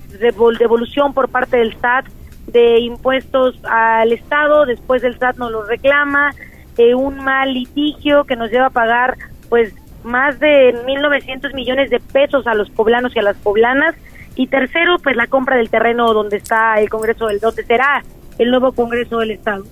devolución 0.59 1.13
por 1.13 1.29
parte 1.29 1.57
del 1.57 1.77
SAT 1.79 2.07
de 2.47 2.79
impuestos 2.79 3.59
al 3.63 4.11
Estado, 4.11 4.65
después 4.65 5.03
el 5.03 5.17
SAT 5.17 5.37
nos 5.37 5.51
lo 5.51 5.63
reclama, 5.63 6.33
eh, 6.77 6.95
un 6.95 7.23
mal 7.23 7.53
litigio 7.53 8.23
que 8.23 8.35
nos 8.35 8.49
lleva 8.49 8.67
a 8.67 8.71
pagar 8.71 9.17
pues 9.49 9.73
más 10.03 10.39
de 10.39 10.73
1.900 10.85 11.53
millones 11.53 11.89
de 11.91 11.99
pesos 11.99 12.47
a 12.47 12.55
los 12.55 12.69
poblanos 12.71 13.15
y 13.15 13.19
a 13.19 13.23
las 13.23 13.37
poblanas, 13.37 13.95
y 14.35 14.47
tercero, 14.47 14.97
pues 15.03 15.15
la 15.15 15.27
compra 15.27 15.57
del 15.57 15.69
terreno 15.69 16.13
donde 16.13 16.37
está 16.37 16.79
el 16.79 16.89
Congreso 16.89 17.27
del, 17.27 17.39
donde 17.39 17.63
será 17.63 18.01
el 18.39 18.49
nuevo 18.49 18.71
Congreso 18.71 19.19
del 19.19 19.31
Estado. 19.31 19.65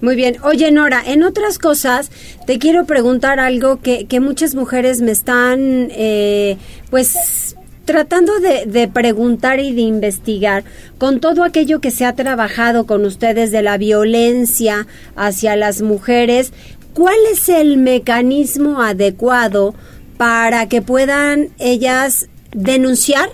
Muy 0.00 0.14
bien. 0.14 0.36
Oye, 0.42 0.70
Nora, 0.70 1.02
en 1.06 1.22
otras 1.22 1.58
cosas, 1.58 2.10
te 2.46 2.58
quiero 2.58 2.84
preguntar 2.84 3.40
algo 3.40 3.80
que, 3.80 4.06
que 4.06 4.20
muchas 4.20 4.54
mujeres 4.54 5.00
me 5.00 5.10
están, 5.10 5.88
eh, 5.90 6.58
pues, 6.90 7.56
tratando 7.86 8.38
de, 8.40 8.66
de, 8.66 8.88
preguntar 8.88 9.58
y 9.60 9.72
de 9.72 9.82
investigar 9.82 10.64
con 10.98 11.20
todo 11.20 11.44
aquello 11.44 11.80
que 11.80 11.90
se 11.90 12.04
ha 12.04 12.14
trabajado 12.14 12.84
con 12.84 13.04
ustedes 13.04 13.52
de 13.52 13.62
la 13.62 13.78
violencia 13.78 14.86
hacia 15.14 15.56
las 15.56 15.82
mujeres, 15.82 16.52
¿cuál 16.92 17.16
es 17.32 17.48
el 17.48 17.78
mecanismo 17.78 18.82
adecuado 18.82 19.74
para 20.18 20.68
que 20.68 20.82
puedan 20.82 21.50
ellas 21.58 22.28
denunciar 22.52 23.30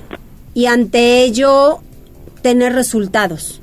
y 0.55 0.67
ante 0.67 1.23
ello 1.23 1.81
tener 2.43 2.75
resultados? 2.75 3.62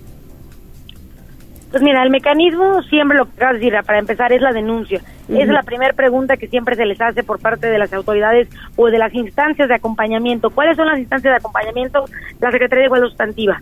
Pues 1.72 1.84
mira, 1.84 2.02
el 2.02 2.10
mecanismo 2.10 2.82
siempre 2.84 3.18
lo 3.18 3.26
que 3.26 3.34
acabas 3.36 3.60
de 3.60 3.60
decir, 3.60 3.80
para 3.86 4.00
empezar, 4.00 4.34
es 4.34 4.42
la 4.42 4.52
denuncia. 4.52 5.02
Es 5.30 5.48
la 5.48 5.62
primera 5.62 5.94
pregunta 5.94 6.38
que 6.38 6.48
siempre 6.48 6.76
se 6.76 6.86
les 6.86 7.00
hace 7.00 7.24
por 7.24 7.40
parte 7.40 7.68
de 7.68 7.78
las 7.78 7.94
autoridades 7.94 8.50
o 8.76 8.88
de 8.88 8.98
las 8.98 9.14
instancias 9.14 9.68
de 9.68 9.76
acompañamiento. 9.76 10.50
¿Cuáles 10.50 10.76
son 10.76 10.88
las 10.88 10.98
instancias 10.98 11.32
de 11.32 11.38
acompañamiento? 11.38 12.06
La 12.40 12.52
Secretaría 12.52 12.82
de 12.82 12.86
Igualdad 12.88 13.08
Sustantiva, 13.10 13.60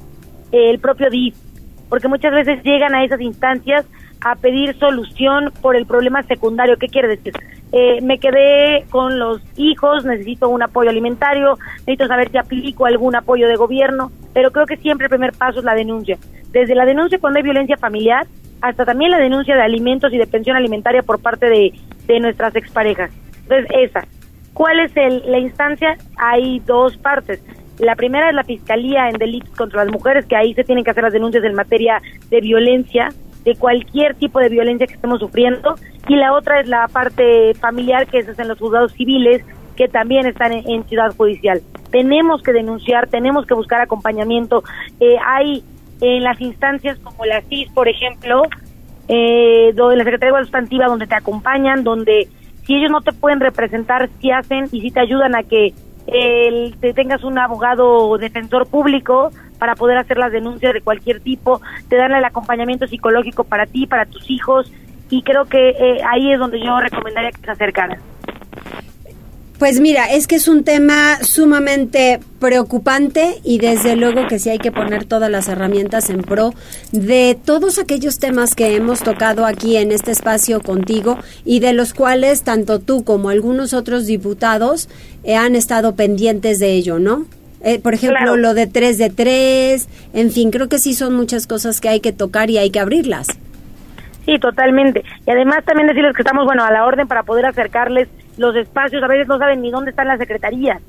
el 0.54 0.80
propio 0.80 1.10
DIF, 1.10 1.36
porque 1.90 2.08
muchas 2.08 2.32
veces 2.32 2.64
llegan 2.64 2.96
a 2.96 3.04
esas 3.04 3.20
instancias 3.20 3.86
a 4.22 4.36
pedir 4.36 4.78
solución 4.80 5.52
por 5.62 5.76
el 5.76 5.86
problema 5.86 6.24
secundario. 6.24 6.78
¿Qué 6.78 6.88
quiere 6.88 7.08
decir? 7.08 7.34
Eh, 7.72 8.02
me 8.02 8.18
quedé 8.18 8.86
con 8.90 9.20
los 9.20 9.42
hijos, 9.58 10.06
necesito 10.06 10.48
un 10.50 10.64
apoyo 10.64 10.90
alimentario, 10.90 11.58
necesito 11.80 12.08
saber 12.08 12.32
si 12.32 12.38
aplico 12.38 12.86
algún 12.86 13.16
apoyo 13.16 13.48
de 13.48 13.56
gobierno, 13.56 14.12
pero 14.34 14.52
creo 14.52 14.66
que 14.66 14.78
siempre 14.78 15.06
el 15.06 15.10
primer 15.10 15.34
paso 15.34 15.60
es 15.60 15.66
la 15.66 15.76
denuncia. 15.76 16.18
Desde 16.52 16.76
la 16.76 16.86
denuncia 16.86 17.20
cuando 17.20 17.38
hay 17.38 17.44
violencia 17.44 17.78
familiar 17.78 18.26
hasta 18.62 18.86
también 18.86 19.12
la 19.12 19.20
denuncia 19.20 19.56
de 19.56 19.62
alimentos 19.62 20.12
y 20.14 20.18
de 20.18 20.28
pensión 20.28 20.56
alimentaria 20.56 21.04
por 21.04 21.22
parte 21.22 21.48
de, 21.48 21.74
de 22.08 22.20
nuestras 22.20 22.56
exparejas. 22.56 23.12
Entonces, 23.44 23.68
esa. 23.78 24.08
¿Cuál 24.54 24.80
es 24.80 24.98
el, 24.98 25.24
la 25.30 25.38
instancia? 25.38 25.98
Hay 26.18 26.60
dos 26.66 26.98
partes. 26.98 27.44
La 27.80 27.96
primera 27.96 28.30
es 28.30 28.36
la 28.36 28.44
Fiscalía 28.44 29.08
en 29.10 29.18
Delitos 29.18 29.56
contra 29.56 29.84
las 29.84 29.94
Mujeres, 29.94 30.26
que 30.26 30.36
ahí 30.36 30.54
se 30.56 30.64
tienen 30.64 30.84
que 30.84 30.90
hacer 30.90 31.04
las 31.04 31.14
denuncias 31.14 31.44
en 31.44 31.54
materia 31.54 32.02
de 32.30 32.42
violencia 32.42 33.10
de 33.48 33.56
cualquier 33.56 34.14
tipo 34.16 34.42
de 34.42 34.50
violencia 34.50 34.86
que 34.86 34.96
estemos 34.96 35.22
sufriendo 35.22 35.76
y 36.10 36.18
la 36.18 36.34
otra 36.34 36.60
es 36.60 36.68
la 36.68 36.86
parte 36.90 37.54
familiar 37.54 38.06
que 38.06 38.18
es 38.18 38.38
en 38.38 38.50
los 38.50 38.60
juzgados 38.60 38.92
civiles 38.92 39.42
que 39.78 39.88
también 39.88 40.26
están 40.26 40.52
en, 40.52 40.84
ciudad 40.84 41.16
judicial. 41.16 41.62
Tenemos 41.90 42.44
que 42.44 42.52
denunciar, 42.52 43.08
tenemos 43.08 43.46
que 43.46 43.54
buscar 43.54 43.80
acompañamiento. 43.80 44.66
Eh, 45.00 45.16
hay 45.26 45.64
en 46.02 46.24
las 46.24 46.42
instancias 46.42 47.00
como 47.00 47.24
la 47.24 47.42
CIS, 47.44 47.72
por 47.72 47.88
ejemplo, 47.88 48.44
eh, 49.08 49.72
donde 49.76 49.96
la 49.96 50.04
Secretaría 50.04 50.36
de 50.36 50.44
Sustantiva, 50.44 50.88
donde 50.88 51.08
te 51.08 51.16
acompañan, 51.16 51.86
donde 51.86 52.28
si 52.66 52.76
ellos 52.76 52.92
no 52.92 53.00
te 53.00 53.14
pueden 53.14 53.40
representar, 53.40 54.10
si 54.20 54.30
hacen 54.30 54.68
y 54.74 54.82
si 54.82 54.92
te 54.92 55.00
ayudan 55.00 55.36
a 55.36 55.44
que 55.44 55.74
te 56.08 56.94
tengas 56.94 57.24
un 57.24 57.38
abogado 57.38 58.18
defensor 58.18 58.68
público 58.68 59.32
para 59.60 59.76
poder 59.76 59.98
hacer 59.98 60.18
las 60.18 60.32
denuncias 60.32 60.74
de 60.74 60.82
cualquier 60.82 61.20
tipo, 61.20 61.62
te 61.90 61.98
dan 61.98 62.14
el 62.14 62.24
acompañamiento 62.24 62.88
psicológico 62.88 63.44
para 63.44 63.66
ti, 63.66 63.88
para 63.88 64.06
tus 64.06 64.30
hijos, 64.30 64.72
y 65.10 65.22
creo 65.24 65.46
que 65.46 65.70
eh, 65.70 66.02
ahí 66.08 66.32
es 66.32 66.40
donde 66.40 66.60
yo 66.60 66.80
recomendaría 66.80 67.32
que 67.32 67.42
se 67.42 67.52
acercaran. 67.52 68.00
Pues 69.60 69.80
mira, 69.80 70.06
es 70.06 70.28
que 70.28 70.36
es 70.36 70.48
un 70.48 70.64
tema 70.64 71.18
sumamente 71.24 72.20
preocupante 72.40 73.40
y 73.44 73.58
desde 73.58 73.96
luego 73.96 74.28
que 74.28 74.38
sí 74.38 74.52
hay 74.52 74.60
que 74.60 74.72
poner 74.72 75.06
todas 75.06 75.32
las 75.32 75.48
herramientas 75.48 76.12
en 76.12 76.22
pro 76.22 76.54
de 76.92 77.36
todos 77.44 77.80
aquellos 77.80 78.20
temas 78.20 78.54
que 78.54 78.76
hemos 78.76 79.02
tocado 79.02 79.48
aquí 79.48 79.78
en 79.78 79.92
este 79.92 80.12
espacio 80.12 80.62
contigo 80.62 81.18
y 81.44 81.60
de 81.60 81.74
los 81.74 81.96
cuales 81.96 82.44
tanto 82.44 82.78
tú 82.78 83.04
como 83.04 83.30
algunos 83.30 83.74
otros 83.74 84.06
diputados 84.06 84.90
eh, 85.24 85.36
han 85.36 85.56
estado 85.56 85.96
pendientes 85.96 86.60
de 86.60 86.74
ello, 86.74 87.00
¿no? 87.00 87.26
Eh, 87.64 87.80
por 87.80 87.96
ejemplo, 87.96 88.38
lo 88.38 88.54
de 88.54 88.68
3 88.68 89.00
de 89.00 89.10
3, 89.10 89.90
en 90.14 90.32
fin, 90.32 90.52
creo 90.52 90.70
que 90.70 90.78
sí 90.78 90.94
son 90.94 91.16
muchas 91.16 91.48
cosas 91.48 91.82
que 91.82 91.90
hay 91.90 92.00
que 92.00 92.14
tocar 92.14 92.52
y 92.52 92.60
hay 92.60 92.70
que 92.70 92.80
abrirlas. 92.80 93.28
Sí, 94.24 94.38
totalmente. 94.40 95.04
Y 95.26 95.32
además 95.32 95.66
también 95.66 95.88
decirles 95.88 96.14
que 96.16 96.22
estamos, 96.22 96.46
bueno, 96.46 96.64
a 96.64 96.72
la 96.72 96.86
orden 96.86 97.08
para 97.08 97.24
poder 97.24 97.48
acercarles 97.48 98.08
los 98.38 98.56
espacios, 98.56 99.04
a 99.04 99.08
veces 99.08 99.28
no 99.28 99.38
saben 99.38 99.62
ni 99.62 99.72
dónde 99.72 99.92
están 99.92 100.08
las 100.08 100.20
secretarías. 100.20 100.82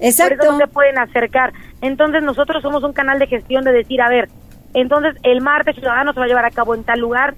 Exacto. 0.00 0.36
Por 0.36 0.44
eso 0.44 0.52
no 0.52 0.58
se 0.58 0.66
pueden 0.66 0.98
acercar. 0.98 1.52
Entonces 1.80 2.22
nosotros 2.22 2.62
somos 2.62 2.82
un 2.82 2.92
canal 2.92 3.18
de 3.18 3.26
gestión 3.26 3.64
de 3.64 3.72
decir, 3.72 4.00
a 4.00 4.08
ver, 4.08 4.28
entonces 4.74 5.16
el 5.22 5.40
martes 5.40 5.76
ciudadano 5.76 6.12
se 6.12 6.20
va 6.20 6.26
a 6.26 6.28
llevar 6.28 6.44
a 6.44 6.50
cabo 6.50 6.74
en 6.74 6.84
tal 6.84 7.00
lugar, 7.00 7.34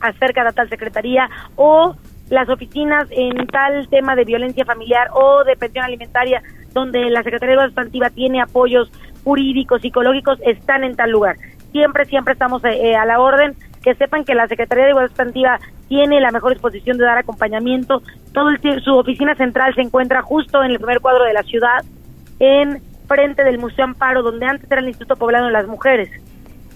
acerca 0.00 0.44
de 0.44 0.52
tal 0.52 0.68
secretaría, 0.68 1.28
o 1.56 1.96
las 2.30 2.48
oficinas 2.48 3.08
en 3.10 3.46
tal 3.46 3.88
tema 3.88 4.14
de 4.14 4.24
violencia 4.24 4.64
familiar 4.64 5.08
o 5.12 5.44
de 5.44 5.56
pensión 5.56 5.84
alimentaria, 5.84 6.42
donde 6.72 7.08
la 7.10 7.22
Secretaría 7.22 7.56
de 7.56 7.66
Sustantiva 7.66 8.10
tiene 8.10 8.42
apoyos 8.42 8.92
jurídicos, 9.24 9.80
psicológicos, 9.80 10.38
están 10.44 10.84
en 10.84 10.94
tal 10.94 11.10
lugar. 11.10 11.36
Siempre, 11.72 12.04
siempre 12.04 12.34
estamos 12.34 12.62
eh, 12.64 12.90
eh, 12.90 12.96
a 12.96 13.04
la 13.04 13.20
orden 13.20 13.56
sepan 13.94 14.24
que 14.24 14.34
la 14.34 14.48
Secretaría 14.48 14.84
de 14.84 14.90
Igualdad 14.90 15.10
Sustantiva 15.10 15.58
tiene 15.88 16.20
la 16.20 16.30
mejor 16.30 16.52
disposición 16.52 16.98
de 16.98 17.04
dar 17.04 17.18
acompañamiento. 17.18 18.02
Todo 18.32 18.50
el, 18.50 18.82
su 18.82 18.94
oficina 18.96 19.34
central 19.34 19.74
se 19.74 19.82
encuentra 19.82 20.22
justo 20.22 20.62
en 20.62 20.70
el 20.70 20.78
primer 20.78 21.00
cuadro 21.00 21.24
de 21.24 21.32
la 21.32 21.42
ciudad, 21.42 21.84
en 22.38 22.82
frente 23.06 23.42
del 23.42 23.58
Museo 23.58 23.84
Amparo, 23.84 24.22
donde 24.22 24.46
antes 24.46 24.70
era 24.70 24.80
el 24.80 24.88
Instituto 24.88 25.16
Poblano 25.16 25.46
de 25.46 25.52
las 25.52 25.66
Mujeres. 25.66 26.10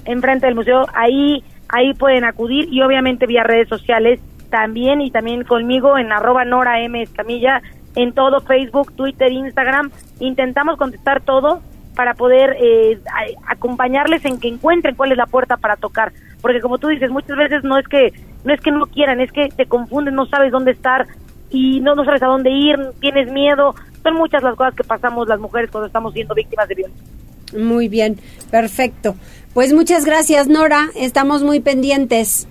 Enfrente 0.05 0.47
del 0.47 0.57
museo, 0.57 0.87
ahí, 0.95 1.45
ahí 1.69 1.95
pueden 1.95 2.25
acudir 2.25 2.69
y 2.73 2.83
obviamente 2.83 3.27
vía 3.27 3.45
redes 3.45 3.69
sociales 3.69 4.19
también 4.51 5.01
y 5.01 5.11
también 5.11 5.45
conmigo 5.45 5.97
en 5.97 6.13
arroba 6.13 6.45
Nora 6.45 6.81
M 6.81 7.01
Escamilla 7.01 7.63
en 7.95 8.13
todo 8.13 8.41
Facebook, 8.41 8.93
Twitter, 8.95 9.31
Instagram. 9.31 9.91
Intentamos 10.19 10.77
contestar 10.77 11.21
todo 11.21 11.61
para 11.95 12.15
poder 12.15 12.57
eh, 12.61 12.99
acompañarles 13.47 14.25
en 14.25 14.41
que 14.41 14.49
encuentren 14.49 14.95
cuál 14.95 15.13
es 15.13 15.19
la 15.19 15.27
puerta 15.27 15.57
para 15.57 15.77
tocar 15.77 16.13
porque 16.43 16.61
como 16.61 16.77
tú 16.77 16.89
dices 16.89 17.11
muchas 17.11 17.37
veces 17.37 17.65
no 17.65 17.79
es 17.79 17.89
que 17.89 18.13
no 18.45 18.53
es 18.53 18.61
que 18.61 18.73
no 18.73 18.87
quieran 18.87 19.21
es 19.21 19.33
que 19.33 19.49
te 19.49 19.67
confunden 19.67 20.15
no 20.15 20.27
sabes 20.27 20.53
dónde 20.53 20.73
estar 20.73 21.07
y 21.51 21.81
no 21.81 21.95
no 21.95 22.05
sabes 22.05 22.23
a 22.23 22.27
dónde 22.27 22.51
ir 22.51 22.77
tienes 23.01 23.33
miedo. 23.33 23.75
Son 24.03 24.15
muchas 24.15 24.43
las 24.43 24.57
cosas 24.57 24.75
que 24.75 24.83
pasamos 24.83 25.29
las 25.29 25.39
mujeres 25.39 25.71
cuando 25.71 25.87
estamos 25.87 26.13
siendo 26.13 26.35
víctimas 26.35 26.69
de 26.69 26.75
violencia. 26.75 27.07
Muy 27.57 27.89
bien 27.89 28.19
perfecto. 28.51 29.15
Pues 29.55 29.73
muchas 29.73 30.05
gracias 30.05 30.49
Nora. 30.49 30.89
Estamos 30.97 31.43
muy 31.43 31.61
pendientes. 31.61 32.49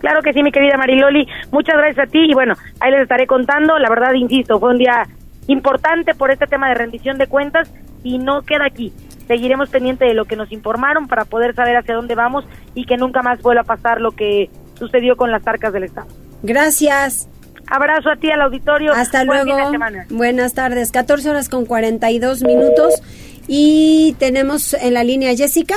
Claro 0.00 0.20
que 0.20 0.34
sí, 0.34 0.42
mi 0.42 0.52
querida 0.52 0.76
Mariloli. 0.76 1.26
Muchas 1.50 1.76
gracias 1.76 2.06
a 2.06 2.10
ti 2.10 2.26
y 2.28 2.34
bueno, 2.34 2.54
ahí 2.80 2.90
les 2.90 3.02
estaré 3.02 3.26
contando. 3.26 3.78
La 3.78 3.88
verdad, 3.88 4.12
insisto, 4.12 4.60
fue 4.60 4.70
un 4.70 4.78
día 4.78 5.06
importante 5.46 6.14
por 6.14 6.30
este 6.30 6.46
tema 6.46 6.68
de 6.68 6.74
rendición 6.74 7.16
de 7.16 7.26
cuentas 7.26 7.72
y 8.02 8.18
no 8.18 8.42
queda 8.42 8.66
aquí 8.66 8.92
seguiremos 9.26 9.68
pendiente 9.70 10.04
de 10.04 10.14
lo 10.14 10.24
que 10.24 10.36
nos 10.36 10.52
informaron 10.52 11.08
para 11.08 11.24
poder 11.24 11.54
saber 11.54 11.76
hacia 11.76 11.94
dónde 11.94 12.14
vamos 12.14 12.44
y 12.74 12.86
que 12.86 12.96
nunca 12.96 13.22
más 13.22 13.40
vuelva 13.42 13.62
a 13.62 13.64
pasar 13.64 14.00
lo 14.00 14.12
que 14.12 14.50
sucedió 14.78 15.16
con 15.16 15.30
las 15.30 15.46
arcas 15.46 15.72
del 15.72 15.84
Estado. 15.84 16.08
Gracias. 16.42 17.28
Abrazo 17.66 18.10
a 18.10 18.16
ti 18.16 18.30
al 18.30 18.42
auditorio. 18.42 18.92
Hasta 18.92 19.24
luego. 19.24 19.56
Buenas 20.10 20.54
tardes. 20.54 20.90
14 20.90 21.30
horas 21.30 21.48
con 21.48 21.64
42 21.64 22.42
minutos 22.42 22.94
y 23.48 24.14
tenemos 24.18 24.74
en 24.74 24.94
la 24.94 25.04
línea 25.04 25.34
Jessica. 25.34 25.74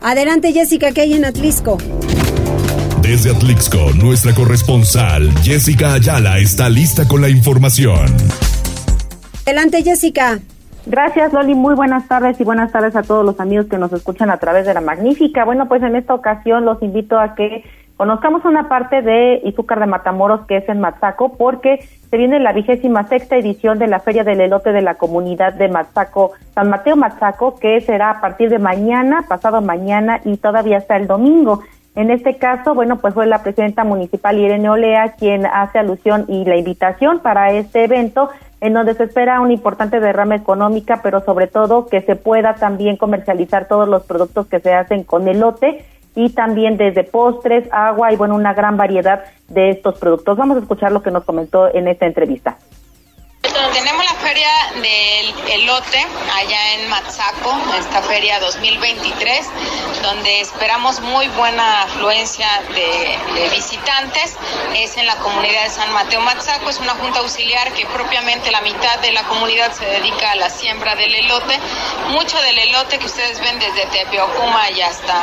Adelante 0.00 0.52
Jessica, 0.52 0.92
¿qué 0.92 1.02
hay 1.02 1.14
en 1.14 1.24
Atlisco? 1.24 1.78
Desde 3.00 3.30
Atlixco, 3.30 3.92
nuestra 3.92 4.34
corresponsal 4.34 5.30
Jessica 5.42 5.94
Ayala 5.94 6.38
está 6.38 6.68
lista 6.68 7.06
con 7.06 7.20
la 7.20 7.28
información. 7.28 8.06
Adelante 9.44 9.82
Jessica. 9.82 10.40
Gracias, 10.86 11.32
Loli. 11.32 11.54
Muy 11.54 11.74
buenas 11.74 12.06
tardes 12.08 12.38
y 12.40 12.44
buenas 12.44 12.70
tardes 12.70 12.94
a 12.94 13.02
todos 13.02 13.24
los 13.24 13.40
amigos 13.40 13.66
que 13.66 13.78
nos 13.78 13.92
escuchan 13.92 14.30
a 14.30 14.36
través 14.36 14.66
de 14.66 14.74
la 14.74 14.82
magnífica. 14.82 15.44
Bueno, 15.46 15.66
pues 15.66 15.82
en 15.82 15.96
esta 15.96 16.12
ocasión 16.12 16.66
los 16.66 16.82
invito 16.82 17.18
a 17.18 17.34
que 17.34 17.64
conozcamos 17.96 18.44
una 18.44 18.68
parte 18.68 19.00
de 19.00 19.40
Izúcar 19.44 19.80
de 19.80 19.86
Matamoros 19.86 20.46
que 20.46 20.58
es 20.58 20.68
en 20.68 20.80
Matzaco, 20.80 21.38
porque 21.38 21.78
se 22.10 22.18
viene 22.18 22.38
la 22.38 22.52
vigésima 22.52 23.08
sexta 23.08 23.36
edición 23.36 23.78
de 23.78 23.86
la 23.86 24.00
Feria 24.00 24.24
del 24.24 24.42
Elote 24.42 24.72
de 24.72 24.82
la 24.82 24.96
Comunidad 24.96 25.54
de 25.54 25.68
Matzaco, 25.68 26.32
San 26.54 26.68
Mateo 26.68 26.96
Matzaco, 26.96 27.58
que 27.58 27.80
será 27.80 28.10
a 28.10 28.20
partir 28.20 28.50
de 28.50 28.58
mañana, 28.58 29.24
pasado 29.26 29.62
mañana 29.62 30.20
y 30.22 30.36
todavía 30.36 30.76
hasta 30.76 30.96
el 30.96 31.06
domingo. 31.06 31.62
En 31.94 32.10
este 32.10 32.36
caso, 32.36 32.74
bueno, 32.74 32.98
pues 32.98 33.14
fue 33.14 33.26
la 33.26 33.42
presidenta 33.42 33.84
municipal 33.84 34.36
Irene 34.36 34.68
Olea 34.68 35.14
quien 35.16 35.46
hace 35.46 35.78
alusión 35.78 36.26
y 36.28 36.44
la 36.44 36.56
invitación 36.56 37.20
para 37.20 37.52
este 37.52 37.84
evento 37.84 38.28
en 38.64 38.72
donde 38.72 38.94
se 38.94 39.04
espera 39.04 39.42
una 39.42 39.52
importante 39.52 40.00
derrama 40.00 40.36
económica, 40.36 41.00
pero 41.02 41.20
sobre 41.20 41.48
todo 41.48 41.84
que 41.84 42.00
se 42.00 42.16
pueda 42.16 42.54
también 42.54 42.96
comercializar 42.96 43.68
todos 43.68 43.86
los 43.86 44.04
productos 44.04 44.46
que 44.46 44.58
se 44.58 44.72
hacen 44.72 45.04
con 45.04 45.28
elote 45.28 45.84
y 46.14 46.30
también 46.30 46.78
desde 46.78 47.04
postres, 47.04 47.68
agua 47.70 48.10
y 48.10 48.16
bueno, 48.16 48.34
una 48.34 48.54
gran 48.54 48.78
variedad 48.78 49.24
de 49.48 49.68
estos 49.68 49.98
productos. 49.98 50.38
Vamos 50.38 50.56
a 50.56 50.60
escuchar 50.60 50.92
lo 50.92 51.02
que 51.02 51.10
nos 51.10 51.24
comentó 51.24 51.74
en 51.74 51.88
esta 51.88 52.06
entrevista. 52.06 52.56
Tenemos 53.52 54.04
la 54.06 54.14
feria 54.14 54.48
del 54.76 55.34
elote 55.50 56.06
allá 56.32 56.74
en 56.74 56.88
Matzaco, 56.88 57.54
esta 57.78 58.00
feria 58.02 58.40
2023, 58.40 59.46
donde 60.02 60.40
esperamos 60.40 61.00
muy 61.00 61.28
buena 61.28 61.82
afluencia 61.82 62.48
de, 62.74 63.18
visitantes. 63.50 64.36
Es 64.74 64.96
en 64.96 65.06
la 65.06 65.16
comunidad 65.16 65.64
de 65.64 65.70
San 65.70 65.92
Mateo 65.92 66.20
Matzaco, 66.22 66.70
es 66.70 66.78
una 66.78 66.94
junta 66.94 67.20
auxiliar 67.20 67.72
que 67.74 67.84
propiamente 67.86 68.50
la 68.50 68.62
mitad 68.62 68.98
de 69.00 69.12
la 69.12 69.22
comunidad 69.24 69.72
se 69.72 69.84
dedica 69.84 70.32
a 70.32 70.36
la 70.36 70.48
siembra 70.48 70.94
del 70.96 71.14
elote. 71.14 71.58
Mucho 72.08 72.40
del 72.40 72.58
elote 72.58 72.98
que 72.98 73.06
ustedes 73.06 73.40
ven 73.40 73.58
desde 73.58 73.86
Tepeocuma 73.86 74.70
y 74.70 74.80
hasta 74.80 75.22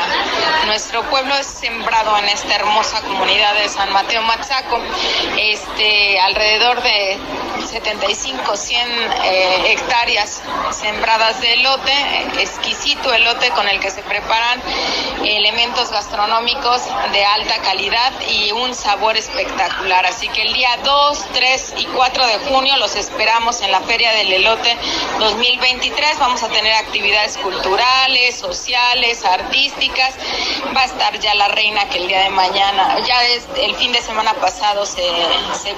nuestro 0.68 1.02
pueblo 1.10 1.36
es 1.36 1.48
sembrado 1.48 2.18
en 2.20 2.30
esta 2.30 2.56
hermosa 2.56 3.02
comunidad 3.02 3.56
de 3.56 3.68
San 3.68 3.92
Mateo 3.92 4.22
Matzaco. 4.22 4.80
Este, 5.38 6.20
alrededor 6.20 6.82
de 6.84 7.18
75 7.72 8.11
95, 8.12 8.58
100 8.58 8.90
eh, 9.24 9.72
hectáreas 9.72 10.42
sembradas 10.72 11.40
de 11.40 11.54
elote, 11.54 11.94
exquisito 12.40 13.14
elote 13.14 13.50
con 13.52 13.68
el 13.70 13.80
que 13.80 13.90
se 13.90 14.04
preparan 14.04 14.62
elementos 15.24 15.92
gastronómicos 15.92 16.82
de 17.14 17.24
alta 17.24 17.62
calidad 17.62 18.12
y 18.30 18.52
un 18.52 18.76
sabor 18.76 19.16
espectacular. 19.16 20.06
Así 20.06 20.28
que 20.30 20.42
el 20.42 20.54
día 20.54 20.70
2, 20.84 21.26
3 21.34 21.74
y 21.78 21.86
4 21.86 22.28
de 22.28 22.38
junio 22.50 22.76
los 22.78 22.96
esperamos 22.96 23.62
en 23.62 23.72
la 23.72 23.80
Feria 23.82 24.12
del 24.12 24.34
Elote 24.34 24.76
2023. 25.20 26.20
Vamos 26.20 26.44
a 26.44 26.50
tener 26.50 26.74
actividades 26.74 27.38
culturales, 27.38 28.38
sociales, 28.38 29.24
artísticas. 29.24 30.16
Va 30.76 30.82
a 30.82 30.86
estar 30.86 31.18
ya 31.20 31.34
la 31.36 31.48
reina 31.48 31.88
que 31.90 32.00
el 32.00 32.08
día 32.08 32.24
de 32.24 32.30
mañana, 32.30 33.00
ya 33.08 33.22
desde 33.22 33.66
el 33.66 33.76
fin 33.76 33.94
de 33.94 34.02
semana 34.02 34.34
pasado 34.34 34.86
se, 34.86 35.02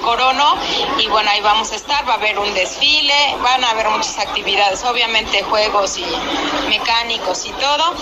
coronó 0.02 0.56
y 0.98 1.06
bueno, 1.06 1.30
ahí 1.30 1.40
vamos 1.40 1.70
a 1.72 1.76
estar. 1.76 2.04
Un 2.38 2.54
desfile, 2.54 3.36
van 3.42 3.62
a 3.64 3.70
haber 3.70 3.88
muchas 3.90 4.18
actividades, 4.18 4.84
obviamente 4.84 5.42
juegos 5.42 5.98
y 5.98 6.06
mecánicos 6.68 7.44
y 7.44 7.50
todo. 7.52 7.94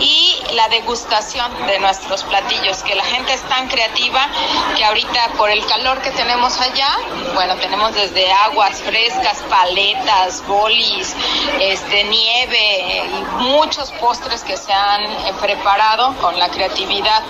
Y 0.00 0.36
la 0.52 0.68
degustación 0.68 1.50
de 1.66 1.78
nuestros 1.78 2.24
platillos, 2.24 2.82
que 2.82 2.94
la 2.94 3.04
gente 3.04 3.32
es 3.32 3.42
tan 3.42 3.68
creativa 3.68 4.28
que 4.76 4.84
ahorita 4.84 5.32
por 5.36 5.50
el 5.50 5.64
calor 5.66 6.00
que 6.02 6.10
tenemos 6.10 6.60
allá, 6.60 6.98
bueno, 7.34 7.56
tenemos 7.56 7.94
desde 7.94 8.30
aguas 8.32 8.80
frescas, 8.82 9.42
paletas, 9.48 10.46
bolis, 10.46 11.16
este 11.60 12.04
nieve 12.04 13.04
y 13.06 13.42
muchos 13.42 13.90
postres 13.92 14.42
que 14.44 14.56
se 14.56 14.72
han 14.72 15.04
eh, 15.04 15.34
preparado 15.40 16.14
con 16.20 16.38
la 16.38 16.48
creatividad 16.50 17.22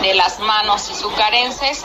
de 0.00 0.14
las 0.14 0.38
manos 0.40 0.82
sucarenses. 0.82 1.84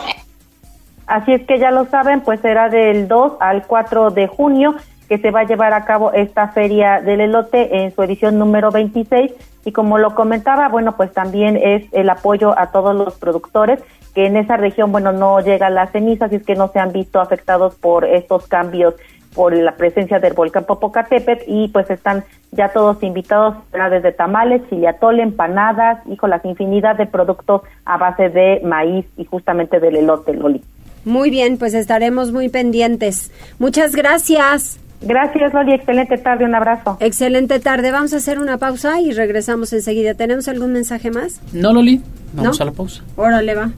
Así 1.08 1.34
es 1.34 1.46
que 1.48 1.58
ya 1.58 1.72
lo 1.72 1.86
saben, 1.86 2.22
pues 2.22 2.42
será 2.42 2.70
del 2.70 3.08
2 3.08 3.38
al 3.40 3.66
4 3.66 4.12
de 4.12 4.28
junio 4.28 4.76
que 5.08 5.18
se 5.18 5.32
va 5.32 5.42
a 5.42 5.44
llevar 5.46 5.74
a 5.74 5.86
cabo 5.86 6.12
esta 6.12 6.50
feria 6.50 7.00
del 7.00 7.22
elote 7.22 7.84
en 7.84 7.96
su 7.96 8.04
edición 8.04 8.38
número 8.38 8.72
26 8.72 9.32
y 9.64 9.72
como 9.72 9.98
lo 9.98 10.16
comentaba, 10.16 10.68
bueno, 10.68 10.98
pues 10.98 11.14
también 11.14 11.58
es 11.58 11.86
el 11.94 12.10
apoyo 12.10 12.58
a 12.60 12.72
todos 12.72 12.94
los 12.96 13.16
productores 13.16 13.82
que 14.14 14.26
en 14.26 14.36
esa 14.36 14.58
región, 14.58 14.92
bueno, 14.92 15.12
no 15.12 15.40
llega 15.40 15.70
la 15.70 15.88
ceniza, 15.88 16.26
así 16.26 16.36
es 16.36 16.46
que 16.46 16.56
no 16.56 16.70
se 16.70 16.80
han 16.80 16.92
visto 16.92 17.22
afectados 17.22 17.76
por 17.76 18.04
estos 18.04 18.48
cambios 18.48 18.96
por 19.36 19.56
la 19.56 19.74
presencia 19.74 20.20
del 20.20 20.34
volcán 20.34 20.66
Popocatépetl. 20.66 21.44
Y 21.46 21.68
pues 21.68 21.90
están 21.92 22.24
ya 22.52 22.70
todos 22.70 23.04
invitados 23.04 23.56
desde 23.92 24.12
tamales, 24.12 24.68
chiliatole, 24.70 25.22
empanadas 25.22 26.00
y 26.08 26.18
con 26.18 26.32
la 26.32 26.42
infinidad 26.44 26.96
de 26.96 27.06
productos 27.06 27.62
a 27.86 27.98
base 27.98 28.30
de 28.30 28.62
maíz 28.64 29.06
y 29.18 29.26
justamente 29.26 29.80
del 29.80 29.98
elote, 29.98 30.34
Loli. 30.34 30.64
Muy 31.08 31.30
bien, 31.30 31.58
pues 31.58 31.74
estaremos 31.74 32.34
muy 32.34 32.50
pendientes. 32.50 33.32
Muchas 33.60 33.96
gracias. 33.96 34.78
Gracias, 35.00 35.54
Loli. 35.54 35.74
Excelente 35.74 36.18
tarde. 36.18 36.44
Un 36.44 36.54
abrazo. 36.54 36.98
Excelente 37.00 37.62
tarde. 37.62 37.92
Vamos 37.92 38.14
a 38.14 38.18
hacer 38.18 38.40
una 38.40 38.58
pausa 38.58 39.00
y 39.00 39.12
regresamos 39.14 39.72
enseguida. 39.72 40.16
¿Tenemos 40.16 40.50
algún 40.50 40.74
mensaje 40.74 41.10
más? 41.10 41.40
No, 41.54 41.72
Loli. 41.72 42.02
Vamos 42.34 42.60
a 42.60 42.66
la 42.66 42.74
pausa. 42.74 43.04
Órale, 43.16 43.56
va. 43.56 43.72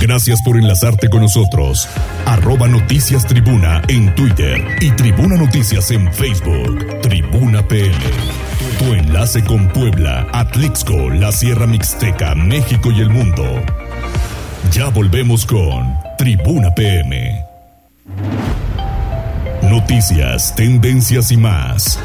Gracias 0.00 0.40
por 0.44 0.56
enlazarte 0.56 1.08
con 1.08 1.22
nosotros. 1.22 1.88
Arroba 2.26 2.68
Noticias 2.68 3.26
Tribuna 3.26 3.82
en 3.88 4.14
Twitter 4.14 4.64
y 4.80 4.92
Tribuna 4.92 5.34
Noticias 5.34 5.90
en 5.90 6.12
Facebook. 6.12 7.00
Tribuna 7.00 7.66
PM. 7.66 8.37
Tu 8.78 8.94
enlace 8.94 9.42
con 9.42 9.68
Puebla, 9.70 10.28
Atlixco, 10.32 11.10
la 11.10 11.32
Sierra 11.32 11.66
Mixteca, 11.66 12.36
México 12.36 12.92
y 12.92 13.00
el 13.00 13.10
mundo. 13.10 13.44
Ya 14.70 14.88
volvemos 14.90 15.44
con 15.44 15.98
Tribuna 16.16 16.72
PM. 16.76 17.44
Noticias, 19.62 20.54
tendencias 20.54 21.32
y 21.32 21.36
más. 21.36 21.98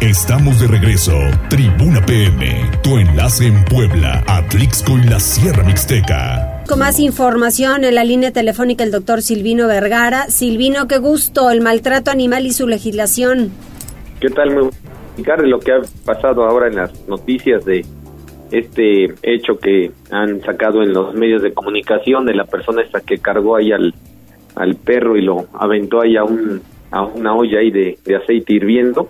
Estamos 0.00 0.60
de 0.60 0.68
regreso. 0.68 1.18
Tribuna 1.48 2.06
PM, 2.06 2.70
tu 2.84 2.96
enlace 2.96 3.48
en 3.48 3.64
Puebla, 3.64 4.22
Atlixco 4.28 4.96
y 4.96 5.02
la 5.02 5.18
Sierra 5.18 5.64
Mixteca. 5.64 6.62
Con 6.68 6.78
más 6.78 7.00
información 7.00 7.82
en 7.82 7.96
la 7.96 8.04
línea 8.04 8.30
telefónica 8.30 8.84
el 8.84 8.92
doctor 8.92 9.22
Silvino 9.22 9.66
Vergara. 9.66 10.26
Silvino, 10.30 10.86
qué 10.86 10.98
gusto, 10.98 11.50
el 11.50 11.60
maltrato 11.60 12.12
animal 12.12 12.46
y 12.46 12.52
su 12.52 12.68
legislación. 12.68 13.50
¿Qué 14.20 14.30
tal? 14.30 14.70
Me 15.16 15.22
explicar 15.22 15.46
lo 15.46 15.60
que 15.60 15.72
ha 15.72 15.80
pasado 16.04 16.44
ahora 16.44 16.68
en 16.68 16.76
las 16.76 17.08
noticias 17.08 17.64
de 17.64 17.84
este 18.50 19.12
hecho 19.22 19.58
que 19.58 19.90
han 20.10 20.40
sacado 20.40 20.82
en 20.82 20.92
los 20.92 21.14
medios 21.14 21.42
de 21.42 21.52
comunicación 21.52 22.24
de 22.24 22.34
la 22.34 22.44
persona 22.44 22.82
esta 22.82 23.00
que 23.00 23.18
cargó 23.18 23.56
ahí 23.56 23.72
al, 23.72 23.94
al 24.54 24.76
perro 24.76 25.16
y 25.16 25.22
lo 25.22 25.46
aventó 25.52 26.00
ahí 26.00 26.16
a, 26.16 26.24
un, 26.24 26.62
a 26.90 27.04
una 27.04 27.34
olla 27.34 27.58
ahí 27.58 27.70
de, 27.70 27.98
de 28.04 28.16
aceite 28.16 28.54
hirviendo. 28.54 29.08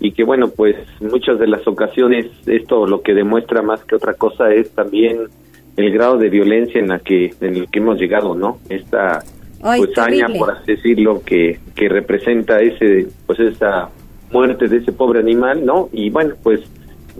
Y 0.00 0.12
que 0.12 0.22
bueno 0.22 0.48
pues 0.48 0.76
muchas 1.00 1.40
de 1.40 1.48
las 1.48 1.66
ocasiones 1.66 2.26
esto 2.46 2.86
lo 2.86 3.02
que 3.02 3.14
demuestra 3.14 3.62
más 3.62 3.84
que 3.84 3.96
otra 3.96 4.14
cosa 4.14 4.52
es 4.54 4.70
también 4.70 5.28
el 5.76 5.90
grado 5.92 6.18
de 6.18 6.28
violencia 6.28 6.80
en 6.80 6.88
la 6.88 7.00
que 7.00 7.34
en 7.40 7.56
el 7.56 7.68
que 7.68 7.80
hemos 7.80 7.98
llegado 7.98 8.36
no 8.36 8.58
esta 8.68 9.24
pues 9.60 9.90
por 10.38 10.52
así 10.52 10.72
decirlo 10.72 11.20
que 11.24 11.58
que 11.74 11.88
representa 11.88 12.60
ese 12.60 13.08
pues 13.26 13.40
esa 13.40 13.88
muerte 14.32 14.68
de 14.68 14.78
ese 14.78 14.92
pobre 14.92 15.20
animal 15.20 15.64
no 15.64 15.88
y 15.92 16.10
bueno 16.10 16.34
pues 16.42 16.60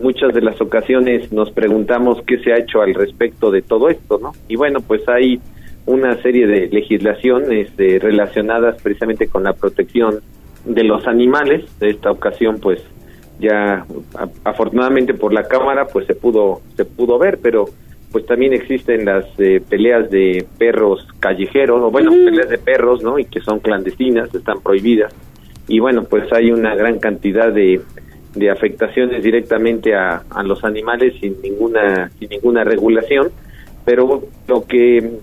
muchas 0.00 0.32
de 0.34 0.42
las 0.42 0.61
ocasiones 0.61 1.32
nos 1.32 1.50
preguntamos 1.50 2.22
qué 2.26 2.38
se 2.38 2.52
ha 2.52 2.59
hecho 2.59 2.82
al 2.82 2.94
respecto 2.94 3.50
de 3.50 3.62
todo 3.62 3.88
esto 3.88 4.18
no 4.22 4.32
y 4.48 4.56
bueno 4.56 4.80
pues 4.80 5.09
hay 5.09 5.40
una 5.88 6.20
serie 6.20 6.46
de 6.46 6.68
legislaciones 6.68 7.70
eh, 7.78 7.98
relacionadas 8.00 8.80
precisamente 8.82 9.26
con 9.26 9.42
la 9.42 9.54
protección 9.54 10.20
de 10.66 10.84
los 10.84 11.06
animales. 11.06 11.64
De 11.80 11.88
esta 11.88 12.11
ocasión, 12.11 12.59
pues 12.61 12.80
ya 13.40 13.86
afortunadamente 14.44 15.14
por 15.14 15.32
la 15.32 15.44
cámara, 15.44 15.86
pues 15.86 16.06
se 16.06 16.14
pudo 16.14 16.61
se 16.76 16.84
pudo 16.84 17.18
ver, 17.18 17.38
pero 17.42 17.66
pues 18.12 18.26
también 18.26 18.52
existen 18.52 19.06
las 19.06 19.24
eh, 19.38 19.62
peleas 19.66 20.11
de 20.11 20.46
perros 20.59 21.06
callejeros 21.20 21.82
o 21.82 21.90
bueno 21.90 22.11
peleas 22.11 22.50
de 22.50 22.59
perros, 22.59 23.02
¿no? 23.02 23.18
Y 23.18 23.24
que 23.24 23.40
son 23.40 23.59
clandestinas, 23.61 24.34
están 24.34 24.61
prohibidas. 24.61 25.14
Y 25.68 25.80
bueno, 25.80 26.04
pues 26.04 26.32
hay 26.32 26.50
una 26.50 26.74
gran 26.74 26.98
cantidad 26.98 27.52
de, 27.52 27.80
de 28.34 28.50
afectaciones 28.50 29.22
directamente 29.22 29.94
a, 29.94 30.22
a 30.30 30.42
los 30.42 30.64
animales 30.64 31.14
sin 31.20 31.40
ninguna 31.42 32.10
sin 32.18 32.30
ninguna 32.30 32.64
regulación. 32.64 33.30
Pero 33.84 34.24
lo 34.46 34.66
que 34.66 35.18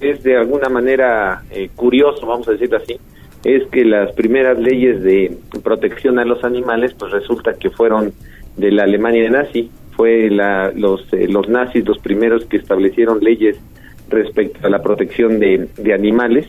es 0.00 0.22
de 0.22 0.36
alguna 0.36 0.68
manera 0.68 1.42
eh, 1.50 1.68
curioso, 1.74 2.26
vamos 2.26 2.48
a 2.48 2.52
decirlo 2.52 2.78
así, 2.78 2.98
es 3.44 3.66
que 3.68 3.84
las 3.84 4.12
primeras 4.12 4.58
leyes 4.58 5.02
de 5.02 5.36
protección 5.62 6.18
a 6.18 6.24
los 6.24 6.44
animales, 6.44 6.94
pues 6.94 7.12
resulta 7.12 7.54
que 7.54 7.70
fueron 7.70 8.12
de 8.56 8.70
la 8.72 8.82
Alemania 8.84 9.30
nazi, 9.30 9.70
fue 9.96 10.30
la, 10.30 10.72
los, 10.74 11.12
eh, 11.12 11.28
los 11.28 11.48
nazis 11.48 11.86
los 11.86 11.98
primeros 11.98 12.44
que 12.46 12.56
establecieron 12.56 13.20
leyes 13.20 13.58
respecto 14.08 14.66
a 14.66 14.70
la 14.70 14.82
protección 14.82 15.38
de, 15.38 15.68
de 15.76 15.94
animales, 15.94 16.46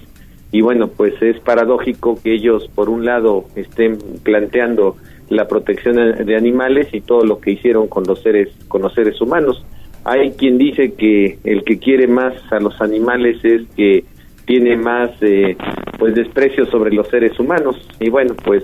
y 0.52 0.62
bueno, 0.62 0.88
pues 0.90 1.14
es 1.22 1.40
paradójico 1.40 2.20
que 2.22 2.34
ellos, 2.34 2.70
por 2.76 2.90
un 2.90 3.06
lado, 3.06 3.46
estén 3.56 3.98
planteando 4.24 4.98
la 5.30 5.48
protección 5.48 5.96
de 5.96 6.36
animales 6.36 6.90
y 6.92 7.00
todo 7.00 7.24
lo 7.24 7.40
que 7.40 7.52
hicieron 7.52 7.88
con 7.88 8.04
los 8.04 8.22
seres, 8.22 8.50
con 8.68 8.82
los 8.82 8.94
seres 8.94 9.22
humanos. 9.22 9.66
Hay 10.04 10.32
quien 10.32 10.58
dice 10.58 10.94
que 10.94 11.38
el 11.46 11.64
que 11.64 11.80
quiere 11.80 12.08
más 12.08 12.34
a 12.52 12.60
los 12.60 12.82
animales 12.82 13.44
es 13.46 13.62
que 13.78 14.04
tiene 14.46 14.76
más 14.76 15.12
eh, 15.22 15.56
pues 15.98 16.16
desprecio 16.16 16.66
sobre 16.66 16.92
los 16.92 17.08
seres 17.08 17.40
humanos 17.40 17.78
y 18.00 18.10
bueno 18.10 18.34
pues 18.44 18.64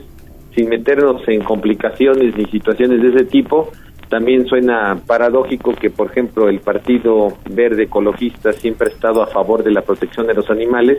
sin 0.55 0.67
meternos 0.69 1.21
en 1.27 1.41
complicaciones 1.43 2.35
ni 2.35 2.45
situaciones 2.45 3.01
de 3.01 3.09
ese 3.09 3.25
tipo 3.25 3.71
también 4.09 4.47
suena 4.47 4.99
paradójico 5.05 5.73
que 5.73 5.89
por 5.89 6.07
ejemplo 6.07 6.49
el 6.49 6.59
partido 6.59 7.37
verde 7.49 7.83
ecologista 7.83 8.53
siempre 8.53 8.89
ha 8.89 8.93
estado 8.93 9.21
a 9.21 9.27
favor 9.27 9.63
de 9.63 9.71
la 9.71 9.81
protección 9.81 10.27
de 10.27 10.33
los 10.33 10.49
animales 10.49 10.97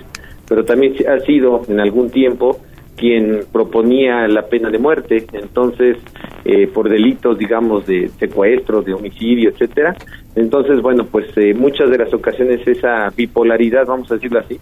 pero 0.49 0.65
también 0.65 0.95
ha 1.09 1.21
sido 1.21 1.63
en 1.69 1.81
algún 1.81 2.11
tiempo 2.11 2.59
quien 2.97 3.41
proponía 3.53 4.27
la 4.27 4.47
pena 4.47 4.71
de 4.71 4.79
muerte, 4.79 5.25
entonces 5.33 5.99
eh, 6.45 6.67
por 6.67 6.89
delitos, 6.89 7.39
digamos, 7.39 7.87
de 7.87 8.09
secuestro, 8.19 8.83
de 8.83 8.93
homicidio, 8.93 9.51
etcétera. 9.51 9.97
Entonces, 10.35 10.83
bueno, 10.83 11.07
pues 11.07 11.27
eh, 11.37 11.55
muchas 11.55 11.91
de 11.91 11.99
las 11.99 12.13
ocasiones 12.13 12.67
esa 12.67 13.09
bipolaridad, 13.17 13.87
vamos 13.87 14.11
a 14.11 14.15
decirlo 14.15 14.41
así, 14.41 14.59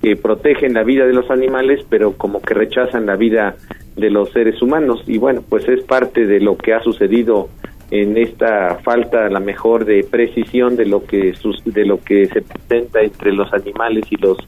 que 0.00 0.16
protegen 0.16 0.74
la 0.74 0.84
vida 0.84 1.06
de 1.06 1.12
los 1.12 1.30
animales, 1.30 1.84
pero 1.88 2.12
como 2.12 2.40
que 2.40 2.54
rechazan 2.54 3.06
la 3.06 3.16
vida 3.16 3.56
de 3.96 4.10
los 4.10 4.30
seres 4.30 4.60
humanos. 4.62 5.02
Y 5.06 5.18
bueno, 5.18 5.42
pues 5.48 5.68
es 5.68 5.82
parte 5.84 6.26
de 6.26 6.40
lo 6.40 6.56
que 6.56 6.74
ha 6.74 6.82
sucedido 6.82 7.48
en 7.92 8.16
esta 8.16 8.78
falta, 8.82 9.26
a 9.26 9.28
la 9.28 9.38
mejor, 9.38 9.84
de 9.84 10.02
precisión 10.02 10.76
de 10.76 10.86
lo 10.86 11.04
que 11.04 11.34
de 11.66 11.84
lo 11.84 12.00
que 12.00 12.24
se 12.24 12.40
presenta 12.40 13.02
entre 13.02 13.32
los 13.32 13.52
animales 13.52 14.04
y 14.10 14.16
los 14.16 14.38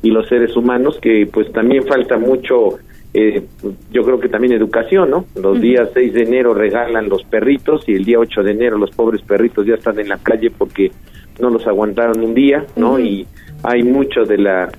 y 0.00 0.10
los 0.10 0.26
seres 0.26 0.56
humanos, 0.56 0.98
que 1.02 1.28
pues 1.30 1.52
también 1.52 1.84
falta 1.84 2.16
mucho 2.16 2.78
eh, 3.12 3.42
yo 3.92 4.04
creo 4.04 4.18
que 4.18 4.30
también 4.30 4.54
educación, 4.54 5.10
¿no? 5.10 5.26
Los 5.34 5.60
días 5.60 5.90
6 5.92 6.14
de 6.14 6.22
enero 6.22 6.54
regalan 6.54 7.10
los 7.10 7.24
perritos 7.24 7.86
y 7.86 7.92
el 7.92 8.06
día 8.06 8.18
8 8.18 8.42
de 8.42 8.52
enero 8.52 8.78
los 8.78 8.90
pobres 8.90 9.20
perritos 9.20 9.66
ya 9.66 9.74
están 9.74 10.00
en 10.00 10.08
la 10.08 10.16
calle 10.16 10.50
porque 10.50 10.90
no 11.38 11.50
los 11.50 11.66
aguantaron 11.66 12.24
un 12.24 12.32
día, 12.32 12.64
¿no? 12.74 12.98
Y 12.98 13.26
hay 13.62 13.82
mucho 13.82 14.24
de 14.24 14.38
la 14.38 14.72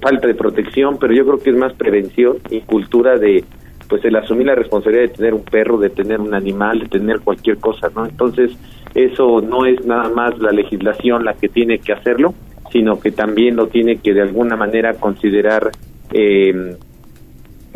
falta 0.00 0.26
de 0.26 0.34
protección, 0.34 0.98
pero 0.98 1.12
yo 1.12 1.26
creo 1.26 1.38
que 1.40 1.50
es 1.50 1.56
más 1.56 1.74
prevención 1.74 2.38
y 2.48 2.62
cultura 2.62 3.18
de 3.18 3.44
pues 3.88 4.04
el 4.04 4.16
asumir 4.16 4.46
la 4.46 4.54
responsabilidad 4.54 5.08
de 5.08 5.14
tener 5.14 5.34
un 5.34 5.44
perro, 5.44 5.78
de 5.78 5.90
tener 5.90 6.20
un 6.20 6.34
animal, 6.34 6.80
de 6.80 6.86
tener 6.88 7.20
cualquier 7.20 7.58
cosa, 7.58 7.88
¿no? 7.94 8.04
Entonces, 8.04 8.52
eso 8.94 9.40
no 9.40 9.64
es 9.64 9.84
nada 9.86 10.08
más 10.10 10.38
la 10.38 10.52
legislación 10.52 11.24
la 11.24 11.34
que 11.34 11.48
tiene 11.48 11.78
que 11.78 11.92
hacerlo, 11.92 12.34
sino 12.70 13.00
que 13.00 13.10
también 13.10 13.56
lo 13.56 13.68
tiene 13.68 13.96
que 13.96 14.12
de 14.12 14.22
alguna 14.22 14.56
manera 14.56 14.94
considerar 14.94 15.70
eh, 16.12 16.76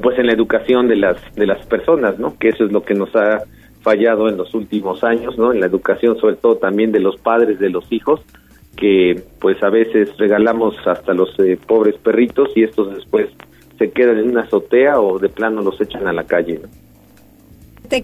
pues 0.03 0.19
en 0.19 0.27
la 0.27 0.33
educación 0.33 0.89
de 0.89 0.97
las 0.97 1.17
de 1.35 1.47
las 1.47 1.65
personas, 1.67 2.19
¿no? 2.19 2.37
Que 2.39 2.51
eso 2.51 2.65
es 2.65 2.73
lo 2.73 2.83
que 2.83 2.95
nos 2.95 3.15
ha 3.17 3.43
fallado 3.81 4.29
en 4.29 4.37
los 4.37 4.55
últimos 4.55 5.03
años, 5.05 5.39
¿no? 5.39 5.53
En 5.53 5.61
la 5.61 5.67
educación 5.67 6.19
sobre 6.19 6.37
todo 6.37 6.57
también 6.57 6.93
de 6.93 7.01
los 7.01 7.17
padres 7.17 7.59
de 7.59 7.71
los 7.71 7.91
hijos, 7.91 8.21
que 8.77 9.23
pues 9.41 9.63
a 9.63 9.71
veces 9.71 10.17
regalamos 10.19 10.75
hasta 10.87 11.15
los 11.15 11.39
eh, 11.41 11.59
pobres 11.67 11.97
perritos 11.97 12.51
y 12.55 12.65
estos 12.65 12.95
después 12.95 13.29
se 13.83 13.91
quedan 13.91 14.19
en 14.19 14.31
una 14.31 14.43
azotea 14.43 15.01
o 15.01 15.19
de 15.19 15.29
plano 15.29 15.61
los 15.61 15.81
echan 15.81 16.07
a 16.07 16.13
la 16.13 16.25
calle. 16.25 16.61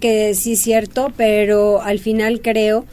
Que 0.00 0.34
sí 0.34 0.56
cierto, 0.56 1.12
pero 1.16 1.80
al 1.80 2.00
final 2.00 2.42
creo 2.42 2.84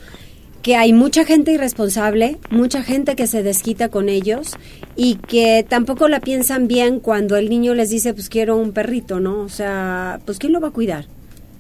que 0.62 0.76
hay 0.76 0.94
mucha 0.94 1.26
gente 1.26 1.52
irresponsable, 1.52 2.38
mucha 2.52 2.84
gente 2.84 3.16
que 3.16 3.28
se 3.28 3.44
desquita 3.44 3.90
con 3.90 4.08
ellos 4.08 4.54
y 4.96 5.16
que 5.16 5.66
tampoco 5.68 6.08
la 6.08 6.20
piensan 6.20 6.68
bien 6.68 7.00
cuando 7.00 7.38
el 7.38 7.50
niño 7.50 7.74
les 7.74 7.90
dice, 7.90 8.14
pues 8.14 8.30
quiero 8.30 8.56
un 8.56 8.72
perrito, 8.72 9.20
¿no? 9.20 9.40
O 9.40 9.50
sea, 9.50 10.20
pues 10.26 10.38
¿quién 10.38 10.54
lo 10.54 10.62
va 10.62 10.70
a 10.70 10.72
cuidar? 10.72 11.06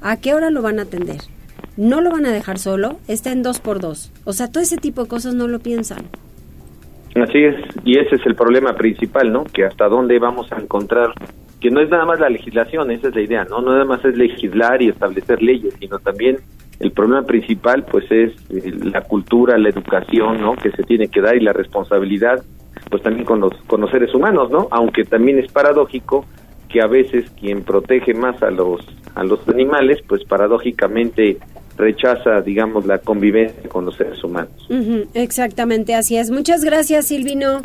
¿A 0.01 0.17
qué 0.17 0.36
hora 0.36 0.51
lo 0.51 0.61
van 0.61 0.80
a 0.80 0.84
atender? 0.84 1.17
¿No 1.76 2.01
lo 2.01 2.11
van 2.11 2.28
a 2.28 2.32
dejar 2.32 2.59
solo? 2.59 2.99
Está 3.07 3.32
en 3.32 3.41
dos 3.43 3.59
por 3.59 3.80
dos. 3.80 4.11
O 4.23 4.32
sea, 4.32 4.51
todo 4.51 4.63
ese 4.63 4.78
tipo 4.78 5.01
de 5.03 5.09
cosas 5.09 5.34
no 5.34 5.47
lo 5.47 5.59
piensan. 5.59 6.05
Así 7.16 7.45
es, 7.45 7.55
y 7.86 7.97
ese 7.97 8.16
es 8.16 8.26
el 8.26 8.36
problema 8.36 8.74
principal, 8.74 9.32
¿no? 9.32 9.45
Que 9.45 9.63
hasta 9.63 9.88
dónde 9.88 10.20
vamos 10.20 10.51
a 10.51 10.59
encontrar, 10.59 11.13
que 11.61 11.72
no 11.72 11.80
es 11.80 11.89
nada 11.89 12.05
más 12.05 12.20
la 12.20 12.30
legislación, 12.30 12.91
esa 12.91 13.07
es 13.07 13.16
la 13.16 13.22
idea, 13.22 13.45
¿no? 13.45 13.61
No 13.61 13.72
nada 13.72 13.86
más 13.86 14.03
es 14.03 14.18
legislar 14.18 14.82
y 14.82 14.89
establecer 14.89 15.41
leyes, 15.41 15.76
sino 15.80 15.97
también 15.99 16.38
el 16.82 16.91
problema 16.91 17.24
principal, 17.24 17.86
pues 17.89 18.03
es 18.11 18.34
eh, 18.49 18.74
la 18.84 19.01
cultura, 19.01 19.57
la 19.57 19.70
educación, 19.70 20.41
¿no? 20.41 20.55
Que 20.57 20.72
se 20.72 20.84
tiene 20.84 21.07
que 21.07 21.22
dar 21.22 21.38
y 21.38 21.39
la 21.39 21.53
responsabilidad, 21.53 22.43
pues 22.89 23.01
también 23.01 23.26
con 23.26 23.39
los, 23.39 23.53
con 23.68 23.80
los 23.80 23.91
seres 23.91 24.13
humanos, 24.13 24.51
¿no? 24.51 24.68
Aunque 24.72 25.05
también 25.05 25.39
es 25.39 25.49
paradójico 25.49 26.26
que 26.68 26.82
a 26.82 26.88
veces 26.88 27.30
quien 27.39 27.63
protege 27.63 28.13
más 28.13 28.43
a 28.43 28.51
los, 28.51 28.86
a 29.16 29.24
los 29.24 29.47
animales, 29.47 30.01
pues 30.05 30.26
paradójicamente 30.26 31.38
rechaza, 31.78 32.41
digamos, 32.41 32.86
la 32.86 32.99
convivencia 32.99 33.69
con 33.69 33.86
los 33.86 33.95
seres 33.95 34.23
humanos. 34.23 34.67
exactamente, 35.13 35.95
así 35.95 36.17
es. 36.17 36.32
Muchas 36.32 36.63
gracias, 36.63 37.07
Silvino. 37.07 37.61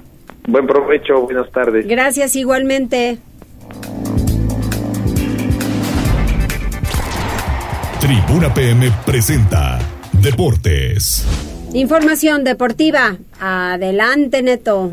Buen 0.47 0.67
provecho, 0.67 1.23
buenas 1.23 1.51
tardes. 1.51 1.87
Gracias 1.87 2.35
igualmente. 2.37 3.19
Tribuna 8.01 8.53
PM 8.55 8.91
presenta 9.05 9.79
Deportes. 10.23 11.25
Información 11.75 12.43
deportiva. 12.45 13.17
Adelante, 13.39 14.43
Neto. 14.43 14.93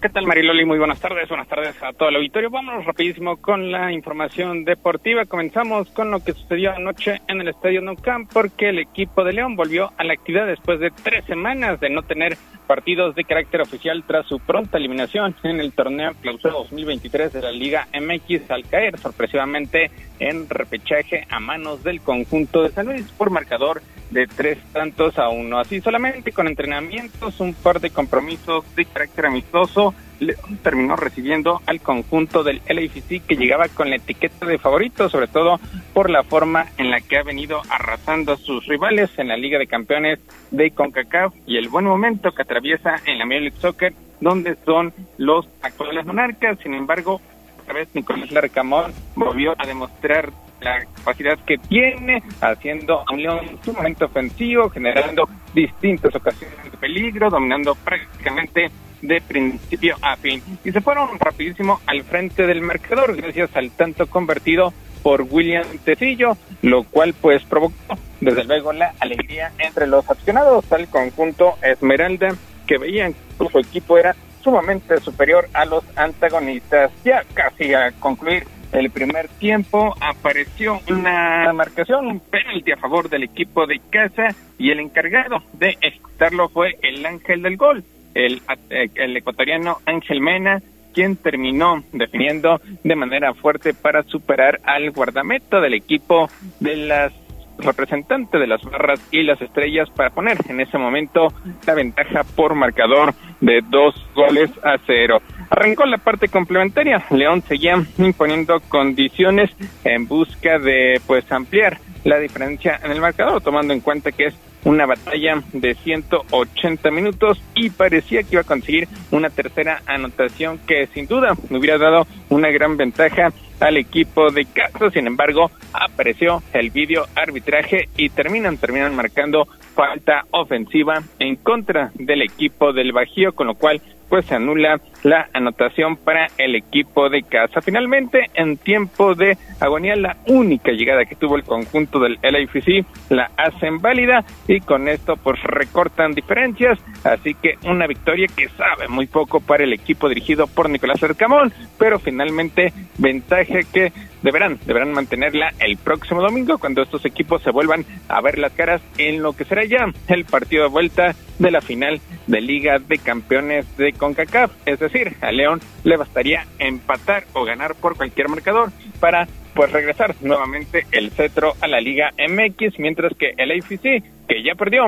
¿Qué 0.00 0.08
tal 0.08 0.26
Mariloli? 0.26 0.64
Muy 0.64 0.78
buenas 0.78 0.98
tardes, 0.98 1.28
buenas 1.28 1.46
tardes 1.46 1.76
a 1.82 1.92
todo 1.92 2.08
el 2.08 2.16
auditorio. 2.16 2.48
Vámonos 2.48 2.86
rapidísimo 2.86 3.36
con 3.36 3.70
la 3.70 3.92
información 3.92 4.64
deportiva. 4.64 5.26
Comenzamos 5.26 5.90
con 5.90 6.10
lo 6.10 6.24
que 6.24 6.32
sucedió 6.32 6.72
anoche 6.72 7.20
en 7.28 7.42
el 7.42 7.48
Estadio 7.48 7.82
Nou 7.82 7.96
Camp 7.96 8.30
porque 8.32 8.70
el 8.70 8.78
equipo 8.78 9.24
de 9.24 9.34
León 9.34 9.56
volvió 9.56 9.92
a 9.98 10.04
la 10.04 10.14
actividad 10.14 10.46
después 10.46 10.80
de 10.80 10.90
tres 10.90 11.26
semanas 11.26 11.80
de 11.80 11.90
no 11.90 12.00
tener 12.00 12.38
partidos 12.66 13.14
de 13.14 13.24
carácter 13.24 13.60
oficial 13.60 14.02
tras 14.06 14.24
su 14.24 14.38
pronta 14.38 14.78
eliminación 14.78 15.36
en 15.42 15.60
el 15.60 15.72
torneo 15.72 16.14
clausura 16.22 16.54
2023 16.54 17.34
de 17.34 17.42
la 17.42 17.52
Liga 17.52 17.86
MX 17.92 18.50
al 18.50 18.66
caer 18.66 18.98
sorpresivamente 18.98 19.90
en 20.18 20.48
repechaje 20.48 21.26
a 21.28 21.40
manos 21.40 21.82
del 21.82 22.00
conjunto 22.00 22.62
de 22.62 22.70
San 22.70 22.86
Luis 22.86 23.10
por 23.18 23.28
marcador 23.28 23.82
de 24.10 24.26
tres 24.26 24.58
tantos 24.72 25.18
a 25.18 25.28
uno. 25.28 25.58
Así 25.58 25.80
solamente 25.80 26.32
con 26.32 26.46
entrenamientos, 26.46 27.40
un 27.40 27.54
par 27.54 27.80
de 27.80 27.90
compromisos 27.90 28.64
de 28.74 28.84
carácter 28.84 29.26
amistoso, 29.26 29.89
León 30.20 30.58
terminó 30.62 30.96
recibiendo 30.96 31.60
al 31.66 31.80
conjunto 31.80 32.42
del 32.42 32.60
LAFC 32.68 33.24
que 33.26 33.36
llegaba 33.36 33.68
con 33.68 33.90
la 33.90 33.96
etiqueta 33.96 34.46
de 34.46 34.58
favorito, 34.58 35.08
sobre 35.08 35.28
todo 35.28 35.58
por 35.94 36.10
la 36.10 36.22
forma 36.22 36.66
en 36.76 36.90
la 36.90 37.00
que 37.00 37.18
ha 37.18 37.22
venido 37.22 37.62
arrasando 37.70 38.34
a 38.34 38.36
sus 38.36 38.66
rivales 38.66 39.10
en 39.18 39.28
la 39.28 39.36
Liga 39.36 39.58
de 39.58 39.66
Campeones 39.66 40.18
de 40.50 40.70
CONCACAF 40.70 41.34
y 41.46 41.56
el 41.56 41.68
buen 41.68 41.86
momento 41.86 42.32
que 42.32 42.42
atraviesa 42.42 42.96
en 43.06 43.18
la 43.18 43.24
Major 43.24 43.42
League 43.42 43.60
Soccer, 43.60 43.94
donde 44.20 44.56
son 44.64 44.92
los 45.16 45.48
actuales 45.62 46.04
monarcas. 46.04 46.58
Sin 46.62 46.74
embargo, 46.74 47.20
otra 47.62 47.74
vez 47.74 47.88
Nicolás 47.94 48.30
Larcamón 48.30 48.92
volvió 49.14 49.54
a 49.58 49.66
demostrar 49.66 50.30
la 50.60 50.84
capacidad 50.84 51.38
que 51.46 51.56
tiene, 51.56 52.22
haciendo 52.40 53.00
a 53.00 53.12
un 53.12 53.22
León 53.22 53.58
sumamente 53.64 54.04
ofensivo, 54.04 54.68
generando 54.68 55.28
distintas 55.54 56.14
ocasiones 56.14 56.56
de 56.64 56.76
peligro, 56.76 57.30
dominando 57.30 57.74
prácticamente 57.74 58.70
de 59.02 59.20
principio 59.20 59.96
a 60.02 60.16
fin. 60.16 60.42
Y 60.64 60.72
se 60.72 60.80
fueron 60.80 61.18
rapidísimo 61.18 61.80
al 61.86 62.02
frente 62.04 62.46
del 62.46 62.62
marcador 62.62 63.16
gracias 63.16 63.50
al 63.54 63.70
tanto 63.70 64.06
convertido 64.06 64.72
por 65.02 65.22
William 65.22 65.64
Tecillo, 65.84 66.36
lo 66.62 66.84
cual 66.84 67.14
pues 67.14 67.42
provocó 67.44 67.74
desde 68.20 68.44
luego 68.44 68.72
la 68.72 68.94
alegría 69.00 69.52
entre 69.58 69.86
los 69.86 70.08
aficionados 70.10 70.70
al 70.72 70.88
conjunto 70.88 71.54
Esmeralda 71.62 72.34
que 72.66 72.78
veían 72.78 73.14
que 73.38 73.48
su 73.50 73.58
equipo 73.58 73.98
era 73.98 74.14
sumamente 74.42 75.00
superior 75.00 75.48
a 75.54 75.64
los 75.64 75.84
antagonistas. 75.96 76.92
Ya 77.04 77.24
casi 77.34 77.74
a 77.74 77.92
concluir 77.92 78.46
el 78.72 78.90
primer 78.90 79.28
tiempo 79.28 79.94
apareció 80.00 80.78
una 80.88 81.52
marcación, 81.52 82.06
un 82.06 82.20
penalti 82.20 82.72
a 82.72 82.76
favor 82.76 83.08
del 83.08 83.24
equipo 83.24 83.66
de 83.66 83.80
casa 83.90 84.34
y 84.58 84.70
el 84.70 84.80
encargado 84.80 85.42
de 85.54 85.76
ejecutarlo 85.80 86.48
fue 86.48 86.78
el 86.82 87.04
ángel 87.04 87.42
del 87.42 87.56
gol, 87.56 87.82
el, 88.14 88.42
el 88.70 89.16
ecuatoriano 89.16 89.78
Ángel 89.86 90.20
Mena, 90.20 90.62
quien 90.92 91.16
terminó 91.16 91.84
definiendo 91.92 92.60
de 92.82 92.96
manera 92.96 93.32
fuerte 93.34 93.74
para 93.74 94.02
superar 94.02 94.60
al 94.64 94.90
guardameta 94.90 95.60
del 95.60 95.74
equipo 95.74 96.28
de 96.58 96.76
las 96.76 97.12
representante 97.60 98.38
de 98.38 98.46
las 98.46 98.62
barras 98.62 99.00
y 99.10 99.22
las 99.22 99.40
estrellas 99.40 99.88
para 99.90 100.10
poner 100.10 100.38
en 100.48 100.60
ese 100.60 100.78
momento 100.78 101.28
la 101.66 101.74
ventaja 101.74 102.24
por 102.24 102.54
marcador 102.54 103.14
de 103.40 103.60
dos 103.68 103.94
goles 104.14 104.50
a 104.64 104.76
cero. 104.86 105.20
Arrancó 105.50 105.84
la 105.84 105.98
parte 105.98 106.28
complementaria, 106.28 107.04
León 107.10 107.42
seguía 107.42 107.74
imponiendo 107.98 108.60
condiciones 108.60 109.50
en 109.84 110.06
busca 110.06 110.58
de 110.58 111.00
pues 111.06 111.30
ampliar 111.30 111.78
la 112.04 112.18
diferencia 112.18 112.80
en 112.82 112.92
el 112.92 113.00
marcador, 113.00 113.42
tomando 113.42 113.74
en 113.74 113.80
cuenta 113.80 114.12
que 114.12 114.26
es 114.26 114.34
una 114.64 114.86
batalla 114.86 115.42
de 115.52 115.74
180 115.74 116.90
minutos 116.90 117.40
y 117.54 117.70
parecía 117.70 118.22
que 118.22 118.32
iba 118.32 118.42
a 118.42 118.44
conseguir 118.44 118.88
una 119.10 119.30
tercera 119.30 119.82
anotación 119.86 120.58
que 120.66 120.86
sin 120.88 121.06
duda 121.06 121.34
hubiera 121.50 121.78
dado 121.78 122.06
una 122.28 122.50
gran 122.50 122.76
ventaja 122.76 123.32
al 123.60 123.76
equipo 123.76 124.30
de 124.30 124.46
casa. 124.46 124.90
Sin 124.90 125.06
embargo, 125.06 125.50
apareció 125.72 126.42
el 126.52 126.70
video 126.70 127.06
arbitraje 127.14 127.88
y 127.96 128.08
terminan, 128.10 128.56
terminan 128.56 128.96
marcando 128.96 129.46
falta 129.74 130.24
ofensiva 130.30 131.02
en 131.18 131.36
contra 131.36 131.92
del 131.94 132.22
equipo 132.22 132.72
del 132.72 132.92
Bajío, 132.92 133.32
con 133.32 133.46
lo 133.46 133.54
cual 133.54 133.80
pues 134.10 134.26
se 134.26 134.34
anula 134.34 134.80
la 135.04 135.28
anotación 135.32 135.96
para 135.96 136.26
el 136.36 136.56
equipo 136.56 137.08
de 137.08 137.22
casa. 137.22 137.62
Finalmente, 137.62 138.26
en 138.34 138.58
tiempo 138.58 139.14
de 139.14 139.38
agonía, 139.60 139.94
la 139.96 140.16
única 140.26 140.72
llegada 140.72 141.06
que 141.06 141.14
tuvo 141.14 141.36
el 141.36 141.44
conjunto 141.44 142.00
del 142.00 142.18
LAFC 142.20 142.84
la 143.08 143.30
hacen 143.36 143.78
válida 143.78 144.24
y 144.48 144.60
con 144.60 144.88
esto 144.88 145.16
pues 145.16 145.40
recortan 145.44 146.12
diferencias, 146.12 146.78
así 147.04 147.34
que 147.34 147.54
una 147.64 147.86
victoria 147.86 148.26
que 148.36 148.48
sabe 148.48 148.88
muy 148.88 149.06
poco 149.06 149.40
para 149.40 149.64
el 149.64 149.72
equipo 149.72 150.08
dirigido 150.08 150.48
por 150.48 150.68
Nicolás 150.68 151.02
Arcamón, 151.02 151.52
pero 151.78 151.98
finalmente 151.98 152.72
ventaja 152.98 153.60
que 153.72 153.92
deberán, 154.22 154.58
deberán 154.66 154.92
mantenerla 154.92 155.52
el 155.58 155.76
próximo 155.76 156.22
domingo 156.22 156.58
cuando 156.58 156.82
estos 156.82 157.04
equipos 157.04 157.42
se 157.42 157.50
vuelvan 157.50 157.84
a 158.08 158.20
ver 158.20 158.38
las 158.38 158.52
caras 158.52 158.80
en 158.98 159.22
lo 159.22 159.32
que 159.32 159.44
será 159.44 159.64
ya 159.64 159.92
el 160.08 160.24
partido 160.24 160.64
de 160.64 160.70
vuelta 160.70 161.14
de 161.38 161.50
la 161.50 161.60
final 161.60 162.00
de 162.26 162.40
Liga 162.40 162.78
de 162.78 162.98
Campeones 162.98 163.76
de 163.76 163.92
CONCACAF. 163.92 164.52
Es 164.66 164.78
decir, 164.78 165.16
a 165.20 165.32
León 165.32 165.60
le 165.84 165.96
bastaría 165.96 166.46
empatar 166.58 167.24
o 167.32 167.44
ganar 167.44 167.74
por 167.74 167.96
cualquier 167.96 168.28
marcador 168.28 168.70
para 169.00 169.26
pues 169.54 169.72
regresar 169.72 170.14
nuevamente 170.20 170.86
el 170.92 171.10
cetro 171.10 171.54
a 171.60 171.66
la 171.66 171.80
Liga 171.80 172.12
MX, 172.16 172.78
mientras 172.78 173.12
que 173.16 173.34
el 173.36 173.50
AFC, 173.50 174.02
que 174.28 174.42
ya 174.42 174.54
perdió 174.54 174.86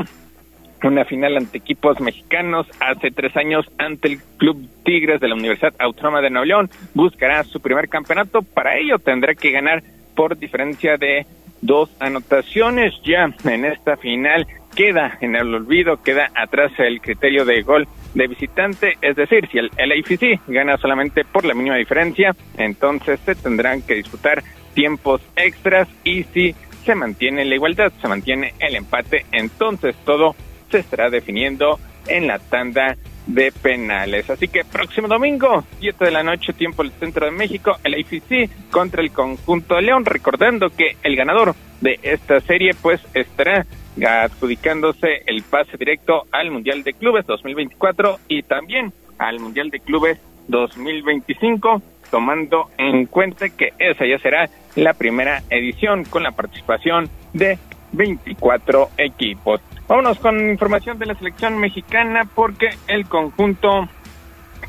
una 0.82 1.04
final 1.04 1.36
ante 1.36 1.58
equipos 1.58 2.00
mexicanos, 2.00 2.66
hace 2.80 3.10
tres 3.10 3.36
años 3.36 3.66
ante 3.78 4.08
el 4.08 4.18
Club 4.38 4.68
Tigres 4.84 5.20
de 5.20 5.28
la 5.28 5.34
Universidad 5.34 5.74
Autónoma 5.78 6.20
de 6.20 6.30
Nuevo 6.30 6.44
León, 6.44 6.70
buscará 6.94 7.44
su 7.44 7.60
primer 7.60 7.88
campeonato, 7.88 8.42
para 8.42 8.76
ello 8.76 8.98
tendrá 8.98 9.34
que 9.34 9.50
ganar 9.50 9.82
por 10.14 10.36
diferencia 10.36 10.96
de 10.96 11.26
dos 11.60 11.90
anotaciones. 12.00 12.94
Ya 13.04 13.32
en 13.44 13.64
esta 13.64 13.96
final 13.96 14.46
queda 14.74 15.18
en 15.20 15.36
el 15.36 15.54
olvido, 15.54 16.02
queda 16.02 16.30
atrás 16.34 16.72
el 16.78 17.00
criterio 17.00 17.44
de 17.44 17.62
gol 17.62 17.86
de 18.14 18.26
visitante, 18.26 18.98
es 19.00 19.16
decir, 19.16 19.48
si 19.50 19.58
el 19.58 19.70
LAFC 19.76 20.40
gana 20.48 20.76
solamente 20.76 21.24
por 21.24 21.44
la 21.44 21.54
mínima 21.54 21.76
diferencia, 21.76 22.34
entonces 22.58 23.20
se 23.20 23.34
tendrán 23.34 23.82
que 23.82 23.94
disputar 23.94 24.42
tiempos 24.74 25.22
extras. 25.36 25.88
Y 26.04 26.24
si 26.24 26.54
se 26.84 26.94
mantiene 26.94 27.44
la 27.44 27.54
igualdad, 27.54 27.92
se 28.00 28.08
mantiene 28.08 28.54
el 28.58 28.74
empate, 28.74 29.24
entonces 29.32 29.94
todo 30.04 30.34
se 30.72 30.80
estará 30.80 31.10
definiendo 31.10 31.78
en 32.06 32.26
la 32.26 32.38
tanda 32.38 32.96
de 33.26 33.52
penales. 33.52 34.28
Así 34.30 34.48
que 34.48 34.64
próximo 34.64 35.08
domingo, 35.08 35.64
7 35.80 36.04
de 36.04 36.10
la 36.10 36.22
noche, 36.22 36.52
tiempo 36.52 36.82
del 36.82 36.92
centro 36.92 37.26
de 37.26 37.32
México, 37.32 37.76
el 37.84 37.94
AFC 37.94 38.50
contra 38.70 39.02
el 39.02 39.12
conjunto 39.12 39.76
de 39.76 39.82
León, 39.82 40.04
recordando 40.04 40.70
que 40.70 40.96
el 41.02 41.16
ganador 41.16 41.54
de 41.80 41.98
esta 42.02 42.40
serie 42.40 42.74
pues 42.80 43.00
estará 43.14 43.66
adjudicándose 44.04 45.22
el 45.26 45.42
pase 45.42 45.76
directo 45.76 46.24
al 46.32 46.50
Mundial 46.50 46.82
de 46.82 46.94
Clubes 46.94 47.26
2024 47.26 48.18
y 48.28 48.42
también 48.42 48.92
al 49.18 49.38
Mundial 49.38 49.70
de 49.70 49.80
Clubes 49.80 50.18
2025, 50.48 51.82
tomando 52.10 52.70
en 52.78 53.06
cuenta 53.06 53.48
que 53.50 53.72
esa 53.78 54.06
ya 54.06 54.18
será 54.18 54.48
la 54.74 54.94
primera 54.94 55.42
edición 55.50 56.04
con 56.04 56.22
la 56.22 56.32
participación 56.32 57.08
de 57.32 57.58
24 57.92 58.90
equipos. 58.98 59.60
Vámonos 59.88 60.18
con 60.18 60.50
información 60.50 60.98
de 60.98 61.06
la 61.06 61.14
selección 61.14 61.58
mexicana 61.58 62.28
porque 62.34 62.70
el 62.88 63.06
conjunto 63.06 63.88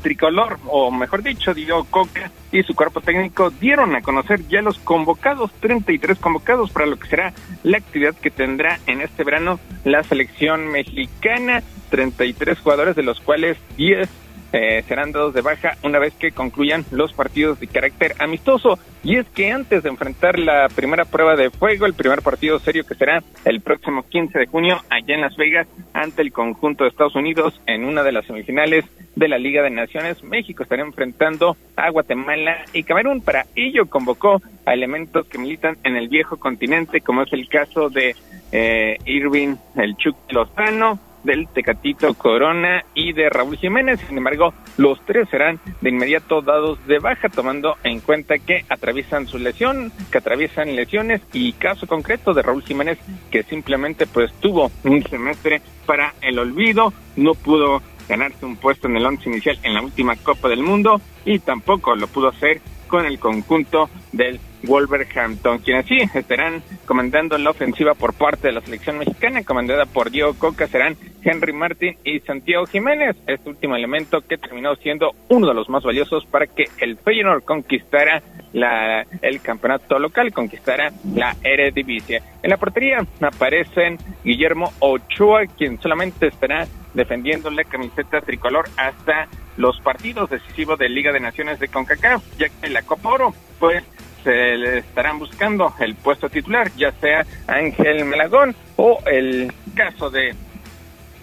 tricolor, 0.02 0.58
o 0.66 0.90
mejor 0.90 1.22
dicho, 1.22 1.54
Diego 1.54 1.84
Coca 1.84 2.30
y 2.52 2.62
su 2.62 2.74
cuerpo 2.74 3.00
técnico 3.00 3.50
dieron 3.50 3.96
a 3.96 4.02
conocer 4.02 4.46
ya 4.48 4.60
los 4.60 4.78
convocados, 4.78 5.50
33 5.60 6.18
convocados 6.18 6.70
para 6.70 6.86
lo 6.86 6.98
que 6.98 7.08
será 7.08 7.32
la 7.62 7.78
actividad 7.78 8.14
que 8.14 8.30
tendrá 8.30 8.78
en 8.86 9.00
este 9.00 9.24
verano 9.24 9.58
la 9.84 10.02
selección 10.02 10.68
mexicana, 10.68 11.62
33 11.88 12.58
jugadores 12.58 12.96
de 12.96 13.02
los 13.02 13.20
cuales 13.20 13.56
10 13.76 14.08
eh, 14.54 14.84
serán 14.86 15.10
dados 15.10 15.34
de 15.34 15.40
baja 15.40 15.76
una 15.82 15.98
vez 15.98 16.14
que 16.14 16.30
concluyan 16.30 16.84
los 16.92 17.12
partidos 17.12 17.58
de 17.58 17.66
carácter 17.66 18.14
amistoso. 18.20 18.78
Y 19.02 19.16
es 19.16 19.26
que 19.30 19.50
antes 19.50 19.82
de 19.82 19.88
enfrentar 19.88 20.38
la 20.38 20.68
primera 20.68 21.04
prueba 21.04 21.34
de 21.34 21.50
fuego, 21.50 21.86
el 21.86 21.94
primer 21.94 22.22
partido 22.22 22.60
serio 22.60 22.86
que 22.86 22.94
será 22.94 23.20
el 23.44 23.60
próximo 23.60 24.04
15 24.08 24.38
de 24.38 24.46
junio 24.46 24.80
allá 24.90 25.14
en 25.16 25.22
Las 25.22 25.36
Vegas 25.36 25.66
ante 25.92 26.22
el 26.22 26.32
conjunto 26.32 26.84
de 26.84 26.90
Estados 26.90 27.16
Unidos 27.16 27.60
en 27.66 27.84
una 27.84 28.04
de 28.04 28.12
las 28.12 28.26
semifinales 28.26 28.84
de 29.16 29.28
la 29.28 29.38
Liga 29.38 29.62
de 29.62 29.70
Naciones, 29.70 30.22
México 30.22 30.62
estará 30.62 30.82
enfrentando 30.82 31.56
a 31.76 31.90
Guatemala 31.90 32.64
y 32.72 32.82
Camerún. 32.82 33.20
Para 33.20 33.46
ello 33.54 33.86
convocó 33.86 34.40
a 34.66 34.72
elementos 34.72 35.26
que 35.26 35.38
militan 35.38 35.76
en 35.84 35.96
el 35.96 36.08
viejo 36.08 36.36
continente, 36.36 37.00
como 37.00 37.22
es 37.22 37.32
el 37.32 37.48
caso 37.48 37.90
de 37.90 38.14
eh, 38.52 38.98
Irving 39.04 39.56
El 39.76 39.96
Chuck 39.96 40.16
Lozano, 40.30 40.98
del 41.24 41.48
Tecatito 41.48 42.12
Corona 42.14 42.84
y 42.94 43.12
de 43.12 43.28
Raúl 43.28 43.56
Jiménez. 43.56 44.00
Sin 44.06 44.18
embargo, 44.18 44.54
los 44.76 45.04
tres 45.04 45.28
serán 45.30 45.58
de 45.80 45.90
inmediato 45.90 46.42
dados 46.42 46.78
de 46.86 46.98
baja, 46.98 47.28
tomando 47.28 47.76
en 47.82 48.00
cuenta 48.00 48.38
que 48.38 48.64
atraviesan 48.68 49.26
su 49.26 49.38
lesión, 49.38 49.92
que 50.12 50.18
atraviesan 50.18 50.76
lesiones 50.76 51.22
y 51.32 51.52
caso 51.54 51.86
concreto 51.86 52.32
de 52.34 52.42
Raúl 52.42 52.62
Jiménez, 52.62 52.98
que 53.30 53.42
simplemente 53.42 54.06
pues 54.06 54.32
tuvo 54.40 54.70
un 54.84 55.02
semestre 55.04 55.60
para 55.86 56.14
el 56.20 56.38
olvido, 56.38 56.92
no 57.16 57.34
pudo 57.34 57.82
ganarse 58.08 58.44
un 58.44 58.56
puesto 58.56 58.86
en 58.86 58.96
el 58.96 59.06
once 59.06 59.28
inicial 59.28 59.58
en 59.62 59.74
la 59.74 59.82
última 59.82 60.16
Copa 60.16 60.48
del 60.48 60.62
Mundo 60.62 61.00
y 61.24 61.38
tampoco 61.38 61.96
lo 61.96 62.06
pudo 62.06 62.28
hacer 62.28 62.60
con 62.86 63.06
el 63.06 63.18
conjunto 63.18 63.88
del 64.12 64.38
Wolverhampton, 64.66 65.58
quienes 65.58 65.86
sí 65.86 65.98
estarán 66.14 66.62
comandando 66.86 67.36
la 67.38 67.50
ofensiva 67.50 67.94
por 67.94 68.14
parte 68.14 68.48
de 68.48 68.54
la 68.54 68.60
selección 68.60 68.98
mexicana, 68.98 69.44
comandada 69.44 69.86
por 69.86 70.10
Diego 70.10 70.34
Coca, 70.34 70.66
serán 70.66 70.96
Henry 71.22 71.52
Martin 71.52 71.96
y 72.04 72.20
Santiago 72.20 72.66
Jiménez, 72.66 73.16
este 73.26 73.48
último 73.48 73.76
elemento 73.76 74.20
que 74.20 74.36
terminó 74.36 74.76
siendo 74.76 75.12
uno 75.28 75.48
de 75.48 75.54
los 75.54 75.68
más 75.68 75.82
valiosos 75.82 76.26
para 76.26 76.46
que 76.46 76.64
el 76.78 76.96
Feyenoord 76.98 77.44
conquistara 77.44 78.22
la, 78.52 79.06
el 79.22 79.40
campeonato 79.40 79.98
local, 79.98 80.32
conquistara 80.32 80.92
la 81.14 81.36
Eredivisie. 81.42 82.22
En 82.42 82.50
la 82.50 82.56
portería 82.56 83.04
aparecen 83.20 83.98
Guillermo 84.22 84.72
Ochoa, 84.80 85.46
quien 85.46 85.80
solamente 85.80 86.28
estará 86.28 86.66
defendiendo 86.92 87.50
la 87.50 87.64
camiseta 87.64 88.20
tricolor 88.20 88.66
hasta 88.76 89.28
los 89.56 89.80
partidos 89.80 90.30
decisivos 90.30 90.78
de 90.78 90.88
Liga 90.88 91.12
de 91.12 91.20
Naciones 91.20 91.58
de 91.58 91.68
CONCACAF, 91.68 92.22
ya 92.38 92.48
que 92.48 92.68
la 92.68 92.82
Copa 92.82 93.10
Oro, 93.10 93.34
pues 93.58 93.84
se 94.24 94.56
le 94.56 94.78
estarán 94.78 95.18
buscando 95.18 95.72
el 95.78 95.94
puesto 95.94 96.28
titular, 96.28 96.72
ya 96.76 96.90
sea 96.92 97.24
Ángel 97.46 98.04
Melagón 98.06 98.56
o 98.76 98.98
el 99.06 99.52
caso 99.74 100.10
de 100.10 100.34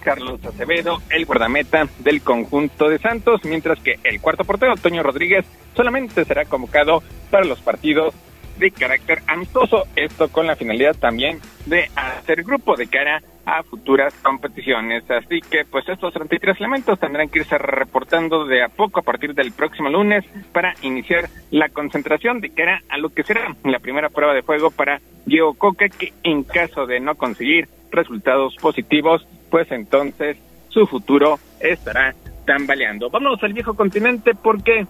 Carlos 0.02 0.44
Acevedo, 0.44 1.00
el 1.10 1.26
guardameta 1.26 1.86
del 1.98 2.22
conjunto 2.22 2.88
de 2.88 2.98
Santos, 2.98 3.40
mientras 3.44 3.80
que 3.80 3.98
el 4.04 4.20
cuarto 4.20 4.44
portero, 4.44 4.74
Toño 4.76 5.02
Rodríguez, 5.02 5.44
solamente 5.74 6.24
será 6.24 6.44
convocado 6.44 7.02
para 7.30 7.44
los 7.44 7.60
partidos 7.60 8.14
de 8.58 8.70
carácter 8.70 9.22
amistoso, 9.26 9.84
esto 9.96 10.28
con 10.28 10.46
la 10.46 10.56
finalidad 10.56 10.94
también 10.96 11.40
de 11.66 11.88
hacer 11.96 12.42
grupo 12.42 12.76
de 12.76 12.86
cara 12.86 13.22
a 13.44 13.62
futuras 13.62 14.14
competiciones. 14.22 15.08
Así 15.10 15.40
que 15.40 15.64
pues 15.64 15.88
estos 15.88 16.12
33 16.14 16.58
elementos 16.58 16.98
tendrán 16.98 17.28
que 17.28 17.40
irse 17.40 17.58
reportando 17.58 18.44
de 18.44 18.62
a 18.62 18.68
poco 18.68 19.00
a 19.00 19.02
partir 19.02 19.34
del 19.34 19.52
próximo 19.52 19.88
lunes 19.88 20.24
para 20.52 20.74
iniciar 20.82 21.28
la 21.50 21.68
concentración 21.68 22.40
de 22.40 22.50
cara 22.50 22.82
a 22.88 22.98
lo 22.98 23.10
que 23.10 23.24
será 23.24 23.54
la 23.64 23.78
primera 23.78 24.08
prueba 24.08 24.34
de 24.34 24.42
fuego 24.42 24.70
para 24.70 25.00
Diego 25.26 25.54
Coca, 25.54 25.88
que 25.88 26.12
en 26.22 26.44
caso 26.44 26.86
de 26.86 27.00
no 27.00 27.14
conseguir 27.14 27.68
resultados 27.90 28.56
positivos, 28.56 29.26
pues 29.50 29.70
entonces 29.70 30.36
su 30.68 30.86
futuro 30.86 31.38
estará 31.60 32.14
tambaleando. 32.46 33.10
Vámonos 33.10 33.42
al 33.42 33.52
viejo 33.52 33.74
continente 33.74 34.32
porque 34.34 34.86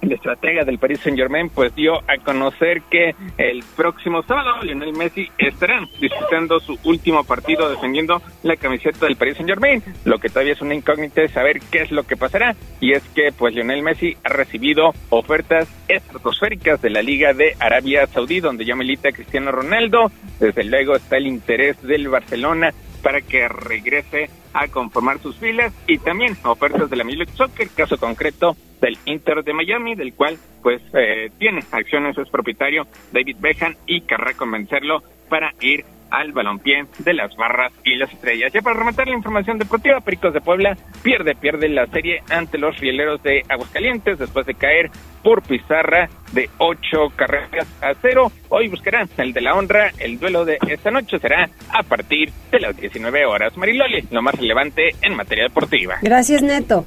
el 0.00 0.12
estratega 0.12 0.64
del 0.64 0.78
Paris 0.78 1.00
Saint 1.00 1.18
Germain 1.18 1.50
pues 1.50 1.74
dio 1.74 1.96
a 1.96 2.16
conocer 2.24 2.82
que 2.90 3.14
el 3.36 3.62
próximo 3.76 4.22
sábado 4.22 4.62
Lionel 4.62 4.92
Messi 4.92 5.28
estará 5.38 5.80
disputando 6.00 6.60
su 6.60 6.78
último 6.84 7.24
partido 7.24 7.68
defendiendo 7.68 8.22
la 8.42 8.56
camiseta 8.56 9.06
del 9.06 9.16
Paris 9.16 9.36
Saint 9.36 9.48
Germain. 9.48 9.82
Lo 10.04 10.18
que 10.18 10.28
todavía 10.28 10.52
es 10.52 10.60
una 10.60 10.74
incógnita 10.74 11.22
es 11.22 11.32
saber 11.32 11.60
qué 11.70 11.82
es 11.82 11.90
lo 11.90 12.04
que 12.04 12.16
pasará 12.16 12.54
y 12.80 12.92
es 12.92 13.02
que 13.14 13.32
pues 13.32 13.54
Lionel 13.54 13.82
Messi 13.82 14.16
ha 14.24 14.28
recibido 14.30 14.92
ofertas 15.10 15.68
estratosféricas 15.88 16.80
de 16.80 16.90
la 16.90 17.02
Liga 17.02 17.32
de 17.32 17.56
Arabia 17.58 18.06
Saudí 18.06 18.40
donde 18.40 18.64
ya 18.64 18.76
milita 18.76 19.12
Cristiano 19.12 19.52
Ronaldo. 19.52 20.10
Desde 20.38 20.64
luego 20.64 20.96
está 20.96 21.16
el 21.16 21.26
interés 21.26 21.80
del 21.82 22.08
Barcelona 22.08 22.72
para 23.02 23.20
que 23.20 23.48
regrese 23.48 24.28
a 24.52 24.68
conformar 24.68 25.18
sus 25.20 25.36
filas 25.36 25.72
y 25.86 25.98
también 25.98 26.36
ofertas 26.44 26.90
de 26.90 26.96
la 26.96 27.04
Major 27.04 27.28
Soccer, 27.30 27.68
caso 27.74 27.96
concreto 27.96 28.56
del 28.80 28.98
Inter 29.04 29.42
de 29.44 29.52
Miami, 29.52 29.94
del 29.94 30.14
cual 30.14 30.36
pues 30.62 30.82
eh, 30.94 31.30
tiene 31.38 31.62
acciones, 31.72 32.16
es 32.18 32.28
propietario 32.28 32.86
David 33.12 33.36
Beckham 33.40 33.74
y 33.86 34.02
querrá 34.02 34.34
convencerlo 34.34 35.02
para 35.28 35.52
ir 35.60 35.84
al 36.10 36.32
balompié 36.32 36.86
de 36.98 37.14
las 37.14 37.34
barras 37.36 37.72
y 37.84 37.96
las 37.96 38.12
estrellas. 38.12 38.52
Ya 38.52 38.62
para 38.62 38.78
rematar 38.78 39.08
la 39.08 39.16
información 39.16 39.58
deportiva, 39.58 40.00
Pericos 40.00 40.32
de 40.32 40.40
Puebla 40.40 40.76
pierde, 41.02 41.34
pierde 41.34 41.68
la 41.68 41.86
serie 41.86 42.22
ante 42.30 42.58
los 42.58 42.78
rieleros 42.78 43.22
de 43.22 43.42
Aguascalientes 43.48 44.18
después 44.18 44.46
de 44.46 44.54
caer 44.54 44.90
por 45.22 45.42
pizarra 45.42 46.08
de 46.32 46.48
ocho 46.58 47.08
carreras 47.14 47.66
a 47.82 47.92
cero. 48.00 48.30
Hoy 48.48 48.68
buscarán 48.68 49.08
el 49.18 49.32
de 49.32 49.40
la 49.40 49.54
honra. 49.54 49.92
El 49.98 50.18
duelo 50.18 50.44
de 50.44 50.58
esta 50.68 50.90
noche 50.90 51.18
será 51.18 51.50
a 51.70 51.82
partir 51.82 52.30
de 52.50 52.60
las 52.60 52.76
19 52.76 53.26
horas. 53.26 53.56
Mariloli, 53.56 54.04
lo 54.10 54.22
más 54.22 54.34
relevante 54.34 54.90
en 55.02 55.14
materia 55.14 55.44
deportiva. 55.44 55.96
Gracias, 56.02 56.42
Neto. 56.42 56.86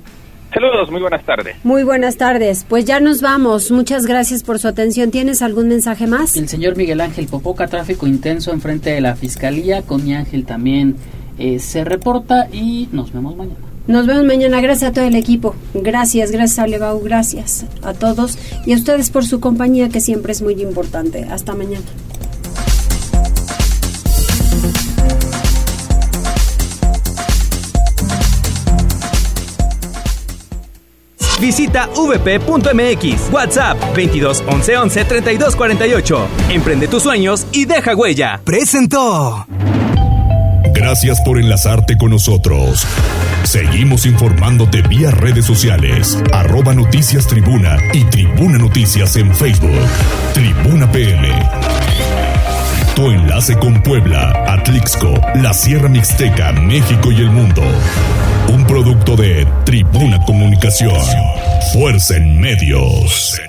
Saludos, 0.54 0.92
muy 0.92 1.00
buenas 1.00 1.24
tardes. 1.24 1.56
Muy 1.64 1.84
buenas 1.84 2.18
tardes. 2.18 2.66
Pues 2.68 2.84
ya 2.84 3.00
nos 3.00 3.22
vamos. 3.22 3.72
Muchas 3.72 4.06
gracias 4.06 4.44
por 4.44 4.60
su 4.60 4.68
atención. 4.68 5.10
¿Tienes 5.10 5.42
algún 5.42 5.70
mensaje 5.70 6.08
más? 6.08 6.36
El 6.36 6.50
señor 6.50 6.76
Miguel 6.76 7.00
Ángel 7.00 7.28
Popoca, 7.28 7.68
tráfico 7.68 8.06
intenso 8.06 8.52
enfrente 8.52 8.90
de 8.90 9.00
la 9.00 9.16
Fiscalía. 9.16 9.82
Con 9.84 10.04
mi 10.04 10.14
Ángel 10.14 10.46
también 10.46 10.98
eh, 11.38 11.60
se 11.60 11.86
reporta 11.86 12.48
y 12.52 12.90
nos 12.92 13.14
vemos 13.14 13.38
mañana. 13.38 13.60
Nos 13.88 14.06
vemos 14.06 14.26
mañana. 14.26 14.60
Gracias 14.60 14.92
a 14.92 14.94
todo 14.94 15.06
el 15.06 15.16
equipo. 15.16 15.56
Gracias, 15.74 16.32
gracias 16.32 16.60
a 16.60 16.68
Levau. 16.68 17.02
Gracias 17.02 17.66
a 17.82 17.94
todos 17.94 18.38
y 18.66 18.74
a 18.74 18.76
ustedes 18.76 19.10
por 19.10 19.26
su 19.26 19.40
compañía 19.40 19.88
que 19.88 20.02
siempre 20.02 20.34
es 20.34 20.42
muy 20.42 20.62
importante. 20.62 21.24
Hasta 21.32 21.56
mañana. 21.56 21.86
Visita 31.42 31.88
vp.mx, 31.88 33.32
WhatsApp 33.32 33.78
22 33.96 34.44
11 34.48 34.78
11 34.78 35.06
32 35.06 35.56
48. 35.56 36.28
Emprende 36.50 36.88
tus 36.88 37.04
sueños 37.04 37.48
y 37.52 37.66
deja 37.66 37.96
huella. 37.96 38.40
Presentó. 38.46 39.48
Gracias 40.74 41.20
por 41.22 41.40
enlazarte 41.40 41.98
con 41.98 42.12
nosotros. 42.12 42.86
Seguimos 43.44 44.06
informándote 44.06 44.82
vía 44.84 45.12
redes 45.12 45.46
sociales, 45.46 46.18
arroba 46.32 46.74
noticias 46.74 47.28
tribuna 47.28 47.78
y 47.92 48.04
tribuna 48.06 48.58
noticias 48.58 49.16
en 49.16 49.34
Facebook. 49.36 49.80
Tribuna 50.34 50.92
PM. 50.92 51.28
Tu 52.96 53.10
enlace 53.10 53.58
con 53.58 53.82
Puebla, 53.82 54.46
Atlixco, 54.48 55.14
la 55.36 55.54
Sierra 55.54 55.90
Mixteca, 55.90 56.52
México 56.52 57.12
y 57.12 57.18
el 57.18 57.32
mundo. 57.32 57.64
Un 58.50 58.66
producto 58.66 59.16
de 59.16 59.48
Tribuna 59.66 60.20
Comunicación. 60.26 60.96
Fuerza 61.74 62.18
en 62.18 62.40
medios. 62.40 63.40